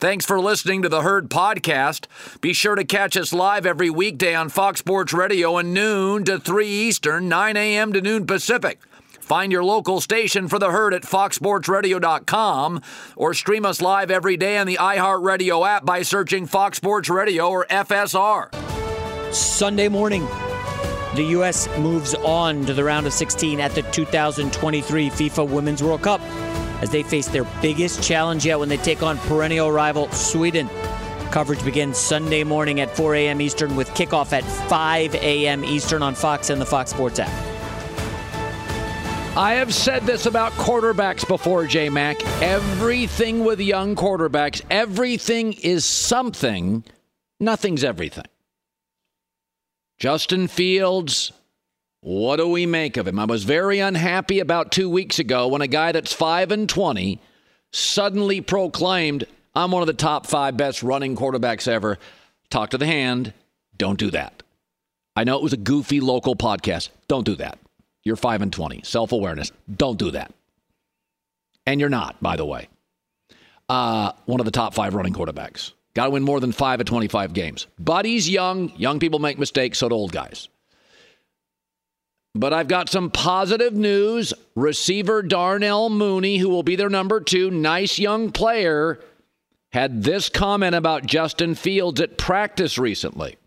Thanks 0.00 0.24
for 0.24 0.38
listening 0.38 0.82
to 0.82 0.88
the 0.88 1.02
Herd 1.02 1.28
Podcast. 1.28 2.06
Be 2.40 2.52
sure 2.52 2.76
to 2.76 2.84
catch 2.84 3.16
us 3.16 3.32
live 3.32 3.66
every 3.66 3.90
weekday 3.90 4.32
on 4.32 4.48
Fox 4.48 4.78
Sports 4.78 5.12
Radio 5.12 5.58
at 5.58 5.64
noon 5.64 6.22
to 6.22 6.38
3 6.38 6.68
Eastern, 6.68 7.28
9 7.28 7.56
a.m. 7.56 7.92
to 7.92 8.00
noon 8.00 8.24
Pacific. 8.24 8.78
Find 9.20 9.50
your 9.50 9.64
local 9.64 10.00
station 10.00 10.46
for 10.46 10.60
the 10.60 10.70
herd 10.70 10.94
at 10.94 11.02
foxsportsradio.com 11.02 12.80
or 13.16 13.34
stream 13.34 13.66
us 13.66 13.82
live 13.82 14.12
every 14.12 14.36
day 14.36 14.56
on 14.58 14.68
the 14.68 14.76
iHeartRadio 14.76 15.66
app 15.66 15.84
by 15.84 16.02
searching 16.02 16.46
Fox 16.46 16.76
Sports 16.76 17.08
Radio 17.08 17.48
or 17.50 17.66
FSR. 17.66 18.54
Sunday 19.34 19.88
morning, 19.88 20.24
the 21.16 21.26
U.S. 21.30 21.68
moves 21.76 22.14
on 22.14 22.64
to 22.66 22.72
the 22.72 22.84
round 22.84 23.08
of 23.08 23.12
16 23.12 23.58
at 23.58 23.74
the 23.74 23.82
2023 23.82 25.10
FIFA 25.10 25.48
Women's 25.50 25.82
World 25.82 26.02
Cup 26.02 26.20
as 26.80 26.90
they 26.90 27.02
face 27.02 27.28
their 27.28 27.44
biggest 27.60 28.02
challenge 28.02 28.46
yet 28.46 28.58
when 28.58 28.68
they 28.68 28.76
take 28.76 29.02
on 29.02 29.18
perennial 29.18 29.70
rival 29.70 30.10
Sweden. 30.12 30.68
Coverage 31.30 31.64
begins 31.64 31.98
Sunday 31.98 32.44
morning 32.44 32.80
at 32.80 32.96
4 32.96 33.14
a.m. 33.14 33.40
Eastern 33.40 33.76
with 33.76 33.88
kickoff 33.90 34.32
at 34.32 34.44
5 34.68 35.14
a.m. 35.16 35.64
Eastern 35.64 36.02
on 36.02 36.14
Fox 36.14 36.50
and 36.50 36.60
the 36.60 36.66
Fox 36.66 36.90
Sports 36.90 37.18
app. 37.18 37.48
I 39.36 39.52
have 39.52 39.72
said 39.72 40.02
this 40.02 40.26
about 40.26 40.50
quarterbacks 40.52 41.26
before, 41.26 41.66
J 41.66 41.90
Mac. 41.90 42.24
Everything 42.42 43.44
with 43.44 43.60
young 43.60 43.94
quarterbacks, 43.94 44.62
everything 44.68 45.52
is 45.52 45.84
something, 45.84 46.82
nothing's 47.38 47.84
everything. 47.84 48.24
Justin 49.98 50.48
Fields, 50.48 51.30
what 52.08 52.36
do 52.36 52.48
we 52.48 52.64
make 52.64 52.96
of 52.96 53.06
him? 53.06 53.18
I 53.18 53.26
was 53.26 53.44
very 53.44 53.80
unhappy 53.80 54.40
about 54.40 54.72
two 54.72 54.88
weeks 54.88 55.18
ago 55.18 55.46
when 55.46 55.60
a 55.60 55.66
guy 55.66 55.92
that's 55.92 56.10
5 56.10 56.52
and 56.52 56.66
20 56.66 57.20
suddenly 57.70 58.40
proclaimed, 58.40 59.24
I'm 59.54 59.72
one 59.72 59.82
of 59.82 59.88
the 59.88 59.92
top 59.92 60.26
five 60.26 60.56
best 60.56 60.82
running 60.82 61.16
quarterbacks 61.16 61.68
ever. 61.68 61.98
Talk 62.48 62.70
to 62.70 62.78
the 62.78 62.86
hand. 62.86 63.34
Don't 63.76 63.98
do 63.98 64.10
that. 64.12 64.42
I 65.16 65.24
know 65.24 65.36
it 65.36 65.42
was 65.42 65.52
a 65.52 65.58
goofy 65.58 66.00
local 66.00 66.34
podcast. 66.34 66.88
Don't 67.08 67.26
do 67.26 67.34
that. 67.34 67.58
You're 68.04 68.16
5 68.16 68.40
and 68.40 68.52
20. 68.54 68.80
Self 68.84 69.12
awareness. 69.12 69.52
Don't 69.70 69.98
do 69.98 70.10
that. 70.12 70.32
And 71.66 71.78
you're 71.78 71.90
not, 71.90 72.22
by 72.22 72.36
the 72.36 72.46
way. 72.46 72.68
Uh, 73.68 74.12
one 74.24 74.40
of 74.40 74.46
the 74.46 74.50
top 74.50 74.72
five 74.72 74.94
running 74.94 75.12
quarterbacks. 75.12 75.72
Got 75.92 76.04
to 76.04 76.10
win 76.12 76.22
more 76.22 76.40
than 76.40 76.52
five 76.52 76.80
of 76.80 76.86
25 76.86 77.34
games. 77.34 77.66
But 77.78 78.06
young. 78.06 78.72
Young 78.78 78.98
people 78.98 79.18
make 79.18 79.38
mistakes, 79.38 79.76
so 79.76 79.90
do 79.90 79.94
old 79.94 80.12
guys. 80.12 80.48
But 82.38 82.52
I've 82.52 82.68
got 82.68 82.88
some 82.88 83.10
positive 83.10 83.74
news. 83.74 84.32
Receiver 84.54 85.22
Darnell 85.22 85.90
Mooney, 85.90 86.38
who 86.38 86.48
will 86.48 86.62
be 86.62 86.76
their 86.76 86.88
number 86.88 87.18
two, 87.18 87.50
nice 87.50 87.98
young 87.98 88.30
player, 88.30 89.00
had 89.72 90.04
this 90.04 90.28
comment 90.28 90.76
about 90.76 91.04
Justin 91.04 91.56
Fields 91.56 92.00
at 92.00 92.16
practice 92.16 92.78
recently. 92.78 93.38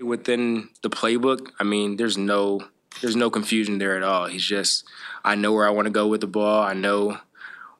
Within 0.00 0.68
the 0.84 0.88
playbook, 0.88 1.50
I 1.58 1.64
mean, 1.64 1.96
there's 1.96 2.16
no 2.16 2.60
there's 3.00 3.16
no 3.16 3.28
confusion 3.28 3.78
there 3.78 3.96
at 3.96 4.04
all. 4.04 4.26
He's 4.26 4.44
just 4.44 4.84
I 5.24 5.34
know 5.34 5.52
where 5.52 5.66
I 5.66 5.70
want 5.70 5.86
to 5.86 5.92
go 5.92 6.06
with 6.06 6.20
the 6.20 6.28
ball. 6.28 6.62
I 6.62 6.74
know 6.74 7.18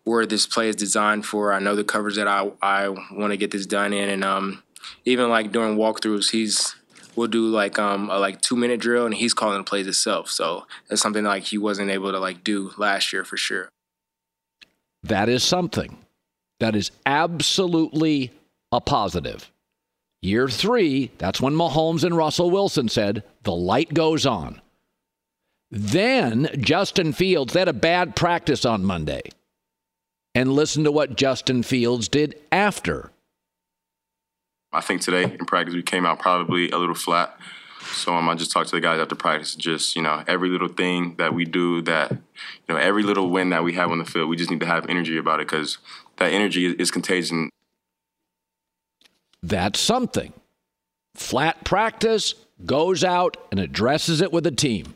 where 0.03 0.26
this 0.26 0.49
play 0.49 0.68
is 0.68 0.74
designed 0.74 1.24
for. 1.24 1.53
I 1.53 1.61
know 1.61 1.76
the 1.76 1.84
coverage 1.84 2.16
that 2.16 2.26
I 2.26 2.51
I 2.61 2.88
want 2.88 3.30
to 3.30 3.36
get 3.36 3.53
this 3.53 3.64
done 3.64 3.93
in, 3.93 4.09
and 4.09 4.24
um, 4.24 4.64
even 5.05 5.30
like 5.30 5.53
during 5.53 5.76
walkthroughs, 5.76 6.32
he's 6.32 6.74
we'll 7.16 7.28
do 7.28 7.46
like 7.48 7.78
um 7.78 8.10
a 8.10 8.18
like 8.18 8.40
two 8.40 8.56
minute 8.56 8.80
drill 8.80 9.06
and 9.06 9.14
he's 9.14 9.34
calling 9.34 9.58
the 9.58 9.64
plays 9.64 9.86
himself. 9.86 10.30
So 10.30 10.66
that's 10.88 11.02
something 11.02 11.24
like 11.24 11.44
he 11.44 11.58
wasn't 11.58 11.90
able 11.90 12.12
to 12.12 12.18
like 12.18 12.44
do 12.44 12.72
last 12.76 13.12
year 13.12 13.24
for 13.24 13.36
sure. 13.36 13.68
That 15.02 15.28
is 15.28 15.42
something. 15.42 15.98
That 16.60 16.76
is 16.76 16.92
absolutely 17.04 18.30
a 18.70 18.80
positive. 18.80 19.50
Year 20.20 20.48
three, 20.48 21.10
that's 21.18 21.40
when 21.40 21.54
Mahomes 21.54 22.04
and 22.04 22.16
Russell 22.16 22.50
Wilson 22.50 22.88
said, 22.88 23.24
the 23.42 23.52
light 23.52 23.92
goes 23.92 24.24
on. 24.24 24.60
Then 25.72 26.48
Justin 26.58 27.12
Fields, 27.12 27.52
they 27.52 27.58
had 27.58 27.68
a 27.68 27.72
bad 27.72 28.14
practice 28.14 28.64
on 28.64 28.84
Monday. 28.84 29.22
And 30.34 30.52
listen 30.52 30.84
to 30.84 30.92
what 30.92 31.16
Justin 31.16 31.64
Fields 31.64 32.08
did 32.08 32.38
after. 32.52 33.10
I 34.73 34.81
think 34.81 35.03
today 35.03 35.25
in 35.25 35.45
practice 35.47 35.75
we 35.75 35.83
came 35.83 36.07
out 36.07 36.18
probably 36.18 36.70
a 36.70 36.79
little 36.79 36.95
flat. 36.95 37.37
So 37.83 38.14
um, 38.14 38.29
I 38.29 38.35
just 38.35 38.53
talked 38.53 38.70
to 38.70 38.77
the 38.77 38.81
guys 38.81 39.01
after 39.01 39.14
practice. 39.14 39.55
Just 39.55 39.97
you 39.97 40.03
know, 40.03 40.23
every 40.27 40.49
little 40.49 40.68
thing 40.68 41.16
that 41.18 41.35
we 41.35 41.45
do, 41.45 41.83
that 41.83 42.11
you 42.12 42.18
know, 42.68 42.77
every 42.77 43.03
little 43.03 43.31
win 43.31 43.51
that 43.51 43.64
we 43.64 43.75
have 43.75 43.91
on 43.91 43.99
the 43.99 44.05
field, 44.05 44.29
we 44.29 44.37
just 44.37 44.51
need 44.51 44.61
to 44.61 44.66
have 44.66 44.89
energy 44.89 45.18
about 45.18 45.41
it 45.41 45.49
because 45.49 45.79
that 46.16 46.33
energy 46.33 46.66
is, 46.66 46.75
is 46.75 46.91
contagious. 46.91 47.33
That's 49.43 49.81
something. 49.81 50.33
Flat 51.14 51.64
practice 51.64 52.35
goes 52.64 53.03
out 53.05 53.37
and 53.51 53.61
addresses 53.61 54.20
it 54.20 54.33
with 54.33 54.45
the 54.45 54.53
team. 54.53 54.95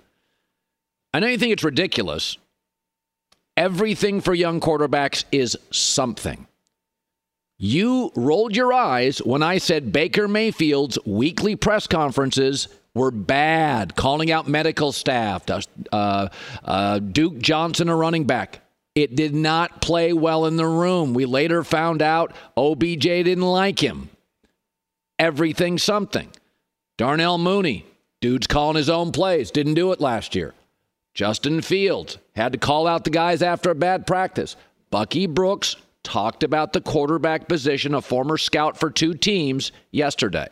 I 1.12 1.20
know 1.20 1.26
you 1.26 1.38
think 1.38 1.52
it's 1.52 1.64
ridiculous. 1.64 2.38
Everything 3.56 4.20
for 4.20 4.34
young 4.34 4.60
quarterbacks 4.60 5.24
is 5.32 5.56
something. 5.70 6.46
You 7.58 8.12
rolled 8.14 8.54
your 8.54 8.72
eyes 8.72 9.18
when 9.18 9.42
I 9.42 9.58
said 9.58 9.92
Baker 9.92 10.28
Mayfield's 10.28 10.98
weekly 11.06 11.56
press 11.56 11.86
conferences 11.86 12.68
were 12.94 13.10
bad, 13.10 13.96
calling 13.96 14.30
out 14.30 14.48
medical 14.48 14.92
staff, 14.92 15.44
uh, 15.92 16.28
uh, 16.64 16.98
Duke 16.98 17.38
Johnson, 17.38 17.88
a 17.88 17.96
running 17.96 18.24
back. 18.24 18.60
It 18.94 19.14
did 19.14 19.34
not 19.34 19.82
play 19.82 20.12
well 20.12 20.46
in 20.46 20.56
the 20.56 20.66
room. 20.66 21.12
We 21.12 21.26
later 21.26 21.62
found 21.62 22.00
out 22.00 22.34
OBJ 22.56 23.00
didn't 23.00 23.42
like 23.42 23.78
him. 23.78 24.08
Everything 25.18 25.78
something. 25.78 26.30
Darnell 26.96 27.36
Mooney, 27.36 27.84
dude's 28.20 28.46
calling 28.46 28.76
his 28.76 28.88
own 28.88 29.12
plays, 29.12 29.50
didn't 29.50 29.74
do 29.74 29.92
it 29.92 30.00
last 30.00 30.34
year. 30.34 30.54
Justin 31.12 31.62
Fields 31.62 32.18
had 32.34 32.52
to 32.52 32.58
call 32.58 32.86
out 32.86 33.04
the 33.04 33.10
guys 33.10 33.42
after 33.42 33.70
a 33.70 33.74
bad 33.74 34.06
practice. 34.06 34.56
Bucky 34.90 35.26
Brooks 35.26 35.76
talked 36.06 36.44
about 36.44 36.72
the 36.72 36.80
quarterback 36.80 37.48
position, 37.48 37.92
a 37.92 38.00
former 38.00 38.38
scout 38.38 38.78
for 38.78 38.90
two 38.90 39.12
teams, 39.12 39.72
yesterday. 39.90 40.46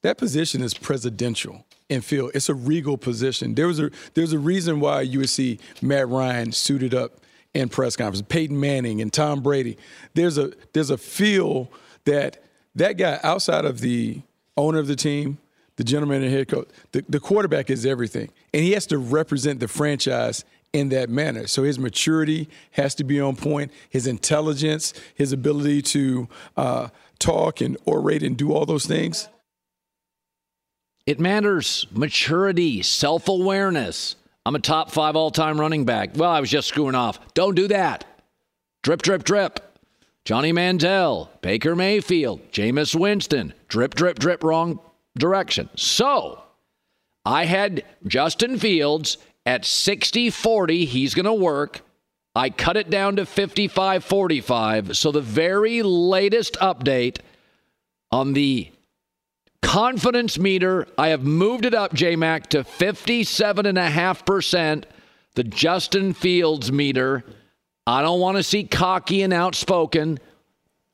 That 0.00 0.16
position 0.16 0.62
is 0.62 0.72
presidential 0.72 1.66
in 1.90 2.00
field. 2.00 2.30
It's 2.34 2.48
a 2.48 2.54
regal 2.54 2.96
position. 2.96 3.54
There 3.54 3.66
was 3.66 3.78
a 3.78 3.90
there's 4.14 4.32
a 4.32 4.38
reason 4.38 4.80
why 4.80 5.02
you 5.02 5.18
would 5.18 5.28
see 5.28 5.58
Matt 5.82 6.08
Ryan 6.08 6.50
suited 6.50 6.94
up 6.94 7.20
in 7.52 7.68
press 7.68 7.94
conference, 7.94 8.26
Peyton 8.26 8.58
Manning 8.58 9.02
and 9.02 9.12
Tom 9.12 9.42
Brady. 9.42 9.76
There's 10.14 10.38
a 10.38 10.52
there's 10.72 10.90
a 10.90 10.98
feel 10.98 11.70
that 12.06 12.42
that 12.74 12.96
guy 12.96 13.20
outside 13.22 13.66
of 13.66 13.80
the 13.80 14.22
owner 14.56 14.78
of 14.78 14.86
the 14.86 14.96
team, 14.96 15.38
the 15.76 15.84
gentleman 15.84 16.22
and 16.22 16.32
head 16.32 16.48
coach, 16.48 16.68
the, 16.92 17.04
the 17.08 17.20
quarterback 17.20 17.68
is 17.68 17.84
everything. 17.84 18.30
And 18.54 18.62
he 18.62 18.72
has 18.72 18.86
to 18.86 18.98
represent 18.98 19.60
the 19.60 19.68
franchise 19.68 20.44
in 20.74 20.88
that 20.90 21.08
manner. 21.08 21.46
So 21.46 21.62
his 21.62 21.78
maturity 21.78 22.48
has 22.72 22.94
to 22.96 23.04
be 23.04 23.20
on 23.20 23.36
point, 23.36 23.72
his 23.88 24.06
intelligence, 24.06 24.92
his 25.14 25.32
ability 25.32 25.80
to 25.82 26.28
uh, 26.56 26.88
talk 27.20 27.60
and 27.60 27.78
orate 27.86 28.24
and 28.24 28.36
do 28.36 28.52
all 28.52 28.66
those 28.66 28.84
things. 28.84 29.28
It 31.06 31.20
matters. 31.20 31.86
Maturity, 31.92 32.82
self 32.82 33.28
awareness. 33.28 34.16
I'm 34.44 34.56
a 34.56 34.58
top 34.58 34.90
five 34.90 35.16
all 35.16 35.30
time 35.30 35.60
running 35.60 35.84
back. 35.84 36.10
Well, 36.16 36.30
I 36.30 36.40
was 36.40 36.50
just 36.50 36.68
screwing 36.68 36.96
off. 36.96 37.18
Don't 37.34 37.54
do 37.54 37.68
that. 37.68 38.04
Drip, 38.82 39.00
drip, 39.00 39.24
drip. 39.24 39.60
Johnny 40.24 40.52
Manziel, 40.52 41.28
Baker 41.40 41.76
Mayfield, 41.76 42.50
Jameis 42.50 42.98
Winston. 42.98 43.52
Drip, 43.68 43.94
drip, 43.94 44.18
drip, 44.18 44.42
wrong 44.42 44.80
direction. 45.16 45.68
So 45.76 46.42
I 47.24 47.44
had 47.44 47.84
Justin 48.06 48.58
Fields 48.58 49.18
at 49.46 49.64
60 49.64 50.30
40, 50.30 50.84
he's 50.84 51.14
going 51.14 51.24
to 51.24 51.32
work. 51.32 51.80
I 52.34 52.50
cut 52.50 52.76
it 52.76 52.90
down 52.90 53.14
to 53.16 53.24
55 53.26 54.04
45. 54.04 54.96
So 54.96 55.10
the 55.12 55.20
very 55.20 55.82
latest 55.82 56.54
update 56.54 57.18
on 58.10 58.32
the 58.32 58.72
confidence 59.62 60.36
meter, 60.38 60.88
I 60.98 61.08
have 61.08 61.22
moved 61.22 61.64
it 61.64 61.74
up, 61.74 61.94
JMac, 61.94 62.46
to 62.48 62.64
57.5%. 62.64 64.84
The 65.34 65.44
Justin 65.44 66.12
Fields 66.14 66.70
meter. 66.70 67.24
I 67.86 68.02
don't 68.02 68.20
want 68.20 68.36
to 68.36 68.42
see 68.42 68.64
cocky 68.64 69.22
and 69.22 69.32
outspoken 69.32 70.18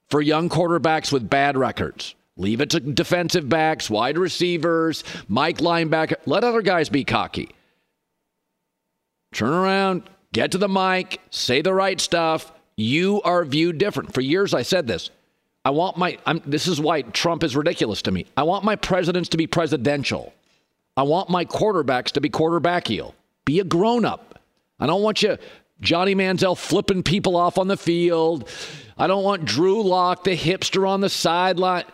for 0.08 0.22
young 0.22 0.48
quarterbacks 0.48 1.12
with 1.12 1.30
bad 1.30 1.58
records. 1.58 2.14
Leave 2.36 2.60
it 2.62 2.70
to 2.70 2.80
defensive 2.80 3.48
backs, 3.48 3.90
wide 3.90 4.18
receivers, 4.18 5.04
Mike 5.28 5.58
linebacker. 5.58 6.16
Let 6.26 6.42
other 6.42 6.62
guys 6.62 6.88
be 6.88 7.04
cocky 7.04 7.50
turn 9.32 9.52
around, 9.52 10.02
get 10.32 10.52
to 10.52 10.58
the 10.58 10.68
mic, 10.68 11.20
say 11.30 11.62
the 11.62 11.74
right 11.74 12.00
stuff. 12.00 12.52
You 12.76 13.20
are 13.22 13.44
viewed 13.44 13.78
different. 13.78 14.14
For 14.14 14.20
years, 14.20 14.54
I 14.54 14.62
said 14.62 14.86
this. 14.86 15.10
I 15.64 15.70
want 15.70 15.98
my, 15.98 16.16
I'm, 16.24 16.40
this 16.46 16.66
is 16.66 16.80
why 16.80 17.02
Trump 17.02 17.44
is 17.44 17.54
ridiculous 17.54 18.02
to 18.02 18.10
me. 18.10 18.26
I 18.36 18.44
want 18.44 18.64
my 18.64 18.76
presidents 18.76 19.28
to 19.30 19.36
be 19.36 19.46
presidential. 19.46 20.32
I 20.96 21.02
want 21.02 21.28
my 21.28 21.44
quarterbacks 21.44 22.12
to 22.12 22.20
be 22.20 22.30
quarterbackial. 22.30 23.12
Be 23.44 23.60
a 23.60 23.64
grown 23.64 24.04
up. 24.04 24.38
I 24.78 24.86
don't 24.86 25.02
want 25.02 25.22
you, 25.22 25.36
Johnny 25.80 26.14
Manziel, 26.14 26.56
flipping 26.56 27.02
people 27.02 27.36
off 27.36 27.58
on 27.58 27.68
the 27.68 27.76
field. 27.76 28.48
I 28.96 29.06
don't 29.06 29.24
want 29.24 29.44
Drew 29.44 29.82
Lock, 29.82 30.24
the 30.24 30.36
hipster 30.36 30.88
on 30.88 31.00
the 31.00 31.10
sideline. 31.10 31.84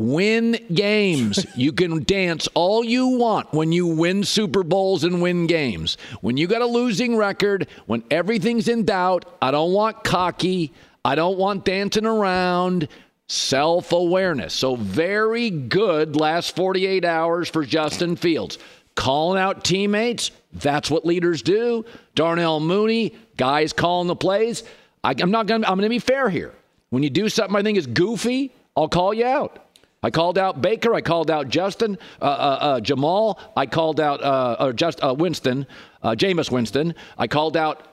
Win 0.00 0.56
games. 0.72 1.44
you 1.54 1.74
can 1.74 2.04
dance 2.04 2.48
all 2.54 2.82
you 2.82 3.06
want 3.06 3.52
when 3.52 3.70
you 3.70 3.86
win 3.86 4.24
Super 4.24 4.62
Bowls 4.62 5.04
and 5.04 5.20
win 5.20 5.46
games. 5.46 5.98
When 6.22 6.38
you 6.38 6.46
got 6.46 6.62
a 6.62 6.66
losing 6.66 7.16
record, 7.16 7.68
when 7.84 8.02
everything's 8.10 8.66
in 8.66 8.86
doubt, 8.86 9.26
I 9.42 9.50
don't 9.50 9.74
want 9.74 10.02
cocky. 10.02 10.72
I 11.04 11.16
don't 11.16 11.36
want 11.36 11.66
dancing 11.66 12.06
around. 12.06 12.88
Self 13.28 13.92
awareness. 13.92 14.54
So, 14.54 14.74
very 14.74 15.50
good 15.50 16.16
last 16.16 16.56
48 16.56 17.04
hours 17.04 17.50
for 17.50 17.66
Justin 17.66 18.16
Fields. 18.16 18.56
Calling 18.94 19.38
out 19.38 19.64
teammates, 19.64 20.30
that's 20.54 20.90
what 20.90 21.04
leaders 21.04 21.42
do. 21.42 21.84
Darnell 22.14 22.58
Mooney, 22.58 23.14
guys 23.36 23.74
calling 23.74 24.08
the 24.08 24.16
plays. 24.16 24.62
I, 25.04 25.14
am 25.18 25.30
not 25.30 25.46
going 25.46 25.60
to, 25.60 25.68
I'm 25.68 25.76
going 25.76 25.84
to 25.84 25.90
be 25.90 25.98
fair 25.98 26.30
here. 26.30 26.54
When 26.88 27.02
you 27.02 27.10
do 27.10 27.28
something 27.28 27.54
I 27.54 27.62
think 27.62 27.76
is 27.76 27.86
goofy, 27.86 28.50
I'll 28.74 28.88
call 28.88 29.12
you 29.12 29.26
out. 29.26 29.66
I 30.02 30.10
called 30.10 30.38
out 30.38 30.62
Baker. 30.62 30.94
I 30.94 31.00
called 31.02 31.30
out 31.30 31.48
Justin, 31.48 31.98
uh, 32.20 32.24
uh, 32.24 32.28
uh, 32.28 32.80
Jamal. 32.80 33.38
I 33.56 33.66
called 33.66 34.00
out 34.00 34.22
uh, 34.22 34.56
uh 34.58 34.72
just 34.72 35.02
uh, 35.02 35.14
Winston, 35.16 35.66
Jameis 36.02 36.50
Winston. 36.50 36.94
I 37.18 37.26
called 37.26 37.56
out 37.56 37.86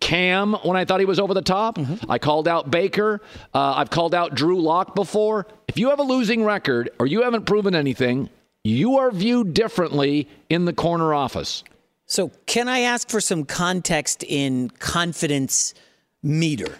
Cam 0.00 0.54
when 0.64 0.76
I 0.76 0.84
thought 0.84 1.00
he 1.00 1.06
was 1.06 1.20
over 1.20 1.34
the 1.34 1.42
top. 1.42 1.76
Mm-hmm. 1.76 2.10
I 2.10 2.18
called 2.18 2.48
out 2.48 2.70
Baker. 2.70 3.20
I've 3.52 3.90
called 3.90 4.14
out 4.14 4.34
Drew 4.34 4.60
Lock 4.60 4.94
before. 4.94 5.46
If 5.68 5.78
you 5.78 5.90
have 5.90 5.98
a 5.98 6.04
losing 6.04 6.44
record 6.44 6.90
or 6.98 7.06
you 7.06 7.22
haven't 7.22 7.44
proven 7.44 7.74
anything, 7.74 8.30
you 8.64 8.98
are 8.98 9.10
viewed 9.10 9.54
differently 9.54 10.28
in 10.48 10.64
the 10.64 10.72
corner 10.72 11.12
office. 11.12 11.62
So, 12.06 12.30
can 12.46 12.68
I 12.68 12.80
ask 12.80 13.08
for 13.08 13.20
some 13.20 13.44
context 13.44 14.22
in 14.22 14.70
confidence 14.70 15.72
meter? 16.22 16.78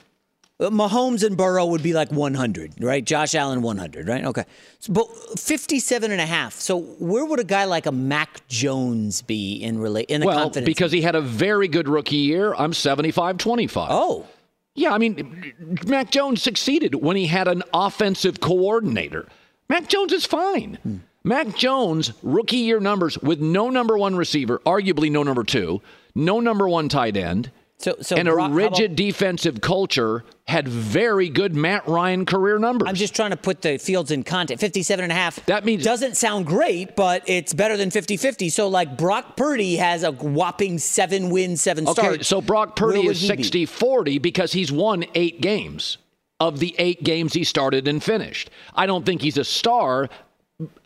Uh, 0.63 0.71
Mahomes 0.71 1.25
and 1.25 1.37
Burrow 1.37 1.67
would 1.67 1.83
be 1.83 1.93
like 1.93 2.11
100, 2.13 2.75
right? 2.81 3.05
Josh 3.05 3.35
Allen 3.35 3.63
100, 3.63 4.07
right? 4.07 4.25
Okay. 4.25 4.45
So, 4.79 4.93
but 4.93 5.09
57 5.39 6.13
and 6.13 6.21
a 6.21 6.27
half. 6.27 6.55
So 6.55 6.81
where 6.81 7.25
would 7.25 7.41
a 7.41 7.45
guy 7.45 7.65
like 7.65 7.87
a 7.87 7.93
Mac 7.93 8.47
Jones 8.47 9.23
be 9.23 9.55
in 9.57 9.79
relate 9.79 10.09
in 10.09 10.21
the 10.21 10.29
well, 10.29 10.39
confidence? 10.39 10.67
because 10.67 10.93
he 10.93 11.03
had 11.03 11.17
a 11.17 11.21
very 11.21 11.67
good 11.67 11.89
rookie 11.89 12.17
year. 12.17 12.55
I'm 12.55 12.73
75-25. 12.73 13.87
Oh. 13.91 14.27
Yeah, 14.75 14.95
I 14.95 14.99
mean, 14.99 15.53
Mac 15.87 16.11
Jones 16.11 16.43
succeeded 16.43 16.95
when 16.95 17.17
he 17.17 17.27
had 17.27 17.49
an 17.49 17.63
offensive 17.75 18.41
coordinator. 18.41 19.29
Mac 19.69 19.89
Jones 19.89 20.13
is 20.13 20.25
fine. 20.25 20.79
Hmm. 20.83 20.97
Mac 21.25 21.55
Jones, 21.57 22.13
rookie 22.23 22.57
year 22.57 22.81
numbers 22.81 23.19
with 23.19 23.41
no 23.41 23.69
number 23.69 23.99
one 23.99 24.17
receiver, 24.17 24.61
arguably 24.65 25.11
no 25.11 25.23
number 25.23 25.45
two, 25.45 25.83
no 26.15 26.41
number 26.41 26.69
one 26.69 26.89
tight 26.89 27.17
end 27.17 27.51
so, 27.83 27.97
so 28.01 28.17
and 28.17 28.29
a 28.29 28.33
Brock, 28.33 28.51
rigid 28.53 28.93
about, 28.93 28.97
defensive 28.97 29.61
culture 29.61 30.25
had 30.47 30.69
very 30.69 31.29
good 31.29 31.55
Matt 31.57 31.87
Ryan 31.89 32.25
career 32.27 32.59
numbers. 32.59 32.89
I'm 32.89 32.95
just 32.95 33.15
trying 33.15 33.31
to 33.31 33.37
put 33.37 33.63
the 33.63 33.79
fields 33.79 34.11
in 34.11 34.23
context. 34.23 34.61
57 34.61 35.03
and 35.03 35.11
a 35.11 35.15
half. 35.15 35.45
That 35.47 35.65
means 35.65 35.83
doesn't 35.83 36.17
sound 36.17 36.47
great, 36.47 36.95
but 36.95 37.23
it's 37.27 37.53
better 37.53 37.77
than 37.77 37.91
50-50. 37.91 38.53
So 38.53 38.69
like 38.69 38.97
Brock 38.97 39.37
Purdy 39.37 39.77
has 39.77 40.05
a 40.05 40.13
whopping 40.13 40.79
7 40.79 41.31
wins, 41.31 41.61
7 41.63 41.89
okay, 41.89 41.93
starts. 41.93 42.29
so 42.29 42.41
Brock 42.41 42.77
Purdy 42.77 43.07
is 43.07 43.23
60-40 43.23 44.05
be? 44.05 44.19
because 44.19 44.53
he's 44.53 44.71
won 44.71 45.05
8 45.15 45.41
games 45.41 45.99
of 46.39 46.59
the 46.59 46.75
8 46.79 47.03
games 47.03 47.33
he 47.35 47.45
started 47.45 47.89
and 47.89 48.03
finished. 48.03 48.51
I 48.75 48.87
don't 48.87 49.05
think 49.05 49.23
he's 49.23 49.39
a 49.39 49.45
star 49.45 50.09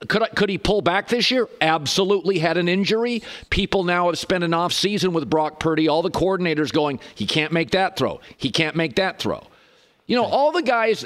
Could 0.09 0.23
I, 0.23 0.29
could 0.29 0.49
he 0.49 0.59
pull 0.59 0.81
back 0.81 1.09
this 1.09 1.31
year? 1.31 1.49
Absolutely. 1.61 2.39
Had 2.39 2.57
an 2.57 2.69
injury. 2.69 3.23
People 3.51 3.85
now 3.85 4.07
have 4.07 4.19
spent 4.19 4.45
an 4.45 4.55
off 4.55 4.73
season 4.73 5.13
with 5.13 5.29
Brock 5.29 5.61
Purdy. 5.61 5.89
All 5.89 6.03
the 6.03 6.11
coordinators 6.11 6.73
going, 6.73 7.01
he 7.15 7.27
can't 7.27 7.53
make 7.53 7.71
that 7.73 7.97
throw. 7.97 8.21
He 8.37 8.51
can't 8.51 8.77
make 8.77 8.97
that 8.97 9.19
throw. 9.19 9.47
You 10.07 10.17
know, 10.17 10.25
all 10.25 10.53
the 10.53 10.63
guys 10.63 11.05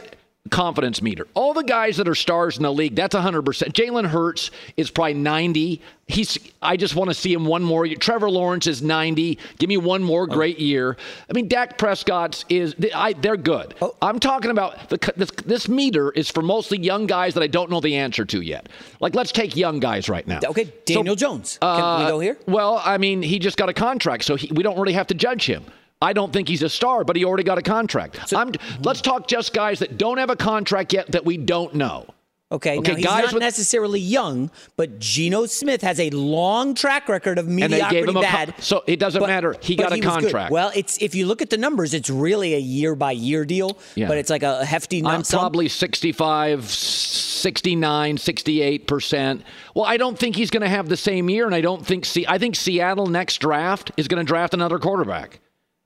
confidence 0.49 1.03
meter. 1.03 1.27
All 1.35 1.53
the 1.53 1.63
guys 1.63 1.99
that 1.99 2.09
are 2.09 2.15
stars 2.15 2.57
in 2.57 2.63
the 2.63 2.73
league, 2.73 2.95
that's 2.95 3.15
100%. 3.15 3.43
Jalen 3.45 4.07
Hurts 4.07 4.51
is 4.77 4.91
probably 4.91 5.15
90. 5.15 5.83
He's 6.07 6.39
I 6.63 6.77
just 6.77 6.97
want 6.97 7.11
to 7.11 7.15
see 7.15 7.33
him 7.33 7.45
one 7.45 7.63
more 7.63 7.85
year. 7.85 7.97
Trevor 7.97 8.31
Lawrence 8.31 8.67
is 8.67 8.83
90. 8.83 9.39
Give 9.59 9.69
me 9.69 9.77
one 9.77 10.03
more 10.03 10.27
great 10.27 10.59
year. 10.59 10.97
I 11.29 11.33
mean, 11.35 11.47
Dak 11.47 11.77
Prescott's 11.79 12.45
is 12.49 12.75
I, 12.95 13.13
they're 13.13 13.37
good. 13.37 13.75
I'm 14.01 14.19
talking 14.19 14.51
about 14.51 14.89
the, 14.89 15.13
this, 15.17 15.31
this 15.45 15.69
meter 15.69 16.11
is 16.11 16.31
for 16.31 16.43
mostly 16.43 16.79
young 16.79 17.07
guys 17.07 17.35
that 17.35 17.43
I 17.43 17.47
don't 17.47 17.71
know 17.71 17.81
the 17.81 17.97
answer 17.97 18.25
to 18.25 18.41
yet. 18.41 18.69
Like 18.99 19.15
let's 19.15 19.31
take 19.31 19.55
young 19.55 19.79
guys 19.79 20.09
right 20.09 20.27
now. 20.27 20.41
Okay, 20.45 20.73
Daniel 20.87 21.15
so, 21.15 21.17
Jones. 21.17 21.59
Can 21.61 21.69
uh, 21.69 21.99
we 22.01 22.11
go 22.11 22.19
here? 22.19 22.39
Well, 22.47 22.81
I 22.83 22.99
mean, 22.99 23.23
he 23.23 23.39
just 23.39 23.57
got 23.57 23.69
a 23.69 23.75
contract, 23.75 24.25
so 24.25 24.37
he, 24.37 24.51
we 24.53 24.63
don't 24.63 24.79
really 24.79 24.95
have 24.95 25.07
to 25.09 25.15
judge 25.15 25.47
him. 25.47 25.65
I 26.03 26.13
don't 26.13 26.33
think 26.33 26.49
he's 26.49 26.63
a 26.63 26.69
star, 26.69 27.05
but 27.05 27.17
he 27.17 27.25
already 27.25 27.45
got 27.45 27.59
a 27.59 27.63
contract. 27.63 28.29
So, 28.29 28.51
let's 28.83 29.01
talk 29.03 29.29
just 29.29 29.53
guys 29.53 29.81
that 29.81 29.99
don't 29.99 30.19
have 30.19 30.31
a 30.31 30.37
contract 30.37 30.93
yet 30.93 31.13
that 31.13 31.25
we 31.25 31.37
don't 31.37 31.75
know. 31.75 32.07
Okay, 32.53 32.79
okay 32.79 32.91
now 32.91 32.97
he's 32.97 33.07
guys 33.07 33.25
not 33.27 33.35
with, 33.35 33.43
necessarily 33.45 34.01
young, 34.01 34.51
but 34.77 34.99
Geno 34.99 35.47
Smith 35.47 35.83
has 35.83 36.01
a 36.01 36.11
long 36.11 36.75
track 36.75 37.09
record 37.09 37.39
of 37.39 37.47
mediocrity 37.47 37.81
and 37.81 37.91
they 37.91 38.01
gave 38.01 38.09
him 38.09 38.21
bad. 38.21 38.55
A, 38.59 38.63
so 38.63 38.83
it 38.89 38.99
doesn't 38.99 39.21
but, 39.21 39.29
matter. 39.29 39.55
He 39.61 39.77
got 39.77 39.93
a 39.93 39.95
he 39.95 40.01
contract. 40.01 40.51
Well, 40.51 40.73
it's 40.75 41.01
if 41.01 41.15
you 41.15 41.27
look 41.27 41.43
at 41.43 41.51
the 41.51 41.59
numbers, 41.59 41.95
it's 41.95 42.11
really 42.11 42.55
a 42.55 42.59
year 42.59 42.97
by 42.97 43.13
year 43.13 43.45
deal, 43.45 43.79
yeah. 43.95 44.09
but 44.09 44.19
it's 44.19 44.31
like 44.31 44.43
a 44.43 44.65
hefty 44.65 45.05
I'm 45.05 45.23
probably 45.23 45.69
65, 45.69 46.69
69, 46.69 48.17
68%. 48.17 49.43
Well, 49.77 49.85
I 49.85 49.97
don't 49.97 50.19
think 50.19 50.35
he's 50.35 50.51
going 50.51 50.63
to 50.63 50.69
have 50.69 50.89
the 50.89 50.97
same 50.97 51.31
year, 51.31 51.47
and 51.47 51.55
I 51.55 51.61
don't 51.61 51.87
think 51.87 52.05
see 52.05 52.27
I 52.27 52.39
think 52.39 52.57
Seattle 52.57 53.07
next 53.07 53.37
draft 53.39 53.93
is 53.97 54.09
going 54.09 54.19
to 54.19 54.27
draft 54.27 54.55
another 54.55 54.81
quarterback. 54.81 55.39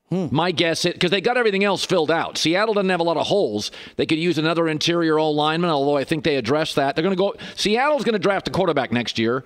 Hmm. 0.09 0.27
My 0.29 0.51
guess 0.51 0.85
is 0.85 0.93
because 0.93 1.09
they 1.09 1.21
got 1.21 1.35
everything 1.35 1.63
else 1.63 1.83
filled 1.83 2.11
out. 2.11 2.37
Seattle 2.37 2.75
doesn't 2.75 2.89
have 2.89 2.99
a 2.99 3.03
lot 3.03 3.17
of 3.17 3.25
holes. 3.25 3.71
They 3.95 4.05
could 4.05 4.19
use 4.19 4.37
another 4.37 4.67
interior 4.67 5.17
O 5.17 5.31
lineman, 5.31 5.71
although 5.71 5.97
I 5.97 6.03
think 6.03 6.23
they 6.23 6.35
addressed 6.35 6.75
that. 6.75 6.95
They're 6.95 7.03
going 7.03 7.15
to 7.15 7.17
go. 7.17 7.33
Seattle's 7.55 8.03
going 8.03 8.13
to 8.13 8.19
draft 8.19 8.47
a 8.47 8.51
quarterback 8.51 8.91
next 8.91 9.17
year. 9.17 9.43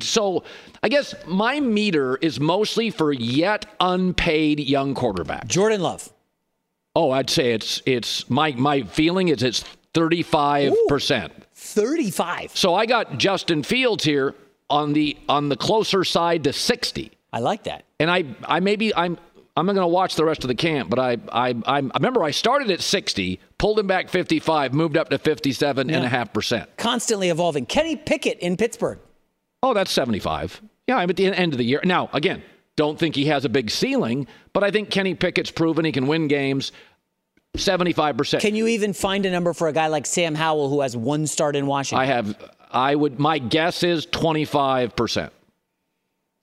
So 0.00 0.44
I 0.82 0.88
guess 0.88 1.14
my 1.26 1.60
meter 1.60 2.16
is 2.16 2.40
mostly 2.40 2.90
for 2.90 3.12
yet 3.12 3.66
unpaid 3.80 4.60
young 4.60 4.94
quarterback. 4.94 5.46
Jordan 5.46 5.80
Love. 5.80 6.12
Oh, 6.96 7.12
I'd 7.12 7.30
say 7.30 7.52
it's 7.52 7.80
it's 7.86 8.28
my 8.28 8.52
my 8.52 8.82
feeling 8.82 9.28
is 9.28 9.42
it's 9.42 9.62
thirty 9.94 10.22
five 10.22 10.74
percent. 10.88 11.32
Thirty 11.54 12.10
five. 12.10 12.56
So 12.56 12.74
I 12.74 12.86
got 12.86 13.18
Justin 13.18 13.62
Fields 13.62 14.02
here 14.02 14.34
on 14.68 14.92
the 14.92 15.16
on 15.28 15.48
the 15.48 15.56
closer 15.56 16.02
side 16.02 16.44
to 16.44 16.52
sixty. 16.52 17.12
I 17.32 17.38
like 17.38 17.64
that. 17.64 17.84
And 18.00 18.10
I 18.10 18.24
I 18.44 18.60
maybe 18.60 18.94
I'm 18.94 19.18
I'm 19.56 19.66
not 19.66 19.74
going 19.74 19.84
to 19.84 19.88
watch 19.88 20.14
the 20.14 20.24
rest 20.24 20.44
of 20.44 20.48
the 20.48 20.54
camp, 20.54 20.88
but 20.90 20.98
I, 20.98 21.18
I, 21.32 21.54
I, 21.66 21.78
remember 21.78 22.22
I 22.22 22.30
started 22.30 22.70
at 22.70 22.80
60, 22.80 23.40
pulled 23.58 23.78
him 23.78 23.86
back 23.86 24.08
55, 24.08 24.72
moved 24.72 24.96
up 24.96 25.10
to 25.10 25.18
57 25.18 25.88
yeah. 25.88 25.96
and 25.96 26.04
a 26.04 26.08
half 26.08 26.32
percent. 26.32 26.76
Constantly 26.76 27.30
evolving. 27.30 27.66
Kenny 27.66 27.96
Pickett 27.96 28.38
in 28.38 28.56
Pittsburgh. 28.56 28.98
Oh, 29.62 29.74
that's 29.74 29.90
75. 29.90 30.62
Yeah, 30.86 30.96
I'm 30.96 31.10
at 31.10 31.16
the 31.16 31.26
end 31.26 31.52
of 31.52 31.58
the 31.58 31.64
year. 31.64 31.80
Now, 31.84 32.08
again, 32.12 32.42
don't 32.76 32.98
think 32.98 33.14
he 33.14 33.26
has 33.26 33.44
a 33.44 33.48
big 33.48 33.70
ceiling, 33.70 34.26
but 34.52 34.64
I 34.64 34.70
think 34.70 34.90
Kenny 34.90 35.14
Pickett's 35.14 35.50
proven 35.50 35.84
he 35.84 35.92
can 35.92 36.06
win 36.06 36.28
games. 36.28 36.72
75%. 37.56 38.40
Can 38.40 38.54
you 38.54 38.68
even 38.68 38.92
find 38.92 39.26
a 39.26 39.30
number 39.30 39.52
for 39.52 39.68
a 39.68 39.72
guy 39.72 39.88
like 39.88 40.06
Sam 40.06 40.34
Howell 40.34 40.70
who 40.70 40.80
has 40.80 40.96
one 40.96 41.26
start 41.26 41.56
in 41.56 41.66
Washington? 41.66 42.02
I 42.02 42.06
have 42.06 42.36
I 42.70 42.94
would 42.94 43.18
my 43.18 43.38
guess 43.38 43.82
is 43.82 44.06
25%. 44.06 45.30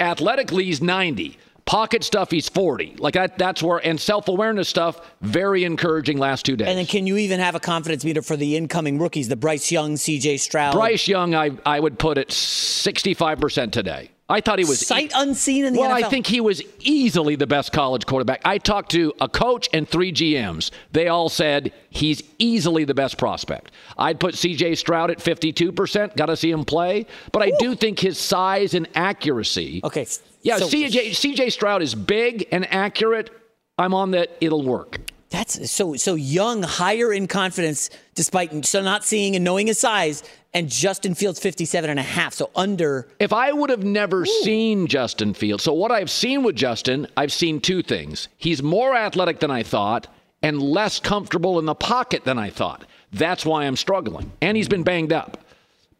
athletically, 0.00 0.64
he's 0.64 0.82
90. 0.82 1.38
Pocket 1.64 2.02
stuff, 2.02 2.30
he's 2.30 2.48
40. 2.48 2.96
Like 2.98 3.14
that, 3.14 3.38
that's 3.38 3.62
where, 3.62 3.78
and 3.78 4.00
self 4.00 4.28
awareness 4.28 4.68
stuff, 4.68 5.00
very 5.20 5.64
encouraging 5.64 6.18
last 6.18 6.44
two 6.44 6.56
days. 6.56 6.68
And 6.68 6.76
then 6.76 6.86
can 6.86 7.06
you 7.06 7.16
even 7.16 7.40
have 7.40 7.54
a 7.54 7.60
confidence 7.60 8.04
meter 8.04 8.22
for 8.22 8.36
the 8.36 8.56
incoming 8.56 8.98
rookies, 8.98 9.28
the 9.28 9.36
Bryce 9.36 9.70
Young, 9.70 9.94
CJ 9.94 10.40
Stroud? 10.40 10.74
Bryce 10.74 11.06
Young, 11.06 11.34
I, 11.34 11.52
I 11.64 11.78
would 11.78 11.98
put 11.98 12.18
at 12.18 12.28
65% 12.28 13.70
today. 13.70 14.10
I 14.28 14.40
thought 14.40 14.58
he 14.58 14.64
was 14.64 14.84
sight 14.84 15.10
e- 15.10 15.14
unseen 15.14 15.66
in 15.66 15.74
the 15.74 15.80
well, 15.80 15.90
NFL. 15.90 16.04
I 16.04 16.08
think 16.08 16.26
he 16.26 16.40
was 16.40 16.62
easily 16.80 17.36
the 17.36 17.46
best 17.46 17.70
college 17.70 18.06
quarterback. 18.06 18.40
I 18.46 18.56
talked 18.56 18.90
to 18.92 19.12
a 19.20 19.28
coach 19.28 19.68
and 19.74 19.86
three 19.86 20.10
GMs. 20.10 20.70
They 20.90 21.08
all 21.08 21.28
said 21.28 21.72
he's 21.90 22.22
easily 22.38 22.84
the 22.84 22.94
best 22.94 23.18
prospect. 23.18 23.72
I'd 23.98 24.18
put 24.18 24.34
CJ 24.34 24.78
Stroud 24.78 25.10
at 25.10 25.18
52%. 25.18 26.16
Got 26.16 26.26
to 26.26 26.36
see 26.36 26.50
him 26.50 26.64
play, 26.64 27.06
but 27.30 27.42
I 27.42 27.48
Ooh. 27.48 27.56
do 27.58 27.74
think 27.74 27.98
his 27.98 28.18
size 28.18 28.72
and 28.72 28.88
accuracy. 28.94 29.82
Okay. 29.84 30.06
Yeah, 30.42 30.58
so, 30.58 30.68
CJ 30.68 31.10
CJ 31.10 31.52
Stroud 31.52 31.82
is 31.82 31.94
big 31.94 32.48
and 32.52 32.70
accurate. 32.72 33.30
I'm 33.78 33.94
on 33.94 34.10
that. 34.12 34.30
It'll 34.40 34.64
work. 34.64 35.00
That's 35.30 35.70
so 35.70 35.94
so 35.96 36.14
young, 36.14 36.62
higher 36.62 37.12
in 37.12 37.26
confidence, 37.26 37.90
despite 38.14 38.66
so 38.66 38.82
not 38.82 39.04
seeing 39.04 39.34
and 39.34 39.44
knowing 39.44 39.66
his 39.68 39.78
size. 39.78 40.22
And 40.54 40.68
Justin 40.68 41.14
Fields 41.14 41.40
57 41.40 41.88
and 41.88 41.98
a 41.98 42.02
half, 42.02 42.34
so 42.34 42.50
under. 42.54 43.08
If 43.18 43.32
I 43.32 43.52
would 43.52 43.70
have 43.70 43.84
never 43.84 44.22
Ooh. 44.22 44.42
seen 44.42 44.86
Justin 44.86 45.32
Fields, 45.32 45.64
so 45.64 45.72
what 45.72 45.90
I've 45.90 46.10
seen 46.10 46.42
with 46.42 46.56
Justin, 46.56 47.06
I've 47.16 47.32
seen 47.32 47.58
two 47.58 47.82
things. 47.82 48.28
He's 48.36 48.62
more 48.62 48.94
athletic 48.94 49.40
than 49.40 49.50
I 49.50 49.62
thought 49.62 50.08
and 50.42 50.60
less 50.60 51.00
comfortable 51.00 51.58
in 51.58 51.64
the 51.64 51.74
pocket 51.74 52.24
than 52.24 52.38
I 52.38 52.50
thought. 52.50 52.84
That's 53.12 53.46
why 53.46 53.64
I'm 53.64 53.76
struggling. 53.76 54.30
And 54.42 54.56
he's 54.56 54.68
been 54.68 54.82
banged 54.82 55.12
up. 55.12 55.38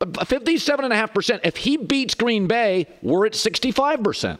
57.5%. 0.06 1.40
If 1.44 1.56
he 1.56 1.76
beats 1.76 2.14
Green 2.14 2.46
Bay, 2.46 2.86
we're 3.02 3.26
at 3.26 3.32
65%. 3.32 4.38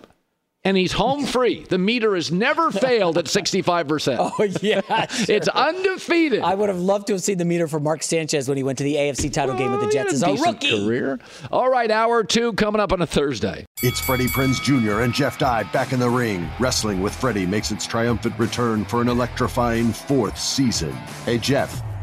And 0.64 0.76
he's 0.76 0.92
home 0.92 1.26
free. 1.26 1.64
The 1.68 1.76
meter 1.76 2.14
has 2.14 2.30
never 2.30 2.70
failed 2.70 3.18
at 3.18 3.24
65%. 3.24 4.16
Oh, 4.38 4.44
yeah. 4.62 4.80
Sure. 5.08 5.34
it's 5.34 5.48
undefeated. 5.48 6.40
I 6.42 6.54
would 6.54 6.68
have 6.68 6.78
loved 6.78 7.08
to 7.08 7.14
have 7.14 7.22
seen 7.22 7.38
the 7.38 7.44
meter 7.44 7.66
for 7.66 7.80
Mark 7.80 8.04
Sanchez 8.04 8.46
when 8.46 8.56
he 8.56 8.62
went 8.62 8.78
to 8.78 8.84
the 8.84 8.94
AFC 8.94 9.32
title 9.32 9.56
game 9.56 9.72
with 9.72 9.80
the 9.80 9.90
Jets 9.90 10.12
as 10.12 10.22
a 10.22 10.34
rookie. 10.34 10.84
career. 10.84 11.18
All 11.50 11.68
right, 11.68 11.90
hour 11.90 12.22
two 12.22 12.52
coming 12.52 12.80
up 12.80 12.92
on 12.92 13.02
a 13.02 13.06
Thursday. 13.08 13.66
It's 13.82 13.98
Freddie 13.98 14.28
Prinze 14.28 14.62
Jr. 14.62 15.00
and 15.00 15.12
Jeff 15.12 15.36
Dye 15.36 15.64
back 15.72 15.92
in 15.92 15.98
the 15.98 16.08
ring. 16.08 16.48
Wrestling 16.60 17.02
with 17.02 17.12
Freddie 17.12 17.44
makes 17.46 17.72
its 17.72 17.84
triumphant 17.84 18.38
return 18.38 18.84
for 18.84 19.02
an 19.02 19.08
electrifying 19.08 19.92
fourth 19.92 20.38
season. 20.38 20.92
Hey, 21.26 21.38
Jeff. 21.38 21.82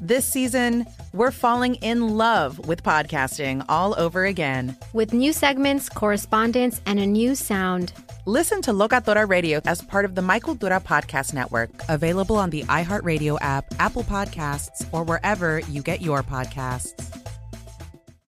This 0.00 0.24
season, 0.24 0.86
we're 1.12 1.32
falling 1.32 1.74
in 1.76 2.16
love 2.16 2.68
with 2.68 2.84
podcasting 2.84 3.64
all 3.68 3.98
over 3.98 4.26
again. 4.26 4.76
With 4.92 5.12
new 5.12 5.32
segments, 5.32 5.88
correspondence, 5.88 6.80
and 6.86 7.00
a 7.00 7.06
new 7.06 7.34
sound. 7.34 7.92
Listen 8.24 8.62
to 8.62 8.70
Locatora 8.70 9.28
Radio 9.28 9.60
as 9.64 9.82
part 9.82 10.04
of 10.04 10.14
the 10.14 10.22
My 10.22 10.38
Cultura 10.38 10.80
Podcast 10.80 11.34
Network, 11.34 11.70
available 11.88 12.36
on 12.36 12.50
the 12.50 12.62
iHeartRadio 12.64 13.38
app, 13.40 13.64
Apple 13.80 14.04
Podcasts, 14.04 14.86
or 14.92 15.02
wherever 15.02 15.58
you 15.60 15.82
get 15.82 16.00
your 16.00 16.22
podcasts. 16.22 17.07